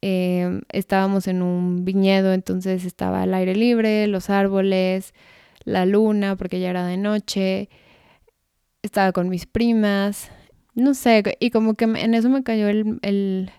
Em, 0.00 0.62
estábamos 0.70 1.26
en 1.26 1.42
un 1.42 1.84
viñedo, 1.84 2.32
entonces 2.32 2.84
estaba 2.84 3.24
el 3.24 3.34
aire 3.34 3.54
libre, 3.54 4.06
los 4.06 4.30
árboles, 4.30 5.14
la 5.64 5.86
luna, 5.86 6.36
porque 6.36 6.60
ya 6.60 6.70
era 6.70 6.86
de 6.86 6.96
noche. 6.96 7.68
Estaba 8.82 9.12
con 9.12 9.28
mis 9.28 9.46
primas, 9.46 10.30
no 10.74 10.94
sé, 10.94 11.22
y 11.40 11.50
como 11.50 11.74
que 11.74 11.84
en 11.84 12.14
eso 12.14 12.28
me 12.28 12.44
cayó 12.44 12.68
el, 12.68 13.00
el 13.02 13.50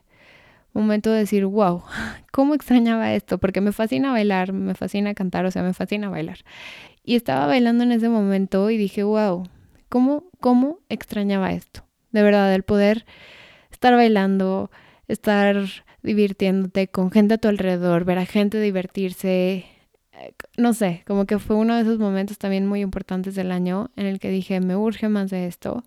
momento 0.74 1.12
de 1.12 1.20
decir, 1.20 1.46
wow, 1.46 1.84
¿cómo 2.32 2.54
extrañaba 2.54 3.14
esto? 3.14 3.38
Porque 3.38 3.62
me 3.62 3.72
fascina 3.72 4.12
bailar, 4.12 4.54
me 4.54 4.76
fascina 4.76 5.14
cantar, 5.14 5.46
o 5.46 5.52
sea, 5.52 5.64
me 5.64 5.74
fascina 5.74 6.10
bailar. 6.10 6.40
Y 7.04 7.16
estaba 7.16 7.48
bailando 7.48 7.84
en 7.84 7.92
ese 7.92 8.10
momento 8.10 8.70
y 8.70 8.78
dije, 8.78 9.04
wow, 9.04 9.48
¿cómo, 9.90 10.26
cómo 10.40 10.80
extrañaba 10.90 11.52
esto? 11.52 11.84
De 12.12 12.24
verdad, 12.24 12.54
el 12.54 12.64
poder 12.64 13.06
estar 13.72 13.96
bailando, 13.96 14.72
estar 15.08 15.66
divirtiéndote 16.02 16.88
con 16.88 17.12
gente 17.12 17.36
a 17.36 17.38
tu 17.38 17.48
alrededor, 17.48 18.06
ver 18.06 18.20
a 18.20 18.26
gente 18.26 18.60
divertirse, 18.60 19.66
eh, 20.14 20.34
no 20.58 20.74
sé, 20.74 21.04
como 21.08 21.26
que 21.26 21.40
fue 21.40 21.56
uno 21.56 21.76
de 21.76 21.82
esos 21.82 22.00
momentos 22.00 22.38
también 22.38 22.68
muy 22.68 22.82
importantes 22.82 23.36
del 23.36 23.52
año 23.52 23.92
en 23.96 24.06
el 24.06 24.20
que 24.20 24.30
dije, 24.30 24.60
me 24.60 24.76
urge 24.76 25.10
más 25.10 25.30
de 25.30 25.48
esto. 25.48 25.84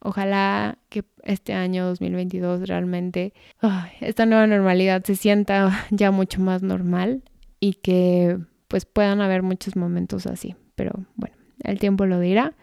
Ojalá 0.00 0.78
que 0.88 1.04
este 1.22 1.52
año 1.52 1.86
2022 1.86 2.66
realmente 2.66 3.34
esta 4.00 4.26
nueva 4.26 4.46
normalidad 4.46 5.04
se 5.04 5.14
sienta 5.14 5.86
ya 5.90 6.10
mucho 6.10 6.40
más 6.40 6.62
normal 6.62 7.22
y 7.60 7.74
que 7.74 8.38
pues 8.68 8.86
puedan 8.86 9.20
haber 9.20 9.42
muchos 9.42 9.76
momentos 9.76 10.26
así. 10.26 10.56
Pero 10.74 10.92
bueno, 11.16 11.36
el 11.62 11.78
tiempo 11.78 12.06
lo 12.06 12.18
dirá. 12.20 12.54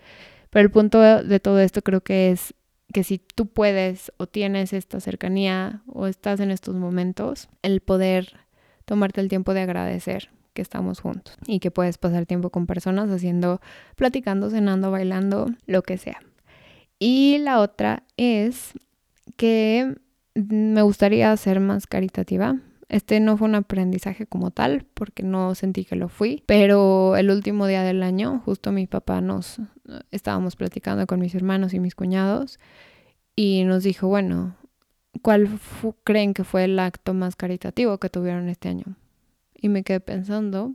Pero 0.49 0.63
el 0.63 0.71
punto 0.71 1.01
de 1.01 1.39
todo 1.39 1.59
esto 1.59 1.81
creo 1.81 2.01
que 2.01 2.31
es 2.31 2.55
que 2.93 3.03
si 3.03 3.19
tú 3.19 3.47
puedes 3.47 4.11
o 4.17 4.27
tienes 4.27 4.73
esta 4.73 4.99
cercanía 4.99 5.81
o 5.87 6.07
estás 6.07 6.39
en 6.39 6.51
estos 6.51 6.75
momentos, 6.75 7.49
el 7.61 7.81
poder 7.81 8.37
tomarte 8.85 9.21
el 9.21 9.27
tiempo 9.27 9.53
de 9.53 9.61
agradecer 9.61 10.29
que 10.53 10.61
estamos 10.61 11.01
juntos 11.01 11.37
y 11.45 11.59
que 11.59 11.69
puedes 11.69 11.97
pasar 11.97 12.25
tiempo 12.25 12.49
con 12.49 12.65
personas 12.65 13.09
haciendo, 13.11 13.61
platicando, 13.95 14.49
cenando, 14.49 14.89
bailando, 14.89 15.47
lo 15.67 15.83
que 15.83 15.97
sea. 15.97 16.19
Y 16.99 17.37
la 17.39 17.59
otra 17.59 18.03
es 18.17 18.73
que 19.35 19.95
me 20.33 20.81
gustaría 20.81 21.35
ser 21.37 21.59
más 21.59 21.87
caritativa. 21.87 22.57
Este 22.89 23.19
no 23.19 23.37
fue 23.37 23.47
un 23.49 23.55
aprendizaje 23.55 24.25
como 24.25 24.51
tal, 24.51 24.85
porque 24.93 25.23
no 25.23 25.55
sentí 25.55 25.83
que 25.83 25.95
lo 25.95 26.07
fui, 26.07 26.43
pero 26.45 27.17
el 27.17 27.29
último 27.29 27.67
día 27.67 27.83
del 27.83 28.01
año, 28.01 28.41
justo 28.45 28.71
mi 28.71 28.87
papá 28.87 29.19
nos 29.19 29.59
estábamos 30.11 30.55
platicando 30.55 31.05
con 31.05 31.19
mis 31.19 31.35
hermanos 31.35 31.73
y 31.73 31.79
mis 31.79 31.95
cuñados 31.95 32.59
y 33.35 33.63
nos 33.65 33.83
dijo, 33.83 34.07
bueno, 34.07 34.55
¿cuál 35.21 35.49
creen 36.03 36.33
que 36.33 36.45
fue 36.45 36.63
el 36.63 36.79
acto 36.79 37.13
más 37.13 37.35
caritativo 37.35 37.97
que 37.97 38.09
tuvieron 38.09 38.47
este 38.47 38.69
año? 38.69 38.95
Y 39.53 39.69
me 39.69 39.83
quedé 39.83 39.99
pensando 39.99 40.73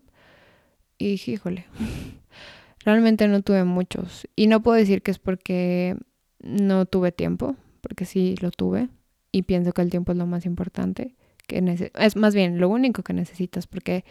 y 0.99 1.13
dije, 1.13 1.33
híjole, 1.33 1.67
realmente 2.85 3.27
no 3.27 3.43
tuve 3.43 3.65
muchos. 3.65 4.29
Y 4.37 4.49
no 4.49 4.63
puedo 4.63 4.77
decir 4.77 5.03
que 5.03 5.13
es 5.13 5.19
porque 5.19 5.97
no 6.43 6.87
tuve 6.87 7.13
tiempo, 7.13 7.57
porque 7.81 8.05
sí 8.05 8.37
lo 8.41 8.51
tuve 8.51 8.89
y 9.31 9.43
pienso 9.43 9.73
que 9.73 9.83
el 9.83 9.91
tiempo 9.91 10.13
es 10.13 10.19
lo 10.19 10.27
más 10.27 10.47
importante, 10.47 11.15
que 11.47 11.91
es 11.95 12.17
más 12.17 12.35
bien 12.35 12.61
lo 12.61 12.69
único 12.69 13.03
que 13.03 13.13
necesitas 13.13 13.67
porque 13.67 14.05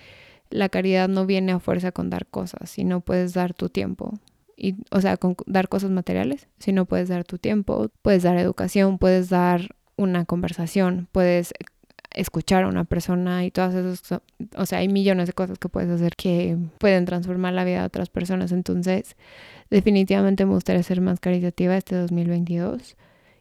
la 0.49 0.69
caridad 0.69 1.07
no 1.07 1.25
viene 1.25 1.53
a 1.53 1.59
fuerza 1.59 1.91
con 1.91 2.09
dar 2.09 2.25
cosas, 2.27 2.69
sino 2.69 3.01
puedes 3.01 3.33
dar 3.33 3.53
tu 3.53 3.69
tiempo. 3.69 4.13
Y, 4.57 4.75
o 4.91 5.01
sea, 5.01 5.17
con 5.17 5.35
dar 5.47 5.69
cosas 5.69 5.89
materiales, 5.89 6.47
si 6.59 6.71
no 6.71 6.85
puedes 6.85 7.09
dar 7.09 7.23
tu 7.23 7.37
tiempo, 7.37 7.89
puedes 8.01 8.23
dar 8.23 8.37
educación, 8.37 8.97
puedes 8.99 9.29
dar 9.29 9.75
una 9.95 10.25
conversación, 10.25 11.07
puedes 11.11 11.53
escuchar 12.13 12.63
a 12.63 12.67
una 12.67 12.83
persona 12.83 13.45
y 13.45 13.51
todas 13.51 13.73
esas, 13.73 14.21
o 14.55 14.65
sea, 14.65 14.79
hay 14.79 14.87
millones 14.87 15.27
de 15.27 15.33
cosas 15.33 15.57
que 15.57 15.69
puedes 15.69 15.89
hacer 15.89 16.15
que 16.15 16.57
pueden 16.77 17.05
transformar 17.05 17.53
la 17.53 17.63
vida 17.63 17.79
de 17.79 17.85
otras 17.85 18.09
personas. 18.09 18.51
Entonces, 18.51 19.15
definitivamente 19.69 20.45
me 20.45 20.53
gustaría 20.53 20.83
ser 20.83 21.01
más 21.01 21.19
caritativa 21.19 21.77
este 21.77 21.95
2022 21.95 22.97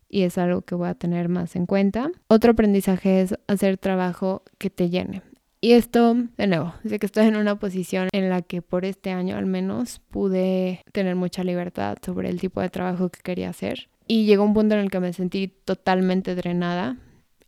y 0.08 0.22
es 0.22 0.38
algo 0.38 0.62
que 0.62 0.74
voy 0.74 0.88
a 0.88 0.94
tener 0.94 1.28
más 1.28 1.56
en 1.56 1.66
cuenta. 1.66 2.10
Otro 2.28 2.52
aprendizaje 2.52 3.22
es 3.22 3.34
hacer 3.46 3.78
trabajo 3.78 4.42
que 4.58 4.70
te 4.70 4.90
llene. 4.90 5.22
Y 5.62 5.72
esto, 5.72 6.16
de 6.38 6.46
nuevo, 6.46 6.74
sé 6.86 6.98
que 6.98 7.06
estoy 7.06 7.26
en 7.26 7.36
una 7.36 7.58
posición 7.58 8.08
en 8.12 8.30
la 8.30 8.40
que 8.40 8.62
por 8.62 8.86
este 8.86 9.10
año 9.10 9.36
al 9.36 9.44
menos 9.44 10.00
pude 10.10 10.82
tener 10.92 11.16
mucha 11.16 11.44
libertad 11.44 11.98
sobre 12.04 12.30
el 12.30 12.40
tipo 12.40 12.62
de 12.62 12.70
trabajo 12.70 13.10
que 13.10 13.20
quería 13.20 13.50
hacer. 13.50 13.88
Y 14.06 14.24
llegó 14.24 14.42
un 14.42 14.54
punto 14.54 14.74
en 14.74 14.80
el 14.80 14.90
que 14.90 15.00
me 15.00 15.12
sentí 15.12 15.48
totalmente 15.48 16.34
drenada 16.34 16.96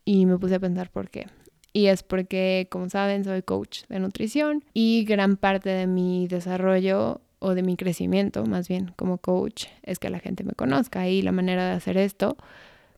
y 0.04 0.26
me 0.26 0.38
puse 0.38 0.56
a 0.56 0.60
pensar 0.60 0.90
por 0.90 1.10
qué. 1.10 1.26
Y 1.72 1.86
es 1.86 2.02
porque, 2.02 2.68
como 2.70 2.90
saben, 2.90 3.24
soy 3.24 3.42
coach 3.42 3.84
de 3.88 3.98
nutrición 3.98 4.64
y 4.74 5.04
gran 5.04 5.36
parte 5.36 5.70
de 5.70 5.86
mi 5.86 6.26
desarrollo 6.28 7.22
o 7.38 7.54
de 7.54 7.62
mi 7.62 7.76
crecimiento, 7.76 8.44
más 8.44 8.68
bien 8.68 8.92
como 8.96 9.18
coach, 9.18 9.66
es 9.82 9.98
que 9.98 10.10
la 10.10 10.20
gente 10.20 10.44
me 10.44 10.52
conozca 10.52 11.08
y 11.08 11.22
la 11.22 11.32
manera 11.32 11.66
de 11.66 11.72
hacer 11.72 11.96
esto 11.96 12.36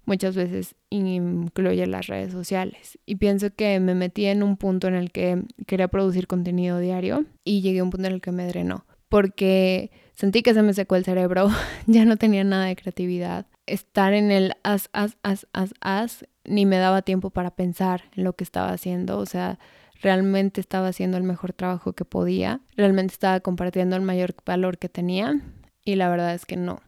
muchas 0.06 0.36
veces 0.36 0.74
incluye 0.90 1.86
las 1.86 2.08
redes 2.08 2.32
sociales. 2.32 2.98
Y 3.06 3.16
pienso 3.16 3.54
que 3.54 3.80
me 3.80 3.94
metí 3.94 4.26
en 4.26 4.42
un 4.42 4.56
punto 4.56 4.88
en 4.88 4.94
el 4.94 5.12
que 5.12 5.44
quería 5.66 5.88
producir 5.88 6.26
contenido 6.26 6.78
diario 6.78 7.24
y 7.44 7.62
llegué 7.62 7.78
a 7.78 7.84
un 7.84 7.90
punto 7.90 8.08
en 8.08 8.14
el 8.14 8.20
que 8.20 8.32
me 8.32 8.46
drenó 8.46 8.84
porque 9.14 9.92
sentí 10.16 10.42
que 10.42 10.54
se 10.54 10.62
me 10.62 10.74
secó 10.74 10.96
el 10.96 11.04
cerebro, 11.04 11.48
ya 11.86 12.04
no 12.04 12.16
tenía 12.16 12.42
nada 12.42 12.64
de 12.64 12.74
creatividad. 12.74 13.46
Estar 13.64 14.12
en 14.12 14.32
el 14.32 14.54
as, 14.64 14.90
as, 14.92 15.16
as, 15.22 15.46
as, 15.52 15.72
as, 15.80 16.26
ni 16.44 16.66
me 16.66 16.78
daba 16.78 17.02
tiempo 17.02 17.30
para 17.30 17.50
pensar 17.50 18.04
en 18.16 18.24
lo 18.24 18.34
que 18.34 18.44
estaba 18.44 18.70
haciendo, 18.70 19.18
o 19.18 19.26
sea, 19.26 19.58
realmente 20.00 20.60
estaba 20.60 20.88
haciendo 20.88 21.16
el 21.16 21.22
mejor 21.22 21.52
trabajo 21.52 21.92
que 21.92 22.04
podía, 22.04 22.60
realmente 22.76 23.12
estaba 23.12 23.40
compartiendo 23.40 23.96
el 23.96 24.02
mayor 24.02 24.34
valor 24.44 24.78
que 24.78 24.88
tenía 24.88 25.40
y 25.84 25.94
la 25.96 26.08
verdad 26.08 26.34
es 26.34 26.46
que 26.46 26.56
no. 26.56 26.80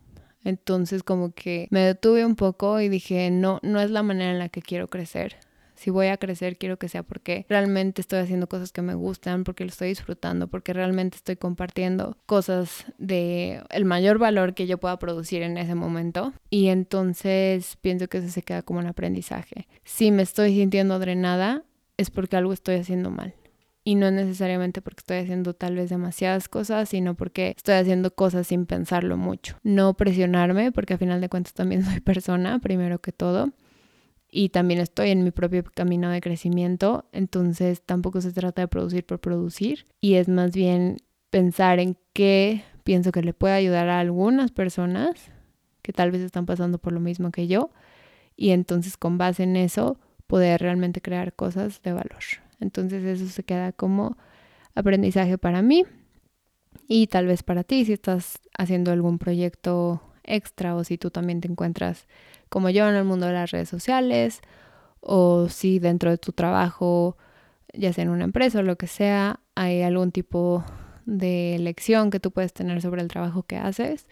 Entonces 0.44 1.02
como 1.02 1.32
que 1.32 1.66
me 1.70 1.80
detuve 1.80 2.24
un 2.24 2.36
poco 2.36 2.80
y 2.80 2.88
dije, 2.88 3.30
no, 3.30 3.58
no 3.62 3.80
es 3.80 3.90
la 3.90 4.02
manera 4.02 4.30
en 4.30 4.38
la 4.38 4.48
que 4.48 4.62
quiero 4.62 4.88
crecer 4.88 5.36
si 5.76 5.90
voy 5.90 6.08
a 6.08 6.16
crecer, 6.16 6.56
quiero 6.56 6.78
que 6.78 6.88
sea 6.88 7.02
porque 7.02 7.46
realmente 7.48 8.00
estoy 8.00 8.18
haciendo 8.20 8.48
cosas 8.48 8.72
que 8.72 8.82
me 8.82 8.94
gustan, 8.94 9.44
porque 9.44 9.64
lo 9.64 9.70
estoy 9.70 9.88
disfrutando, 9.88 10.48
porque 10.48 10.72
realmente 10.72 11.16
estoy 11.16 11.36
compartiendo 11.36 12.16
cosas 12.26 12.86
de 12.98 13.62
el 13.70 13.84
mayor 13.84 14.18
valor 14.18 14.54
que 14.54 14.66
yo 14.66 14.78
pueda 14.78 14.98
producir 14.98 15.42
en 15.42 15.58
ese 15.58 15.74
momento. 15.74 16.32
Y 16.50 16.68
entonces 16.68 17.76
pienso 17.80 18.08
que 18.08 18.18
eso 18.18 18.28
se 18.28 18.42
queda 18.42 18.62
como 18.62 18.80
un 18.80 18.86
aprendizaje. 18.86 19.68
Si 19.84 20.10
me 20.10 20.22
estoy 20.22 20.54
sintiendo 20.54 20.98
drenada, 20.98 21.62
es 21.96 22.10
porque 22.10 22.36
algo 22.36 22.52
estoy 22.52 22.76
haciendo 22.76 23.10
mal. 23.10 23.34
Y 23.84 23.94
no 23.94 24.10
necesariamente 24.10 24.82
porque 24.82 25.02
estoy 25.02 25.18
haciendo 25.18 25.54
tal 25.54 25.76
vez 25.76 25.90
demasiadas 25.90 26.48
cosas, 26.48 26.88
sino 26.88 27.14
porque 27.14 27.54
estoy 27.56 27.76
haciendo 27.76 28.12
cosas 28.12 28.48
sin 28.48 28.66
pensarlo 28.66 29.16
mucho. 29.16 29.58
No 29.62 29.94
presionarme, 29.94 30.72
porque 30.72 30.94
a 30.94 30.98
final 30.98 31.20
de 31.20 31.28
cuentas 31.28 31.54
también 31.54 31.84
soy 31.84 32.00
persona, 32.00 32.58
primero 32.58 33.00
que 33.00 33.12
todo 33.12 33.52
y 34.36 34.50
también 34.50 34.80
estoy 34.80 35.12
en 35.12 35.24
mi 35.24 35.30
propio 35.30 35.64
camino 35.64 36.10
de 36.10 36.20
crecimiento, 36.20 37.06
entonces 37.10 37.80
tampoco 37.80 38.20
se 38.20 38.32
trata 38.32 38.60
de 38.60 38.68
producir 38.68 39.06
por 39.06 39.18
producir 39.18 39.86
y 39.98 40.16
es 40.16 40.28
más 40.28 40.52
bien 40.52 40.98
pensar 41.30 41.78
en 41.78 41.96
qué 42.12 42.62
pienso 42.84 43.12
que 43.12 43.22
le 43.22 43.32
puede 43.32 43.54
ayudar 43.54 43.88
a 43.88 43.98
algunas 43.98 44.52
personas 44.52 45.30
que 45.80 45.94
tal 45.94 46.10
vez 46.10 46.20
están 46.20 46.44
pasando 46.44 46.76
por 46.76 46.92
lo 46.92 47.00
mismo 47.00 47.30
que 47.30 47.46
yo 47.46 47.70
y 48.36 48.50
entonces 48.50 48.98
con 48.98 49.16
base 49.16 49.44
en 49.44 49.56
eso 49.56 49.98
poder 50.26 50.60
realmente 50.60 51.00
crear 51.00 51.32
cosas 51.32 51.80
de 51.80 51.94
valor. 51.94 52.20
Entonces 52.60 53.04
eso 53.04 53.26
se 53.28 53.42
queda 53.42 53.72
como 53.72 54.18
aprendizaje 54.74 55.38
para 55.38 55.62
mí 55.62 55.84
y 56.88 57.06
tal 57.06 57.24
vez 57.24 57.42
para 57.42 57.64
ti 57.64 57.86
si 57.86 57.94
estás 57.94 58.38
haciendo 58.58 58.92
algún 58.92 59.18
proyecto 59.18 60.02
extra 60.24 60.74
o 60.74 60.84
si 60.84 60.98
tú 60.98 61.10
también 61.10 61.40
te 61.40 61.48
encuentras 61.48 62.06
como 62.48 62.70
yo 62.70 62.88
en 62.88 62.94
el 62.94 63.04
mundo 63.04 63.26
de 63.26 63.32
las 63.32 63.50
redes 63.50 63.68
sociales 63.68 64.40
o 65.00 65.48
si 65.48 65.78
dentro 65.78 66.10
de 66.10 66.18
tu 66.18 66.32
trabajo, 66.32 67.16
ya 67.72 67.92
sea 67.92 68.04
en 68.04 68.10
una 68.10 68.24
empresa 68.24 68.60
o 68.60 68.62
lo 68.62 68.76
que 68.76 68.86
sea, 68.86 69.40
hay 69.54 69.82
algún 69.82 70.12
tipo 70.12 70.64
de 71.04 71.56
lección 71.60 72.10
que 72.10 72.20
tú 72.20 72.32
puedes 72.32 72.52
tener 72.52 72.82
sobre 72.82 73.02
el 73.02 73.08
trabajo 73.08 73.44
que 73.44 73.56
haces, 73.56 74.08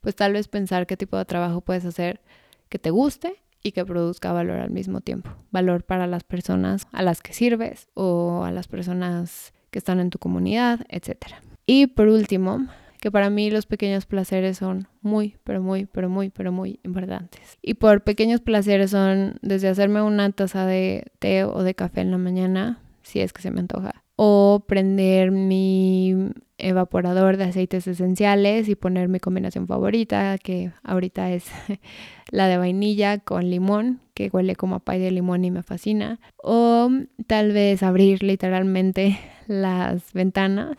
pues 0.00 0.14
tal 0.14 0.32
vez 0.32 0.48
pensar 0.48 0.86
qué 0.86 0.96
tipo 0.96 1.16
de 1.16 1.24
trabajo 1.24 1.60
puedes 1.60 1.84
hacer 1.84 2.20
que 2.68 2.78
te 2.78 2.90
guste 2.90 3.42
y 3.62 3.72
que 3.72 3.84
produzca 3.84 4.32
valor 4.32 4.60
al 4.60 4.70
mismo 4.70 5.00
tiempo. 5.00 5.30
Valor 5.50 5.82
para 5.82 6.06
las 6.06 6.22
personas 6.22 6.86
a 6.92 7.02
las 7.02 7.20
que 7.20 7.32
sirves 7.32 7.88
o 7.94 8.44
a 8.44 8.52
las 8.52 8.68
personas 8.68 9.52
que 9.70 9.78
están 9.78 9.98
en 9.98 10.10
tu 10.10 10.18
comunidad, 10.18 10.80
etc. 10.88 11.34
Y 11.66 11.88
por 11.88 12.06
último, 12.06 12.66
que 13.06 13.12
para 13.12 13.30
mí 13.30 13.52
los 13.52 13.66
pequeños 13.66 14.04
placeres 14.04 14.58
son 14.58 14.88
muy, 15.00 15.36
pero 15.44 15.62
muy, 15.62 15.86
pero 15.86 16.08
muy, 16.08 16.28
pero 16.28 16.50
muy 16.50 16.80
importantes. 16.82 17.56
Y 17.62 17.74
por 17.74 18.02
pequeños 18.02 18.40
placeres 18.40 18.90
son 18.90 19.38
desde 19.42 19.68
hacerme 19.68 20.02
una 20.02 20.32
taza 20.32 20.66
de 20.66 21.04
té 21.20 21.44
o 21.44 21.62
de 21.62 21.76
café 21.76 22.00
en 22.00 22.10
la 22.10 22.18
mañana, 22.18 22.80
si 23.04 23.20
es 23.20 23.32
que 23.32 23.42
se 23.42 23.52
me 23.52 23.60
antoja, 23.60 24.02
o 24.16 24.64
prender 24.66 25.30
mi 25.30 26.32
evaporador 26.58 27.36
de 27.36 27.44
aceites 27.44 27.86
esenciales 27.86 28.68
y 28.68 28.74
poner 28.74 29.06
mi 29.06 29.20
combinación 29.20 29.68
favorita, 29.68 30.36
que 30.38 30.72
ahorita 30.82 31.30
es 31.30 31.44
la 32.32 32.48
de 32.48 32.58
vainilla 32.58 33.18
con 33.18 33.48
limón, 33.48 34.00
que 34.14 34.30
huele 34.32 34.56
como 34.56 34.74
a 34.74 34.80
pay 34.80 34.98
de 34.98 35.12
limón 35.12 35.44
y 35.44 35.52
me 35.52 35.62
fascina. 35.62 36.18
O 36.38 36.90
tal 37.28 37.52
vez 37.52 37.84
abrir 37.84 38.24
literalmente 38.24 39.16
las 39.46 40.12
ventanas 40.12 40.76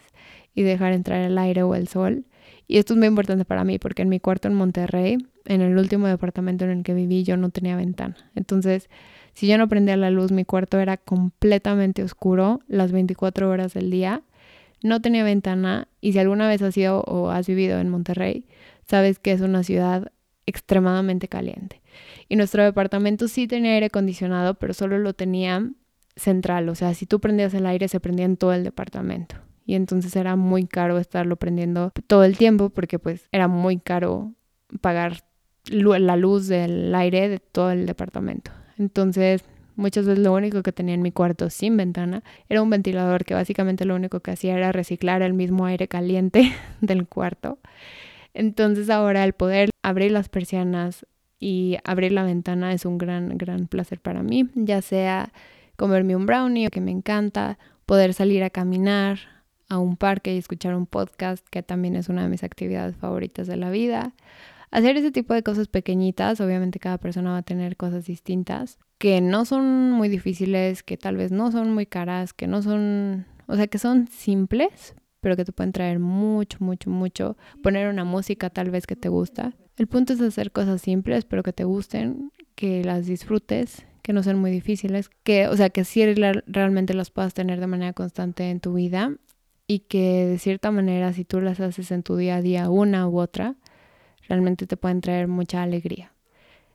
y 0.57 0.63
dejar 0.63 0.93
entrar 0.93 1.21
el 1.21 1.37
aire 1.37 1.61
o 1.61 1.75
el 1.75 1.87
sol. 1.87 2.25
Y 2.67 2.79
esto 2.79 2.95
es 2.95 2.97
muy 2.97 3.07
importante 3.07 3.45
para 3.45 3.63
mí 3.63 3.77
porque 3.77 4.01
en 4.01 4.09
mi 4.09 4.19
cuarto 4.19 4.47
en 4.47 4.55
Monterrey, 4.55 5.19
en 5.45 5.61
el 5.61 5.77
último 5.77 6.07
departamento 6.07 6.65
en 6.65 6.71
el 6.71 6.83
que 6.83 6.95
viví, 6.95 7.23
yo 7.23 7.37
no 7.37 7.51
tenía 7.51 7.75
ventana. 7.75 8.17
Entonces, 8.33 8.89
si 9.33 9.45
yo 9.45 9.59
no 9.59 9.69
prendía 9.69 9.95
la 9.97 10.09
luz, 10.09 10.31
mi 10.31 10.45
cuarto 10.45 10.79
era 10.79 10.97
completamente 10.97 12.01
oscuro 12.01 12.61
las 12.67 12.91
24 12.91 13.47
horas 13.47 13.75
del 13.75 13.91
día. 13.91 14.23
No 14.81 14.99
tenía 14.99 15.23
ventana 15.23 15.89
y 16.01 16.13
si 16.13 16.19
alguna 16.19 16.47
vez 16.47 16.63
has 16.63 16.75
ido 16.75 17.01
o 17.01 17.29
has 17.29 17.45
vivido 17.45 17.79
en 17.79 17.89
Monterrey, 17.89 18.47
sabes 18.87 19.19
que 19.19 19.33
es 19.33 19.41
una 19.41 19.61
ciudad 19.61 20.11
extremadamente 20.47 21.27
caliente. 21.27 21.83
Y 22.29 22.35
nuestro 22.35 22.63
departamento 22.63 23.27
sí 23.27 23.45
tenía 23.45 23.73
aire 23.73 23.85
acondicionado, 23.85 24.55
pero 24.55 24.73
solo 24.73 24.97
lo 24.97 25.13
tenía 25.13 25.69
central. 26.15 26.67
O 26.69 26.73
sea, 26.73 26.95
si 26.95 27.05
tú 27.05 27.19
prendías 27.19 27.53
el 27.53 27.67
aire, 27.67 27.87
se 27.89 27.99
prendía 27.99 28.25
en 28.25 28.37
todo 28.37 28.53
el 28.53 28.63
departamento. 28.63 29.35
Y 29.67 29.75
entonces 29.75 30.15
era 30.15 30.37
muy 30.37 30.65
caro 30.65 30.97
estarlo 30.97 31.35
prendiendo 31.35 31.91
todo 32.07 32.23
el 32.23 32.37
tiempo 32.37 32.69
porque 32.69 32.99
pues 32.99 33.27
era 33.33 33.49
muy 33.49 33.77
caro 33.77 34.31
pagar 34.79 35.25
la 35.69 36.15
luz 36.15 36.47
del 36.47 36.95
aire 36.95 37.27
de 37.27 37.39
todo 37.39 37.71
el 37.71 37.85
departamento. 37.85 38.49
Entonces, 38.77 39.43
muchas 39.75 40.05
veces 40.05 40.23
lo 40.23 40.33
único 40.33 40.63
que 40.63 40.71
tenía 40.71 40.95
en 40.95 41.01
mi 41.01 41.11
cuarto 41.11 41.49
sin 41.49 41.75
ventana 41.75 42.23
era 42.47 42.61
un 42.61 42.69
ventilador 42.69 43.25
que 43.25 43.33
básicamente 43.33 43.83
lo 43.83 43.95
único 43.95 44.21
que 44.21 44.31
hacía 44.31 44.55
era 44.55 44.71
reciclar 44.71 45.21
el 45.21 45.33
mismo 45.33 45.65
aire 45.65 45.89
caliente 45.89 46.53
del 46.81 47.05
cuarto. 47.05 47.59
Entonces 48.33 48.89
ahora 48.89 49.25
el 49.25 49.33
poder 49.33 49.69
abrir 49.83 50.13
las 50.13 50.29
persianas 50.29 51.05
y 51.41 51.77
abrir 51.83 52.13
la 52.13 52.23
ventana 52.23 52.71
es 52.71 52.85
un 52.85 52.97
gran, 52.97 53.37
gran 53.37 53.67
placer 53.67 53.99
para 53.99 54.23
mí, 54.23 54.47
ya 54.55 54.81
sea 54.81 55.33
comerme 55.75 56.15
un 56.15 56.25
brownie, 56.25 56.69
que 56.69 56.79
me 56.79 56.91
encanta, 56.91 57.59
poder 57.85 58.13
salir 58.13 58.45
a 58.45 58.49
caminar 58.49 59.36
a 59.69 59.77
un 59.77 59.97
parque 59.97 60.33
y 60.33 60.37
escuchar 60.37 60.75
un 60.75 60.85
podcast, 60.85 61.45
que 61.49 61.63
también 61.63 61.95
es 61.95 62.09
una 62.09 62.23
de 62.23 62.29
mis 62.29 62.43
actividades 62.43 62.95
favoritas 62.95 63.47
de 63.47 63.57
la 63.57 63.69
vida, 63.69 64.13
hacer 64.71 64.97
ese 64.97 65.11
tipo 65.11 65.33
de 65.33 65.43
cosas 65.43 65.67
pequeñitas, 65.67 66.41
obviamente 66.41 66.79
cada 66.79 66.97
persona 66.97 67.31
va 67.31 67.37
a 67.37 67.43
tener 67.43 67.77
cosas 67.77 68.05
distintas, 68.05 68.79
que 68.97 69.21
no 69.21 69.45
son 69.45 69.91
muy 69.91 70.09
difíciles, 70.09 70.83
que 70.83 70.97
tal 70.97 71.17
vez 71.17 71.31
no 71.31 71.51
son 71.51 71.73
muy 71.73 71.85
caras, 71.85 72.33
que 72.33 72.47
no 72.47 72.61
son, 72.61 73.25
o 73.47 73.55
sea, 73.55 73.67
que 73.67 73.79
son 73.79 74.07
simples, 74.07 74.95
pero 75.21 75.35
que 75.35 75.45
te 75.45 75.51
pueden 75.51 75.73
traer 75.73 75.99
mucho, 75.99 76.57
mucho, 76.61 76.89
mucho. 76.89 77.37
Poner 77.61 77.89
una 77.89 78.03
música 78.03 78.49
tal 78.49 78.69
vez 78.69 78.87
que 78.87 78.95
te 78.95 79.09
gusta. 79.09 79.53
El 79.75 79.87
punto 79.87 80.13
es 80.13 80.21
hacer 80.21 80.51
cosas 80.51 80.81
simples, 80.81 81.25
pero 81.25 81.43
que 81.43 81.53
te 81.53 81.63
gusten, 81.63 82.31
que 82.55 82.83
las 82.83 83.05
disfrutes, 83.05 83.85
que 84.01 84.13
no 84.13 84.23
sean 84.23 84.39
muy 84.39 84.51
difíciles, 84.51 85.09
que, 85.23 85.47
o 85.47 85.57
sea, 85.57 85.69
que 85.69 85.83
sí 85.83 86.03
realmente 86.47 86.93
las 86.93 87.11
puedas 87.11 87.33
tener 87.33 87.59
de 87.59 87.67
manera 87.67 87.93
constante 87.93 88.49
en 88.49 88.59
tu 88.59 88.73
vida 88.73 89.11
y 89.67 89.79
que 89.79 90.25
de 90.25 90.39
cierta 90.39 90.71
manera 90.71 91.13
si 91.13 91.25
tú 91.25 91.41
las 91.41 91.59
haces 91.59 91.91
en 91.91 92.03
tu 92.03 92.15
día 92.15 92.37
a 92.37 92.41
día 92.41 92.69
una 92.69 93.07
u 93.07 93.19
otra, 93.19 93.55
realmente 94.27 94.65
te 94.65 94.77
pueden 94.77 95.01
traer 95.01 95.27
mucha 95.27 95.61
alegría. 95.61 96.13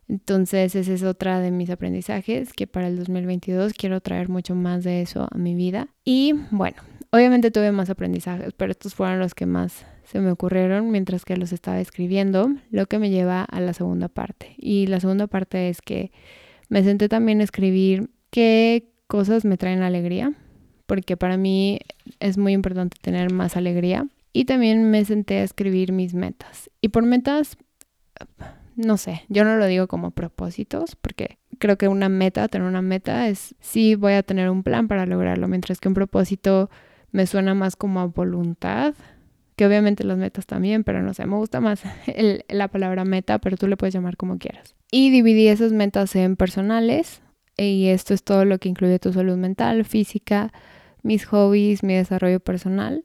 Entonces, 0.07 0.75
ese 0.75 0.93
es 0.93 1.03
otra 1.03 1.39
de 1.39 1.49
mis 1.49 1.69
aprendizajes, 1.69 2.53
que 2.53 2.67
para 2.67 2.87
el 2.87 2.97
2022 2.97 3.73
quiero 3.73 4.01
traer 4.01 4.29
mucho 4.29 4.53
más 4.53 4.83
de 4.83 5.01
eso 5.01 5.27
a 5.31 5.37
mi 5.37 5.55
vida. 5.55 5.87
Y 6.03 6.33
bueno, 6.51 6.77
obviamente 7.11 7.51
tuve 7.51 7.71
más 7.71 7.89
aprendizajes, 7.89 8.53
pero 8.53 8.71
estos 8.71 8.95
fueron 8.95 9.19
los 9.19 9.33
que 9.33 9.45
más 9.45 9.85
se 10.03 10.19
me 10.19 10.31
ocurrieron 10.31 10.91
mientras 10.91 11.25
que 11.25 11.37
los 11.37 11.53
estaba 11.53 11.79
escribiendo, 11.79 12.49
lo 12.69 12.85
que 12.87 12.99
me 12.99 13.09
lleva 13.09 13.43
a 13.43 13.61
la 13.61 13.73
segunda 13.73 14.09
parte. 14.09 14.53
Y 14.57 14.87
la 14.87 14.99
segunda 14.99 15.27
parte 15.27 15.69
es 15.69 15.81
que 15.81 16.11
me 16.69 16.83
senté 16.83 17.07
también 17.07 17.39
a 17.39 17.45
escribir 17.45 18.09
qué 18.29 18.91
cosas 19.07 19.45
me 19.45 19.57
traen 19.57 19.81
alegría, 19.81 20.33
porque 20.85 21.17
para 21.17 21.37
mí 21.37 21.79
es 22.19 22.37
muy 22.37 22.53
importante 22.53 22.97
tener 23.01 23.31
más 23.31 23.55
alegría 23.55 24.07
y 24.33 24.45
también 24.45 24.89
me 24.89 25.05
senté 25.05 25.39
a 25.39 25.43
escribir 25.43 25.91
mis 25.91 26.13
metas. 26.13 26.69
Y 26.81 26.89
por 26.89 27.03
metas, 27.03 27.57
no 28.75 28.97
sé, 28.97 29.23
yo 29.29 29.43
no 29.45 29.57
lo 29.57 29.65
digo 29.67 29.87
como 29.87 30.11
propósitos, 30.11 30.95
porque 30.95 31.37
creo 31.59 31.77
que 31.77 31.87
una 31.87 32.09
meta, 32.09 32.47
tener 32.47 32.67
una 32.67 32.81
meta 32.81 33.27
es, 33.27 33.55
sí 33.59 33.95
voy 33.95 34.13
a 34.13 34.23
tener 34.23 34.49
un 34.49 34.63
plan 34.63 34.87
para 34.87 35.05
lograrlo, 35.05 35.47
mientras 35.47 35.79
que 35.79 35.87
un 35.87 35.93
propósito 35.93 36.69
me 37.11 37.27
suena 37.27 37.53
más 37.53 37.75
como 37.75 37.99
a 37.99 38.05
voluntad, 38.05 38.95
que 39.55 39.67
obviamente 39.67 40.03
las 40.03 40.17
metas 40.17 40.45
también, 40.45 40.83
pero 40.83 41.01
no 41.01 41.13
sé, 41.13 41.25
me 41.25 41.35
gusta 41.35 41.61
más 41.61 41.83
la 42.49 42.67
palabra 42.67 43.05
meta, 43.05 43.39
pero 43.39 43.55
tú 43.57 43.67
le 43.67 43.77
puedes 43.77 43.93
llamar 43.93 44.17
como 44.17 44.37
quieras. 44.37 44.75
Y 44.91 45.11
dividí 45.11 45.47
esas 45.47 45.71
metas 45.71 46.15
en 46.15 46.35
personales, 46.35 47.21
y 47.57 47.87
esto 47.87 48.13
es 48.13 48.23
todo 48.23 48.45
lo 48.45 48.57
que 48.59 48.69
incluye 48.69 48.99
tu 48.99 49.13
salud 49.13 49.37
mental, 49.37 49.85
física, 49.85 50.51
mis 51.01 51.25
hobbies, 51.25 51.83
mi 51.83 51.95
desarrollo 51.95 52.39
personal 52.39 53.03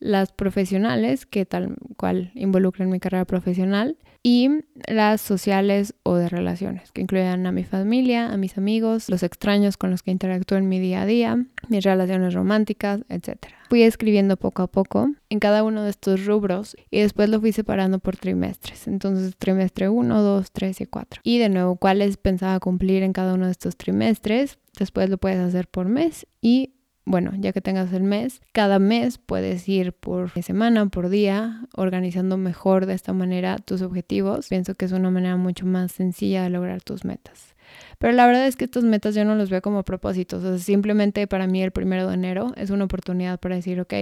las 0.00 0.32
profesionales, 0.32 1.26
que 1.26 1.44
tal 1.44 1.76
cual 1.96 2.30
involucran 2.34 2.90
mi 2.90 3.00
carrera 3.00 3.24
profesional, 3.24 3.96
y 4.22 4.50
las 4.86 5.20
sociales 5.20 5.94
o 6.02 6.16
de 6.16 6.28
relaciones, 6.28 6.92
que 6.92 7.00
incluyen 7.00 7.46
a 7.46 7.52
mi 7.52 7.64
familia, 7.64 8.32
a 8.32 8.36
mis 8.36 8.58
amigos, 8.58 9.08
los 9.08 9.22
extraños 9.22 9.76
con 9.76 9.90
los 9.90 10.02
que 10.02 10.10
interactúo 10.10 10.58
en 10.58 10.68
mi 10.68 10.80
día 10.80 11.02
a 11.02 11.06
día, 11.06 11.46
mis 11.68 11.84
relaciones 11.84 12.34
románticas, 12.34 13.00
etc. 13.08 13.46
Fui 13.68 13.82
escribiendo 13.82 14.36
poco 14.36 14.62
a 14.62 14.66
poco 14.66 15.10
en 15.30 15.38
cada 15.38 15.62
uno 15.62 15.82
de 15.82 15.90
estos 15.90 16.26
rubros 16.26 16.76
y 16.90 17.00
después 17.00 17.28
lo 17.28 17.40
fui 17.40 17.52
separando 17.52 18.00
por 18.00 18.16
trimestres. 18.16 18.88
Entonces, 18.88 19.36
trimestre 19.36 19.88
1, 19.88 20.22
2, 20.22 20.50
3 20.52 20.80
y 20.80 20.86
4. 20.86 21.20
Y 21.22 21.38
de 21.38 21.48
nuevo, 21.48 21.76
cuáles 21.76 22.16
pensaba 22.16 22.58
cumplir 22.60 23.02
en 23.02 23.12
cada 23.12 23.34
uno 23.34 23.46
de 23.46 23.52
estos 23.52 23.76
trimestres. 23.76 24.58
Después 24.78 25.10
lo 25.10 25.18
puedes 25.18 25.38
hacer 25.38 25.68
por 25.68 25.88
mes 25.88 26.26
y 26.40 26.74
bueno, 27.08 27.32
ya 27.38 27.52
que 27.52 27.62
tengas 27.62 27.90
el 27.94 28.02
mes, 28.02 28.42
cada 28.52 28.78
mes 28.78 29.16
puedes 29.16 29.66
ir 29.66 29.94
por 29.94 30.30
semana, 30.42 30.86
por 30.86 31.08
día, 31.08 31.62
organizando 31.74 32.36
mejor 32.36 32.84
de 32.84 32.92
esta 32.92 33.14
manera 33.14 33.56
tus 33.56 33.80
objetivos. 33.80 34.48
Pienso 34.48 34.74
que 34.74 34.84
es 34.84 34.92
una 34.92 35.10
manera 35.10 35.36
mucho 35.36 35.64
más 35.64 35.90
sencilla 35.92 36.42
de 36.42 36.50
lograr 36.50 36.82
tus 36.82 37.06
metas. 37.06 37.54
Pero 37.96 38.12
la 38.12 38.26
verdad 38.26 38.46
es 38.46 38.56
que 38.56 38.66
estas 38.66 38.84
metas 38.84 39.14
yo 39.14 39.24
no 39.24 39.36
los 39.36 39.48
veo 39.48 39.62
como 39.62 39.84
propósitos. 39.84 40.44
O 40.44 40.56
sea, 40.56 40.58
simplemente 40.58 41.26
para 41.26 41.46
mí 41.46 41.62
el 41.62 41.70
primero 41.70 42.06
de 42.06 42.14
enero 42.14 42.52
es 42.56 42.68
una 42.68 42.84
oportunidad 42.84 43.40
para 43.40 43.56
decir, 43.56 43.80
ok, 43.80 43.94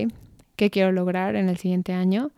¿qué 0.56 0.70
quiero 0.70 0.90
lograr 0.90 1.36
en 1.36 1.48
el 1.48 1.58
siguiente 1.58 1.92
año? 1.92 2.32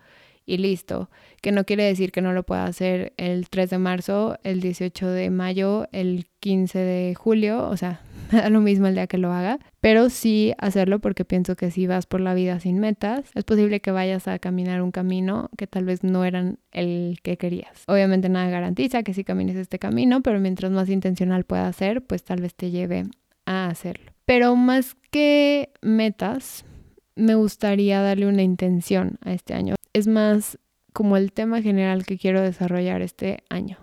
Y 0.45 0.59
listo. 0.59 1.09
Que 1.41 1.51
no 1.51 1.65
quiere 1.65 1.85
decir 1.85 2.13
que 2.13 2.21
no 2.21 2.35
lo 2.35 2.43
pueda 2.43 2.65
hacer 2.65 3.15
el 3.17 3.49
3 3.49 3.71
de 3.71 3.79
marzo, 3.79 4.39
el 4.43 4.61
18 4.61 5.09
de 5.09 5.31
mayo, 5.31 5.89
el 5.93 6.27
15 6.41 6.79
de 6.79 7.15
julio. 7.15 7.69
O 7.69 7.77
sea, 7.79 8.01
me 8.31 8.39
da 8.43 8.51
lo 8.51 8.61
mismo 8.61 8.87
el 8.87 8.95
día 8.95 9.07
que 9.07 9.19
lo 9.19 9.33
haga, 9.33 9.59
pero 9.81 10.11
sí 10.11 10.53
hacerlo 10.59 10.99
porque 10.99 11.25
pienso 11.25 11.57
que 11.57 11.71
si 11.71 11.87
vas 11.87 12.07
por 12.07 12.21
la 12.21 12.35
vida 12.35 12.61
sin 12.61 12.79
metas, 12.79 13.31
es 13.35 13.45
posible 13.45 13.81
que 13.81 13.91
vayas 13.91 14.29
a 14.29 14.39
caminar 14.39 14.83
un 14.83 14.91
camino 14.91 15.51
que 15.57 15.67
tal 15.67 15.85
vez 15.85 16.05
no 16.05 16.25
eran 16.25 16.59
el 16.73 17.19
que 17.23 17.37
querías. 17.37 17.85
Obviamente 17.87 18.29
nada 18.29 18.51
garantiza 18.51 19.03
que 19.03 19.15
si 19.15 19.25
camines 19.25 19.57
este 19.57 19.79
camino, 19.79 20.23
pero 20.23 20.41
mientras 20.41 20.73
más 20.73 20.89
intencional 20.89 21.45
pueda 21.45 21.73
ser, 21.73 22.03
pues 22.03 22.25
tal 22.25 22.41
vez 22.41 22.55
te 22.55 22.71
lleve 22.71 23.05
a 23.47 23.69
hacerlo. 23.69 24.13
Pero 24.25 24.57
más 24.57 24.97
que 25.11 25.71
metas, 25.81 26.65
me 27.17 27.35
gustaría 27.35 28.01
darle 28.03 28.27
una 28.27 28.43
intención 28.43 29.19
a 29.25 29.33
este 29.33 29.55
año. 29.55 29.75
Es 29.93 30.07
más 30.07 30.59
como 30.93 31.17
el 31.17 31.33
tema 31.33 31.63
general 31.63 32.05
que 32.05 32.19
quiero 32.19 32.43
desarrollar 32.43 33.03
este 33.03 33.39
año. 33.49 33.79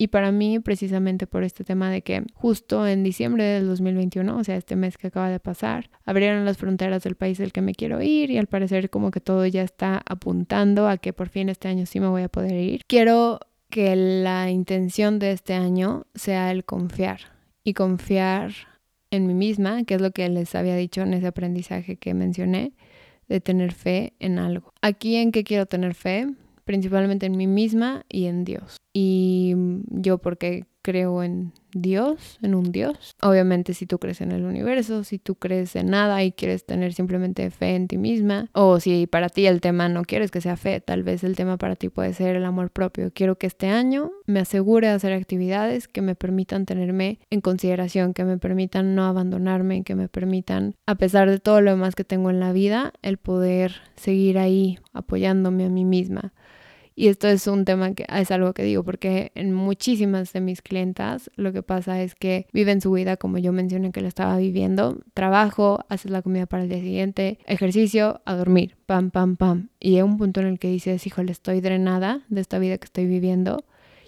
Y 0.00 0.08
para 0.08 0.30
mí, 0.30 0.60
precisamente 0.60 1.26
por 1.26 1.42
este 1.42 1.64
tema 1.64 1.90
de 1.90 2.02
que 2.02 2.22
justo 2.32 2.86
en 2.86 3.02
diciembre 3.02 3.42
del 3.44 3.66
2021, 3.66 4.36
o 4.36 4.44
sea, 4.44 4.56
este 4.56 4.76
mes 4.76 4.96
que 4.96 5.08
acaba 5.08 5.28
de 5.28 5.40
pasar, 5.40 5.90
abrieron 6.04 6.44
las 6.44 6.56
fronteras 6.56 7.02
del 7.02 7.16
país 7.16 7.36
del 7.38 7.52
que 7.52 7.62
me 7.62 7.74
quiero 7.74 8.00
ir 8.00 8.30
y 8.30 8.38
al 8.38 8.46
parecer 8.46 8.90
como 8.90 9.10
que 9.10 9.20
todo 9.20 9.44
ya 9.44 9.62
está 9.62 10.00
apuntando 10.06 10.88
a 10.88 10.98
que 10.98 11.12
por 11.12 11.28
fin 11.28 11.48
este 11.48 11.66
año 11.66 11.84
sí 11.84 11.98
me 11.98 12.06
voy 12.06 12.22
a 12.22 12.28
poder 12.28 12.54
ir. 12.54 12.84
Quiero 12.86 13.40
que 13.70 13.96
la 13.96 14.50
intención 14.50 15.18
de 15.18 15.32
este 15.32 15.54
año 15.54 16.06
sea 16.14 16.52
el 16.52 16.64
confiar 16.64 17.20
y 17.64 17.74
confiar 17.74 18.52
en 19.10 19.26
mí 19.26 19.34
misma, 19.34 19.82
que 19.82 19.94
es 19.94 20.00
lo 20.00 20.12
que 20.12 20.28
les 20.28 20.54
había 20.54 20.76
dicho 20.76 21.02
en 21.02 21.14
ese 21.14 21.26
aprendizaje 21.26 21.96
que 21.96 22.14
mencioné, 22.14 22.72
de 23.28 23.40
tener 23.40 23.72
fe 23.72 24.14
en 24.20 24.38
algo. 24.38 24.72
Aquí 24.80 25.16
en 25.16 25.32
qué 25.32 25.44
quiero 25.44 25.66
tener 25.66 25.94
fe, 25.94 26.28
principalmente 26.68 27.24
en 27.24 27.34
mí 27.34 27.46
misma 27.46 28.04
y 28.10 28.26
en 28.26 28.44
Dios. 28.44 28.76
Y 28.92 29.54
yo 29.88 30.18
porque 30.18 30.66
creo 30.82 31.22
en 31.22 31.52
Dios, 31.72 32.38
en 32.42 32.54
un 32.54 32.72
Dios. 32.72 33.12
Obviamente 33.22 33.72
si 33.72 33.86
tú 33.86 33.98
crees 33.98 34.20
en 34.20 34.32
el 34.32 34.44
universo, 34.44 35.02
si 35.02 35.18
tú 35.18 35.34
crees 35.34 35.76
en 35.76 35.88
nada 35.88 36.22
y 36.24 36.32
quieres 36.32 36.66
tener 36.66 36.92
simplemente 36.92 37.50
fe 37.50 37.74
en 37.74 37.88
ti 37.88 37.96
misma, 37.96 38.50
o 38.52 38.80
si 38.80 39.06
para 39.06 39.30
ti 39.30 39.46
el 39.46 39.62
tema 39.62 39.88
no 39.88 40.02
quieres 40.02 40.30
que 40.30 40.42
sea 40.42 40.58
fe, 40.58 40.80
tal 40.80 41.04
vez 41.04 41.24
el 41.24 41.36
tema 41.36 41.56
para 41.56 41.74
ti 41.74 41.88
puede 41.88 42.12
ser 42.12 42.36
el 42.36 42.44
amor 42.44 42.70
propio. 42.70 43.10
Quiero 43.14 43.38
que 43.38 43.46
este 43.46 43.68
año 43.68 44.10
me 44.26 44.40
asegure 44.40 44.88
hacer 44.88 45.14
actividades 45.14 45.88
que 45.88 46.02
me 46.02 46.14
permitan 46.14 46.66
tenerme 46.66 47.18
en 47.30 47.40
consideración, 47.40 48.12
que 48.12 48.24
me 48.24 48.36
permitan 48.36 48.94
no 48.94 49.06
abandonarme, 49.06 49.84
que 49.84 49.94
me 49.94 50.08
permitan, 50.08 50.74
a 50.86 50.96
pesar 50.96 51.30
de 51.30 51.38
todo 51.38 51.62
lo 51.62 51.70
demás 51.70 51.94
que 51.94 52.04
tengo 52.04 52.28
en 52.28 52.40
la 52.40 52.52
vida, 52.52 52.92
el 53.00 53.16
poder 53.16 53.76
seguir 53.96 54.38
ahí 54.38 54.78
apoyándome 54.92 55.64
a 55.64 55.70
mí 55.70 55.86
misma. 55.86 56.34
Y 57.00 57.06
esto 57.06 57.28
es 57.28 57.46
un 57.46 57.64
tema 57.64 57.94
que 57.94 58.04
es 58.12 58.32
algo 58.32 58.52
que 58.52 58.64
digo 58.64 58.82
porque 58.82 59.30
en 59.36 59.52
muchísimas 59.52 60.32
de 60.32 60.40
mis 60.40 60.62
clientas 60.62 61.30
lo 61.36 61.52
que 61.52 61.62
pasa 61.62 62.02
es 62.02 62.16
que 62.16 62.48
viven 62.52 62.80
su 62.80 62.90
vida 62.90 63.16
como 63.16 63.38
yo 63.38 63.52
mencioné 63.52 63.92
que 63.92 64.00
la 64.00 64.08
estaba 64.08 64.36
viviendo. 64.36 64.98
Trabajo, 65.14 65.84
haces 65.88 66.10
la 66.10 66.22
comida 66.22 66.46
para 66.46 66.64
el 66.64 66.68
día 66.68 66.80
siguiente, 66.80 67.38
ejercicio, 67.46 68.20
a 68.24 68.34
dormir, 68.34 68.74
pam, 68.86 69.12
pam, 69.12 69.36
pam. 69.36 69.68
Y 69.78 69.94
hay 69.94 70.02
un 70.02 70.18
punto 70.18 70.40
en 70.40 70.48
el 70.48 70.58
que 70.58 70.70
dices, 70.70 71.06
híjole, 71.06 71.30
estoy 71.30 71.60
drenada 71.60 72.22
de 72.30 72.40
esta 72.40 72.58
vida 72.58 72.78
que 72.78 72.86
estoy 72.86 73.06
viviendo. 73.06 73.64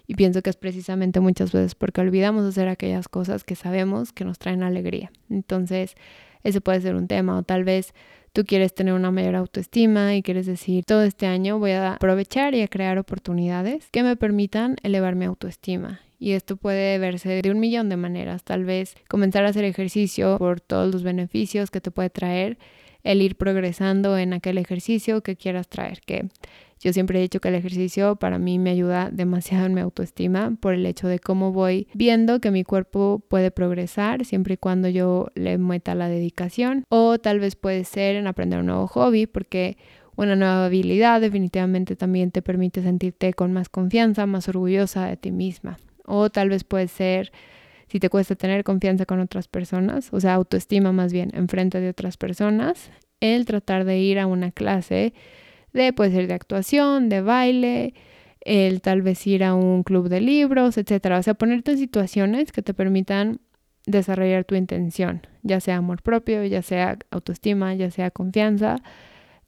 Y 0.09 0.17
pienso 0.17 0.43
que 0.43 0.51
es 0.51 0.57
precisamente 0.57 1.21
muchas 1.21 1.53
veces 1.53 1.77
porque 1.77 2.01
olvidamos 2.01 2.45
hacer 2.45 2.67
aquellas 2.67 3.07
cosas 3.07 3.45
que 3.45 3.55
sabemos 3.55 4.13
que 4.13 4.25
nos 4.25 4.41
traen 4.41 4.65
alegría. 4.65 5.13
Entonces, 5.31 5.95
ese 6.43 6.61
puede 6.61 6.81
ser 6.81 6.97
un 6.97 7.07
tema. 7.07 7.39
O 7.39 7.45
tal 7.45 7.63
vez 7.63 7.95
tú 8.33 8.45
quieres 8.45 8.75
tener 8.75 8.95
una 8.95 9.11
mayor 9.11 9.37
autoestima 9.37 10.15
y 10.15 10.23
quieres 10.23 10.47
decir, 10.47 10.85
todo 10.85 11.03
este 11.03 11.27
año 11.27 11.59
voy 11.59 11.73
a 11.73 11.95
aprovechar 11.95 12.55
y 12.55 12.63
a 12.63 12.69
crear 12.69 12.99
oportunidades 12.99 13.89
que 13.91 14.03
me 14.03 14.17
permitan 14.17 14.77
elevar 14.83 15.15
mi 15.15 15.25
autoestima. 15.25 16.01
Y 16.19 16.33
esto 16.33 16.57
puede 16.57 16.99
verse 16.99 17.41
de 17.43 17.51
un 17.51 17.61
millón 17.61 17.89
de 17.89 17.97
maneras. 17.97 18.45
Tal 18.45 18.65
vez 18.65 18.95
comenzar 19.09 19.47
a 19.47 19.49
hacer 19.49 19.65
ejercicio 19.65 20.37
por 20.39 20.61
todos 20.61 20.93
los 20.93 21.03
beneficios 21.03 21.71
que 21.71 21.81
te 21.81 21.91
puede 21.91 22.11
traer 22.11 22.59
el 23.03 23.23
ir 23.23 23.37
progresando 23.37 24.19
en 24.19 24.35
aquel 24.35 24.59
ejercicio 24.59 25.23
que 25.23 25.37
quieras 25.37 25.69
traer, 25.69 26.01
yo 26.81 26.95
siempre 26.95 27.19
he 27.19 27.23
dicho 27.23 27.41
que 27.41 27.49
el 27.49 27.55
ejercicio 27.55 28.17
para 28.17 28.39
mí 28.39 28.59
me 28.59 28.71
ayuda 28.71 29.11
demasiado 29.13 29.67
en 29.67 29.75
mi 29.75 29.83
autoestima 29.83 30.57
por 30.61 30.73
el 30.73 30.87
hecho 30.87 31.09
de 31.09 31.19
cómo 31.19 31.53
voy 31.53 31.89
viendo 31.93 32.41
que 32.41 32.51
mi 32.51 32.65
cuerpo 32.65 33.23
puede 33.29 33.51
progresar 33.51 34.25
siempre 34.25 34.55
y 34.55 34.57
cuando 34.57 34.89
yo 34.89 35.29
le 35.35 35.59
meta 35.59 35.95
la 35.95 36.09
dedicación. 36.09 36.85
O 36.89 37.19
tal 37.19 37.39
vez 37.39 37.55
puede 37.55 37.85
ser 37.85 38.17
en 38.17 38.27
aprender 38.27 38.61
un 38.61 38.67
nuevo 38.67 38.87
hobby 38.87 39.27
porque 39.27 39.77
una 40.17 40.37
nueva 40.37 40.67
habilidad 40.67 41.21
definitivamente 41.21 41.97
también 41.97 42.31
te 42.31 42.41
permite 42.41 42.83
sentirte 42.83 43.35
con 43.35 43.53
más 43.53 43.69
confianza, 43.69 44.25
más 44.25 44.49
orgullosa 44.49 45.07
de 45.07 45.19
ti 45.19 45.33
misma. 45.33 45.77
O 46.07 46.31
tal 46.31 46.49
vez 46.49 46.65
puede 46.65 46.89
ser 46.89 47.31
si 47.89 48.01
te 48.01 48.09
cuesta 48.09 48.37
tener 48.37 48.65
confianza 48.65 49.05
con 49.05 49.21
otras 49.21 49.49
personas, 49.49 50.13
o 50.13 50.21
sea, 50.21 50.35
autoestima 50.35 50.93
más 50.93 51.13
bien 51.13 51.31
en 51.35 51.49
frente 51.49 51.81
de 51.81 51.91
otras 51.91 52.17
personas, 52.17 52.91
el 53.21 53.45
tratar 53.45 53.85
de 53.85 53.99
ir 53.99 54.19
a 54.19 54.27
una 54.27 54.51
clase 54.51 55.13
de 55.73 55.93
puede 55.93 56.13
ser 56.13 56.27
de 56.27 56.35
actuación, 56.35 57.09
de 57.09 57.21
baile, 57.21 57.95
el 58.41 58.81
tal 58.81 59.03
vez 59.03 59.27
ir 59.27 59.45
a 59.45 59.55
un 59.55 59.83
club 59.83 60.09
de 60.09 60.21
libros, 60.21 60.79
etcétera. 60.79 61.19
O 61.19 61.23
sea, 61.23 61.35
ponerte 61.35 61.73
en 61.73 61.79
situaciones 61.79 62.53
que 62.53 62.63
te 62.63 62.75
permitan 62.75 63.41
desarrollar 63.87 64.45
tu 64.45 64.55
intención, 64.55 65.27
ya 65.43 65.61
sea 65.61 65.77
amor 65.77 66.03
propio, 66.03 66.45
ya 66.45 66.63
sea 66.63 66.99
autoestima, 67.11 67.75
ya 67.75 67.91
sea 67.91 68.11
confianza, 68.11 68.77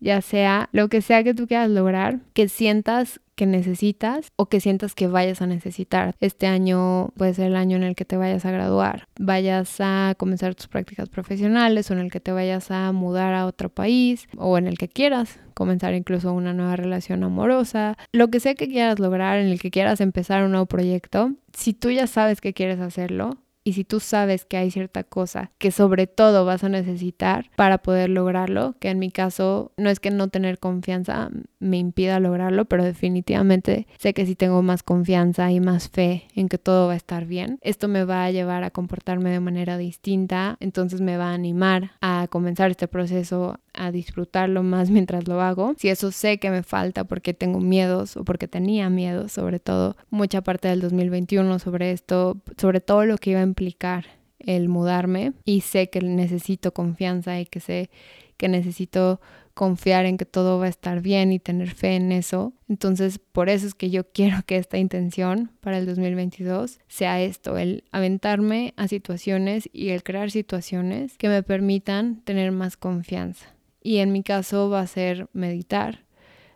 ya 0.03 0.21
sea 0.21 0.69
lo 0.73 0.89
que 0.89 1.01
sea 1.01 1.23
que 1.23 1.33
tú 1.33 1.47
quieras 1.47 1.71
lograr, 1.71 2.19
que 2.35 2.49
sientas 2.49 3.21
que 3.37 3.47
necesitas 3.47 4.31
o 4.37 4.47
que 4.47 4.61
sientas 4.61 4.95
que 4.95 5.07
vayas 5.07 5.41
a 5.41 5.47
necesitar. 5.47 6.15
Este 6.21 6.47
año 6.47 7.09
puede 7.17 7.35
ser 7.35 7.47
el 7.47 7.57
año 7.57 7.77
en 7.77 7.85
el 7.85 7.95
que 7.95 8.05
te 8.05 8.17
vayas 8.17 8.45
a 8.45 8.51
graduar, 8.51 9.09
vayas 9.19 9.77
a 9.81 10.15
comenzar 10.19 10.55
tus 10.55 10.69
prácticas 10.69 11.09
profesionales 11.09 11.91
o 11.91 11.95
en 11.95 12.01
el 12.01 12.11
que 12.11 12.21
te 12.21 12.33
vayas 12.33 12.71
a 12.71 12.93
mudar 12.93 13.33
a 13.35 13.47
otro 13.47 13.69
país 13.69 14.29
o 14.37 14.59
en 14.59 14.67
el 14.67 14.77
que 14.77 14.89
quieras 14.89 15.39
comenzar 15.55 15.95
incluso 15.95 16.33
una 16.33 16.53
nueva 16.53 16.77
relación 16.77 17.23
amorosa, 17.23 17.97
lo 18.13 18.29
que 18.29 18.41
sea 18.41 18.55
que 18.55 18.69
quieras 18.69 18.99
lograr, 18.99 19.39
en 19.39 19.49
el 19.49 19.61
que 19.61 19.71
quieras 19.71 20.01
empezar 20.01 20.45
un 20.45 20.51
nuevo 20.51 20.67
proyecto, 20.67 21.33
si 21.53 21.75
tú 21.75 21.91
ya 21.91 22.07
sabes 22.07 22.41
que 22.41 22.55
quieres 22.55 22.81
hacerlo, 22.81 23.39
y 23.65 23.75
si 23.75 23.85
tú 23.85 24.01
sabes 24.01 24.45
que 24.45 24.57
hay 24.57 24.71
cierta 24.71 25.05
cosa 25.05 25.51
que 25.59 25.71
sobre 25.71 26.07
todo 26.07 26.45
vas 26.45 26.65
a 26.65 26.69
necesitar 26.69 27.51
para 27.57 27.79
poder 27.79 28.11
lograrlo, 28.11 28.75
que 28.81 28.91
en 28.91 28.99
mi 28.99 29.11
caso 29.11 29.73
no 29.77 29.91
es 29.91 30.01
que 30.01 30.11
no 30.11 30.29
tener 30.29 30.59
confianza 30.59 31.31
me 31.61 31.79
impida 31.79 32.21
lograrlo, 32.21 32.65
pero 32.65 32.85
definitivamente 32.85 33.87
sé 33.99 34.15
que 34.15 34.27
si 34.27 34.35
tengo 34.35 34.63
más 34.63 34.83
confianza 34.83 35.51
y 35.51 35.61
más 35.61 35.89
fe 35.89 36.25
en 36.35 36.49
que 36.49 36.59
todo 36.59 36.89
va 36.89 36.95
a 36.95 36.97
estar 36.97 37.27
bien, 37.27 37.59
esto 37.63 37.89
me 37.89 38.05
va 38.05 38.25
a 38.25 38.31
llevar 38.31 38.65
a 38.65 38.71
comportarme 38.71 39.31
de 39.31 39.41
manera 39.41 39.79
distinta, 39.79 40.57
entonces 40.61 41.01
me 41.01 41.17
va 41.17 41.31
a 41.31 41.35
animar 41.35 41.93
a 42.01 42.27
comenzar 42.29 42.71
este 42.71 42.89
proceso 42.89 43.59
a 43.75 43.91
disfrutarlo 43.91 44.63
más 44.63 44.91
mientras 44.91 45.29
lo 45.29 45.41
hago. 45.41 45.75
Si 45.79 45.89
eso 45.89 46.11
sé 46.11 46.39
que 46.39 46.51
me 46.51 46.63
falta 46.63 47.05
porque 47.05 47.35
tengo 47.35 47.61
miedos 47.61 48.17
o 48.17 48.25
porque 48.25 48.49
tenía 48.49 48.91
miedos, 48.91 49.33
sobre 49.33 49.61
todo 49.61 49.97
mucha 50.11 50.43
parte 50.43 50.69
del 50.69 50.81
2021 50.81 51.59
sobre 51.59 51.93
esto, 51.93 52.41
sobre 52.57 52.81
todo 52.81 53.05
lo 53.05 53.19
que 53.19 53.31
iba 53.31 53.41
a 53.41 53.45
implicar 53.45 54.07
el 54.39 54.69
mudarme 54.69 55.35
y 55.45 55.61
sé 55.61 55.89
que 55.89 56.01
necesito 56.01 56.73
confianza 56.73 57.39
y 57.41 57.47
que 57.47 57.61
sé 57.61 57.91
que 58.37 58.49
necesito 58.49 59.21
confiar 59.55 60.07
en 60.07 60.17
que 60.17 60.25
todo 60.25 60.59
va 60.59 60.67
a 60.67 60.69
estar 60.69 61.01
bien 61.03 61.33
y 61.33 61.39
tener 61.39 61.71
fe 61.71 61.97
en 61.97 62.13
eso. 62.13 62.53
Entonces, 62.69 63.19
por 63.19 63.49
eso 63.49 63.67
es 63.67 63.75
que 63.75 63.91
yo 63.91 64.05
quiero 64.11 64.39
que 64.47 64.57
esta 64.57 64.79
intención 64.79 65.51
para 65.61 65.79
el 65.79 65.87
2022 65.87 66.81
sea 66.89 67.21
esto, 67.21 67.59
el 67.59 67.85
aventarme 67.93 68.75
a 68.77 68.89
situaciones 68.89 69.69
y 69.73 69.91
el 69.91 70.03
crear 70.03 70.31
situaciones 70.31 71.17
que 71.19 71.29
me 71.29 71.43
permitan 71.43 72.23
tener 72.25 72.53
más 72.53 72.77
confianza. 72.77 73.47
Y 73.83 73.99
en 73.99 74.13
mi 74.13 74.23
caso 74.23 74.71
va 74.71 74.81
a 74.81 74.87
ser 74.87 75.29
meditar. 75.33 76.05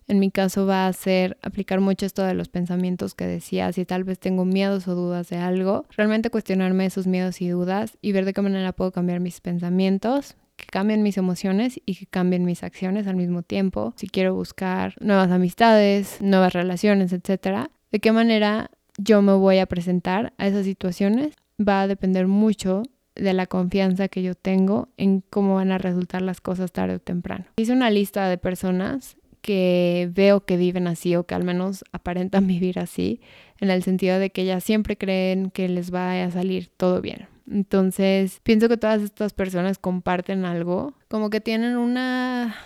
En 0.08 0.20
mi 0.20 0.30
caso 0.30 0.66
va 0.66 0.86
a 0.86 0.92
ser 0.92 1.36
aplicar 1.42 1.80
mucho 1.80 2.06
esto 2.06 2.22
de 2.22 2.34
los 2.34 2.48
pensamientos 2.48 3.14
que 3.14 3.26
decía, 3.26 3.72
si 3.72 3.84
tal 3.84 4.04
vez 4.04 4.20
tengo 4.20 4.44
miedos 4.44 4.86
o 4.86 4.94
dudas 4.94 5.28
de 5.30 5.38
algo, 5.38 5.84
realmente 5.96 6.30
cuestionarme 6.30 6.86
esos 6.86 7.08
miedos 7.08 7.40
y 7.42 7.48
dudas 7.48 7.98
y 8.00 8.12
ver 8.12 8.24
de 8.24 8.32
qué 8.32 8.40
manera 8.40 8.72
puedo 8.72 8.92
cambiar 8.92 9.18
mis 9.18 9.40
pensamientos, 9.40 10.36
que 10.54 10.66
cambien 10.66 11.02
mis 11.02 11.18
emociones 11.18 11.80
y 11.84 11.96
que 11.96 12.06
cambien 12.06 12.44
mis 12.44 12.62
acciones 12.62 13.08
al 13.08 13.16
mismo 13.16 13.42
tiempo. 13.42 13.94
Si 13.96 14.06
quiero 14.06 14.34
buscar 14.34 14.94
nuevas 15.00 15.30
amistades, 15.32 16.18
nuevas 16.20 16.52
relaciones, 16.52 17.12
etcétera, 17.12 17.70
de 17.90 17.98
qué 17.98 18.12
manera 18.12 18.70
yo 18.98 19.22
me 19.22 19.32
voy 19.32 19.58
a 19.58 19.66
presentar 19.66 20.32
a 20.38 20.46
esas 20.46 20.64
situaciones 20.64 21.34
va 21.60 21.82
a 21.82 21.88
depender 21.88 22.26
mucho 22.26 22.82
de 23.16 23.34
la 23.34 23.46
confianza 23.46 24.08
que 24.08 24.22
yo 24.22 24.34
tengo 24.34 24.88
en 24.96 25.22
cómo 25.22 25.56
van 25.56 25.72
a 25.72 25.78
resultar 25.78 26.22
las 26.22 26.40
cosas 26.40 26.72
tarde 26.72 26.96
o 26.96 27.00
temprano. 27.00 27.46
Hice 27.56 27.72
una 27.72 27.90
lista 27.90 28.28
de 28.28 28.38
personas 28.38 29.16
que 29.40 30.10
veo 30.12 30.44
que 30.44 30.56
viven 30.56 30.88
así 30.88 31.14
o 31.14 31.24
que 31.24 31.34
al 31.34 31.44
menos 31.44 31.84
aparentan 31.92 32.46
vivir 32.48 32.78
así, 32.78 33.20
en 33.60 33.70
el 33.70 33.82
sentido 33.82 34.18
de 34.18 34.30
que 34.30 34.42
ellas 34.42 34.64
siempre 34.64 34.96
creen 34.96 35.50
que 35.50 35.68
les 35.68 35.92
va 35.92 36.22
a 36.22 36.30
salir 36.30 36.68
todo 36.76 37.00
bien. 37.00 37.28
Entonces, 37.50 38.40
pienso 38.42 38.68
que 38.68 38.76
todas 38.76 39.02
estas 39.02 39.32
personas 39.32 39.78
comparten 39.78 40.44
algo, 40.44 40.94
como 41.08 41.30
que 41.30 41.40
tienen 41.40 41.76
una 41.76 42.56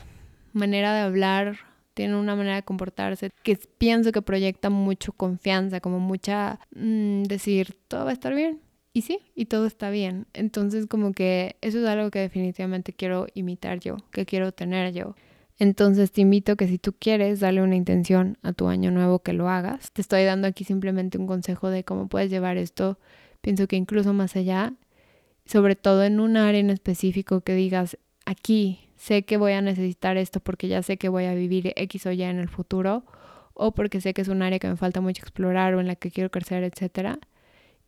manera 0.55 0.95
de 0.95 1.01
hablar, 1.01 1.59
tienen 1.93 2.17
una 2.17 2.35
manera 2.35 2.57
de 2.57 2.63
comportarse 2.63 3.31
que 3.43 3.59
pienso 3.79 4.11
que 4.11 4.23
proyecta 4.23 4.71
mucho 4.71 5.13
confianza, 5.13 5.81
como 5.81 6.01
mucha 6.01 6.61
mm, 6.75 7.25
decir, 7.25 7.77
todo 7.89 8.05
va 8.05 8.11
a 8.11 8.15
estar 8.15 8.35
bien, 8.35 8.61
y 8.93 9.03
sí, 9.03 9.21
y 9.35 9.47
todo 9.47 9.67
está 9.67 9.91
bien. 9.91 10.27
Entonces 10.33 10.87
como 10.87 11.13
que 11.13 11.57
eso 11.61 11.79
es 11.79 11.87
algo 11.87 12.11
que 12.11 12.21
definitivamente 12.21 12.93
quiero 12.93 13.27
imitar 13.35 13.79
yo, 13.81 13.97
que 14.11 14.27
quiero 14.27 14.53
tener 14.53 14.93
yo. 14.93 15.15
Entonces 15.59 16.11
te 16.11 16.23
invito 16.23 16.57
que 16.57 16.67
si 16.67 16.79
tú 16.79 16.95
quieres 16.99 17.41
darle 17.41 17.63
una 17.63 17.77
intención 17.77 18.39
a 18.43 18.53
tu 18.53 18.69
año 18.69 18.91
nuevo 18.91 19.21
que 19.21 19.33
lo 19.33 19.49
hagas. 19.49 19.93
Te 19.93 20.01
estoy 20.01 20.25
dando 20.25 20.49
aquí 20.49 20.65
simplemente 20.65 21.19
un 21.19 21.27
consejo 21.27 21.69
de 21.69 21.85
cómo 21.85 22.09
puedes 22.09 22.31
llevar 22.31 22.57
esto. 22.57 22.99
Pienso 23.43 23.69
que 23.69 23.77
incluso 23.77 24.13
más 24.13 24.37
allá, 24.37 24.75
sobre 25.45 25.77
todo 25.77 26.03
en 26.05 26.19
un 26.19 26.37
área 26.37 26.61
en 26.61 26.71
específico 26.71 27.43
que 27.43 27.55
digas, 27.55 27.99
aquí 28.25 28.89
sé 28.97 29.25
que 29.25 29.37
voy 29.37 29.53
a 29.53 29.63
necesitar 29.63 30.17
esto 30.17 30.41
porque 30.41 30.69
ya 30.69 30.83
sé 30.83 30.97
que 30.97 31.09
voy 31.09 31.27
a 31.27 31.35
vivir 31.35 31.73
X 31.77 32.07
o 32.07 32.13
Y 32.13 32.23
en 32.23 32.39
el 32.39 32.49
futuro 32.49 33.05
o 33.55 33.73
porque 33.73 34.01
sé 34.01 34.15
que 34.15 34.23
es 34.23 34.29
un 34.29 34.43
área 34.43 34.59
que 34.59 34.69
me 34.69 34.77
falta 34.77 35.01
mucho 35.01 35.23
explorar 35.23 35.75
o 35.75 35.81
en 35.81 35.87
la 35.87 35.97
que 35.97 36.11
quiero 36.11 36.31
crecer, 36.31 36.65
etcétera 36.65 37.19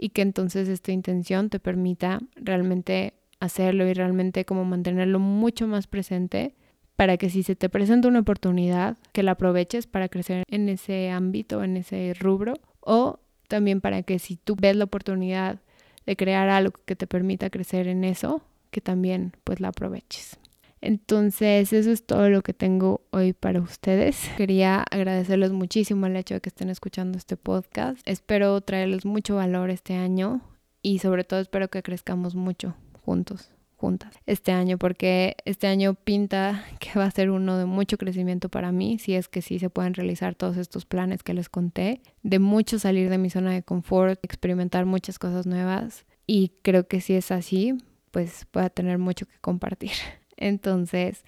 y 0.03 0.09
que 0.09 0.23
entonces 0.23 0.69
esta 0.69 0.91
intención 0.91 1.49
te 1.49 1.61
permita 1.61 2.19
realmente 2.35 3.15
hacerlo 3.39 3.89
y 3.89 3.95
realmente 3.95 4.45
como 4.45 4.65
mantenerlo 4.65 5.21
mucho 5.21 5.69
más 5.69 5.87
presente 5.87 6.57
para 6.97 7.17
que 7.19 7.31
si 7.31 7.45
se 7.45 7.55
te 7.55 7.69
presenta 7.69 8.09
una 8.09 8.19
oportunidad, 8.19 8.97
que 9.13 9.23
la 9.23 9.33
aproveches 9.33 9.87
para 9.87 10.09
crecer 10.09 10.43
en 10.49 10.69
ese 10.69 11.11
ámbito, 11.11 11.63
en 11.63 11.77
ese 11.77 12.15
rubro, 12.19 12.55
o 12.81 13.21
también 13.47 13.81
para 13.81 14.03
que 14.03 14.19
si 14.19 14.35
tú 14.35 14.57
ves 14.61 14.75
la 14.75 14.87
oportunidad 14.87 15.61
de 16.05 16.17
crear 16.17 16.49
algo 16.49 16.81
que 16.85 16.97
te 16.97 17.07
permita 17.07 17.49
crecer 17.49 17.87
en 17.87 18.03
eso, 18.03 18.43
que 18.73 18.81
también 18.81 19.33
pues 19.45 19.61
la 19.61 19.69
aproveches. 19.69 20.37
Entonces, 20.83 21.73
eso 21.73 21.91
es 21.91 22.05
todo 22.05 22.29
lo 22.29 22.43
que 22.43 22.53
tengo 22.53 23.01
hoy 23.11 23.33
para 23.33 23.61
ustedes. 23.61 24.29
Quería 24.37 24.83
agradecerles 24.91 25.53
muchísimo 25.53 26.07
el 26.07 26.17
hecho 26.17 26.35
de 26.35 26.41
que 26.41 26.51
estén 26.51 26.69
escuchando 26.69 27.17
este 27.17 27.37
podcast. 27.37 28.01
Espero 28.05 28.61
traerles 28.61 29.07
mucho 29.07 29.37
valor 29.37 29.71
este 29.71 29.95
año 29.95 30.43
y 30.83 30.99
sobre 30.99 31.25
todo 31.25 31.41
espero 31.41 31.69
que 31.69 31.83
crezcamos 31.83 32.35
mucho 32.35 32.75
juntos 33.05 33.51
juntas 33.77 34.15
este 34.27 34.53
año 34.53 34.79
porque 34.79 35.37
este 35.45 35.67
año 35.67 35.95
pinta 35.95 36.65
que 36.79 36.99
va 36.99 37.05
a 37.05 37.11
ser 37.11 37.31
uno 37.31 37.59
de 37.59 37.65
mucho 37.65 37.99
crecimiento 37.99 38.49
para 38.49 38.71
mí 38.71 38.99
si 38.99 39.15
es 39.15 39.29
que 39.29 39.43
sí 39.43 39.59
se 39.59 39.71
pueden 39.71 39.95
realizar 39.95 40.35
todos 40.35 40.57
estos 40.57 40.85
planes 40.85 41.23
que 41.23 41.35
les 41.35 41.49
conté 41.49 42.01
de 42.23 42.39
mucho 42.39 42.79
salir 42.79 43.11
de 43.11 43.19
mi 43.19 43.29
zona 43.29 43.51
de 43.53 43.63
confort 43.63 44.21
experimentar 44.23 44.87
muchas 44.87 45.19
cosas 45.19 45.47
nuevas 45.47 46.07
y 46.27 46.53
creo 46.63 46.87
que 46.87 47.01
si 47.01 47.15
es 47.15 47.33
así 47.33 47.75
pues 48.13 48.47
pueda 48.53 48.71
tener 48.71 48.99
mucho 48.99 49.27
que 49.27 49.39
compartir 49.41 49.91
entonces 50.47 51.25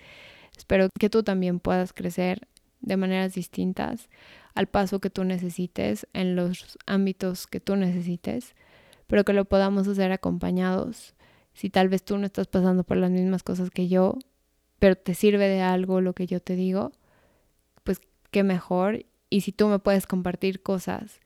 espero 0.57 0.89
que 0.99 1.11
tú 1.11 1.23
también 1.23 1.61
puedas 1.61 1.93
crecer 1.93 2.49
de 2.81 2.97
maneras 2.97 3.35
distintas 3.35 4.09
al 4.55 4.67
paso 4.67 5.01
que 5.01 5.11
tú 5.11 5.25
necesites 5.25 6.07
en 6.13 6.37
los 6.37 6.79
ámbitos 6.87 7.47
que 7.47 7.61
tú 7.61 7.77
necesites 7.77 8.55
pero 9.07 9.25
que 9.25 9.33
lo 9.33 9.45
podamos 9.45 9.89
hacer 9.89 10.13
acompañados 10.13 11.15
si 11.55 11.71
tal 11.71 11.89
vez 11.89 12.05
tú 12.05 12.19
no 12.19 12.27
estás 12.27 12.49
pasando 12.49 12.85
por 12.85 12.97
las 12.97 13.11
mismas 13.11 13.43
cosas 13.43 13.71
que 13.71 13.89
yo, 13.89 14.19
pero 14.81 14.97
te 14.97 15.15
sirve 15.15 15.49
de 15.49 15.63
algo 15.63 16.01
lo 16.01 16.13
que 16.13 16.27
yo 16.27 16.41
te 16.41 16.57
digo, 16.57 16.93
pues 17.85 18.01
qué 18.31 18.43
mejor. 18.43 19.07
Y 19.31 19.43
si 19.43 19.53
tú 19.53 19.69
me 19.69 19.79
puedes 19.79 20.07
compartir 20.07 20.63
cosas 20.63 21.21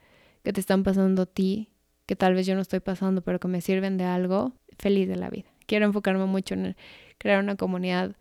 que 0.45 0.53
te 0.53 0.61
están 0.61 0.83
pasando 0.83 1.23
a 1.23 1.27
ti, 1.27 1.71
que 2.07 2.15
tal 2.15 2.35
vez 2.35 2.47
yo 2.47 2.55
no 2.55 2.61
estoy 2.61 2.81
pasando, 2.81 3.23
pero 3.23 3.41
que 3.41 3.49
me 3.49 3.61
sirven 3.61 3.97
de 3.97 4.05
algo, 4.05 4.53
feliz 4.79 5.09
de 5.09 5.17
la 5.17 5.31
vida. 5.31 5.49
Quiero 5.67 5.87
enfocarme 5.87 6.27
mucho 6.27 6.55
en 6.55 6.77
crear 7.19 7.43
una 7.43 7.57
comunidad 7.57 8.17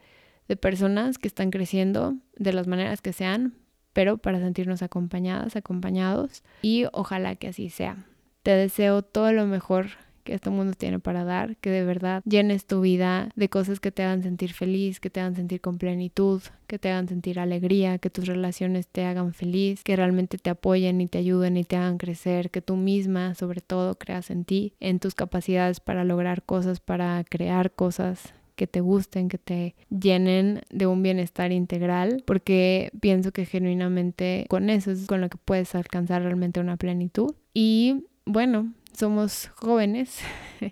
de 0.47 0.55
personas 0.57 1.17
que 1.17 1.27
están 1.27 1.51
creciendo 1.51 2.15
de 2.35 2.53
las 2.53 2.67
maneras 2.67 3.01
que 3.01 3.13
sean, 3.13 3.53
pero 3.93 4.17
para 4.17 4.39
sentirnos 4.39 4.81
acompañadas, 4.81 5.55
acompañados 5.55 6.43
y 6.61 6.85
ojalá 6.93 7.35
que 7.35 7.47
así 7.47 7.69
sea. 7.69 8.05
Te 8.43 8.51
deseo 8.51 9.01
todo 9.01 9.31
lo 9.33 9.45
mejor 9.45 9.87
que 10.27 10.33
este 10.33 10.49
mundo 10.49 10.73
tiene 10.73 10.99
para 10.99 11.23
dar, 11.23 11.55
que 11.57 11.69
de 11.69 11.85
verdad 11.85 12.21
llenes 12.25 12.65
tu 12.65 12.81
vida 12.81 13.29
de 13.37 13.47
cosas 13.47 13.79
que 13.79 13.93
te 13.93 14.03
hagan 14.03 14.23
sentir 14.23 14.51
feliz, 14.51 14.99
que 14.99 15.09
te 15.09 15.21
hagan 15.21 15.35
sentir 15.35 15.61
con 15.61 15.77
plenitud, 15.77 16.41
que 16.67 16.77
te 16.77 16.89
hagan 16.89 17.07
sentir 17.07 17.39
alegría, 17.39 17.97
que 17.97 18.09
tus 18.09 18.27
relaciones 18.27 18.87
te 18.87 19.05
hagan 19.05 19.33
feliz, 19.33 19.83
que 19.85 19.95
realmente 19.95 20.37
te 20.37 20.49
apoyen 20.49 20.99
y 20.99 21.07
te 21.07 21.19
ayuden 21.19 21.55
y 21.55 21.63
te 21.63 21.77
hagan 21.77 21.97
crecer, 21.97 22.51
que 22.51 22.61
tú 22.61 22.75
misma 22.75 23.35
sobre 23.35 23.61
todo 23.61 23.95
creas 23.97 24.29
en 24.29 24.43
ti, 24.43 24.73
en 24.81 24.99
tus 24.99 25.15
capacidades 25.15 25.79
para 25.79 26.03
lograr 26.03 26.43
cosas, 26.43 26.81
para 26.81 27.23
crear 27.23 27.71
cosas 27.71 28.33
que 28.57 28.67
te 28.67 28.81
gusten, 28.81 29.29
que 29.29 29.37
te 29.37 29.75
llenen 29.89 30.61
de 30.69 30.87
un 30.87 31.01
bienestar 31.01 31.53
integral, 31.53 32.23
porque 32.25 32.91
pienso 32.99 33.31
que 33.31 33.45
genuinamente 33.45 34.45
con 34.49 34.69
eso 34.69 34.91
es 34.91 35.05
con 35.05 35.21
lo 35.21 35.29
que 35.29 35.37
puedes 35.37 35.73
alcanzar 35.75 36.23
realmente 36.23 36.59
una 36.59 36.75
plenitud. 36.75 37.33
Y 37.53 38.03
bueno, 38.25 38.73
somos 38.91 39.49
jóvenes, 39.55 40.19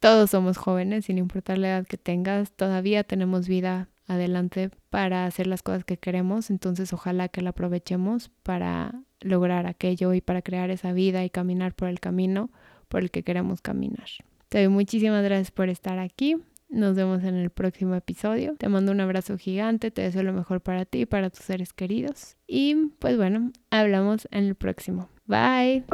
todos 0.00 0.30
somos 0.30 0.58
jóvenes, 0.58 1.06
sin 1.06 1.18
importar 1.18 1.58
la 1.58 1.68
edad 1.68 1.86
que 1.86 1.98
tengas, 1.98 2.52
todavía 2.52 3.02
tenemos 3.02 3.48
vida 3.48 3.88
adelante 4.06 4.70
para 4.90 5.26
hacer 5.26 5.46
las 5.46 5.62
cosas 5.62 5.84
que 5.84 5.96
queremos, 5.96 6.50
entonces 6.50 6.92
ojalá 6.92 7.28
que 7.28 7.42
la 7.42 7.50
aprovechemos 7.50 8.30
para 8.42 9.02
lograr 9.20 9.66
aquello 9.66 10.14
y 10.14 10.20
para 10.20 10.42
crear 10.42 10.70
esa 10.70 10.92
vida 10.92 11.24
y 11.24 11.30
caminar 11.30 11.74
por 11.74 11.88
el 11.88 12.00
camino 12.00 12.50
por 12.88 13.02
el 13.02 13.10
que 13.10 13.22
queremos 13.22 13.60
caminar. 13.60 14.08
Te 14.48 14.58
doy 14.58 14.68
muchísimas 14.68 15.22
gracias 15.24 15.50
por 15.50 15.68
estar 15.68 15.98
aquí. 15.98 16.36
Nos 16.68 16.94
vemos 16.94 17.24
en 17.24 17.34
el 17.34 17.50
próximo 17.50 17.94
episodio. 17.94 18.54
Te 18.56 18.68
mando 18.68 18.92
un 18.92 19.00
abrazo 19.00 19.38
gigante, 19.38 19.90
te 19.90 20.02
deseo 20.02 20.22
lo 20.22 20.34
mejor 20.34 20.60
para 20.60 20.84
ti 20.84 21.00
y 21.00 21.06
para 21.06 21.30
tus 21.30 21.44
seres 21.44 21.72
queridos. 21.72 22.36
Y 22.46 22.74
pues 22.98 23.16
bueno, 23.16 23.52
hablamos 23.70 24.28
en 24.30 24.44
el 24.44 24.54
próximo. 24.54 25.08
Bye. 25.26 25.84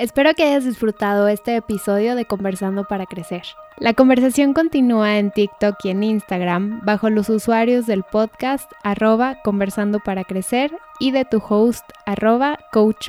Espero 0.00 0.32
que 0.34 0.44
hayas 0.44 0.64
disfrutado 0.64 1.28
este 1.28 1.56
episodio 1.56 2.16
de 2.16 2.24
Conversando 2.24 2.84
para 2.84 3.04
Crecer. 3.06 3.42
La 3.78 3.92
conversación 3.92 4.54
continúa 4.54 5.18
en 5.18 5.30
TikTok 5.30 5.76
y 5.84 5.90
en 5.90 6.02
Instagram 6.02 6.80
bajo 6.84 7.10
los 7.10 7.28
usuarios 7.28 7.86
del 7.86 8.02
podcast 8.02 8.70
arroba 8.82 9.36
conversando 9.44 10.00
para 10.00 10.24
crecer 10.24 10.72
y 10.98 11.12
de 11.12 11.26
tu 11.26 11.42
host 11.46 11.84
arroba 12.06 12.58
coach. 12.72 13.08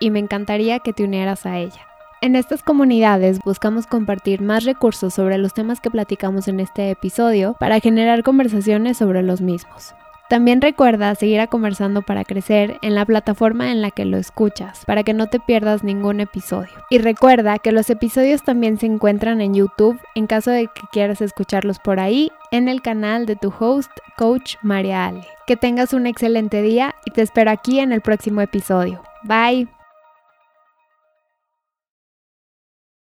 Y 0.00 0.10
me 0.10 0.18
encantaría 0.18 0.78
que 0.80 0.92
te 0.92 1.04
unieras 1.04 1.46
a 1.46 1.58
ella. 1.58 1.91
En 2.22 2.36
estas 2.36 2.62
comunidades 2.62 3.40
buscamos 3.44 3.88
compartir 3.88 4.42
más 4.42 4.62
recursos 4.62 5.12
sobre 5.12 5.38
los 5.38 5.54
temas 5.54 5.80
que 5.80 5.90
platicamos 5.90 6.46
en 6.46 6.60
este 6.60 6.88
episodio 6.88 7.56
para 7.58 7.80
generar 7.80 8.22
conversaciones 8.22 8.96
sobre 8.96 9.24
los 9.24 9.40
mismos. 9.40 9.92
También 10.30 10.60
recuerda 10.60 11.16
seguir 11.16 11.40
a 11.40 11.48
Conversando 11.48 12.00
para 12.00 12.22
Crecer 12.22 12.78
en 12.80 12.94
la 12.94 13.04
plataforma 13.04 13.72
en 13.72 13.82
la 13.82 13.90
que 13.90 14.04
lo 14.04 14.18
escuchas, 14.18 14.84
para 14.86 15.02
que 15.02 15.14
no 15.14 15.26
te 15.26 15.40
pierdas 15.40 15.82
ningún 15.82 16.20
episodio. 16.20 16.70
Y 16.90 16.98
recuerda 16.98 17.58
que 17.58 17.72
los 17.72 17.90
episodios 17.90 18.44
también 18.44 18.78
se 18.78 18.86
encuentran 18.86 19.40
en 19.40 19.54
YouTube 19.54 19.98
en 20.14 20.28
caso 20.28 20.52
de 20.52 20.68
que 20.68 20.82
quieras 20.92 21.22
escucharlos 21.22 21.80
por 21.80 21.98
ahí, 21.98 22.30
en 22.52 22.68
el 22.68 22.82
canal 22.82 23.26
de 23.26 23.34
tu 23.34 23.52
host, 23.58 23.90
Coach 24.16 24.54
María 24.62 25.06
Ale. 25.06 25.26
Que 25.48 25.56
tengas 25.56 25.92
un 25.92 26.06
excelente 26.06 26.62
día 26.62 26.94
y 27.04 27.10
te 27.10 27.22
espero 27.22 27.50
aquí 27.50 27.80
en 27.80 27.90
el 27.90 28.00
próximo 28.00 28.42
episodio. 28.42 29.02
Bye. 29.24 29.81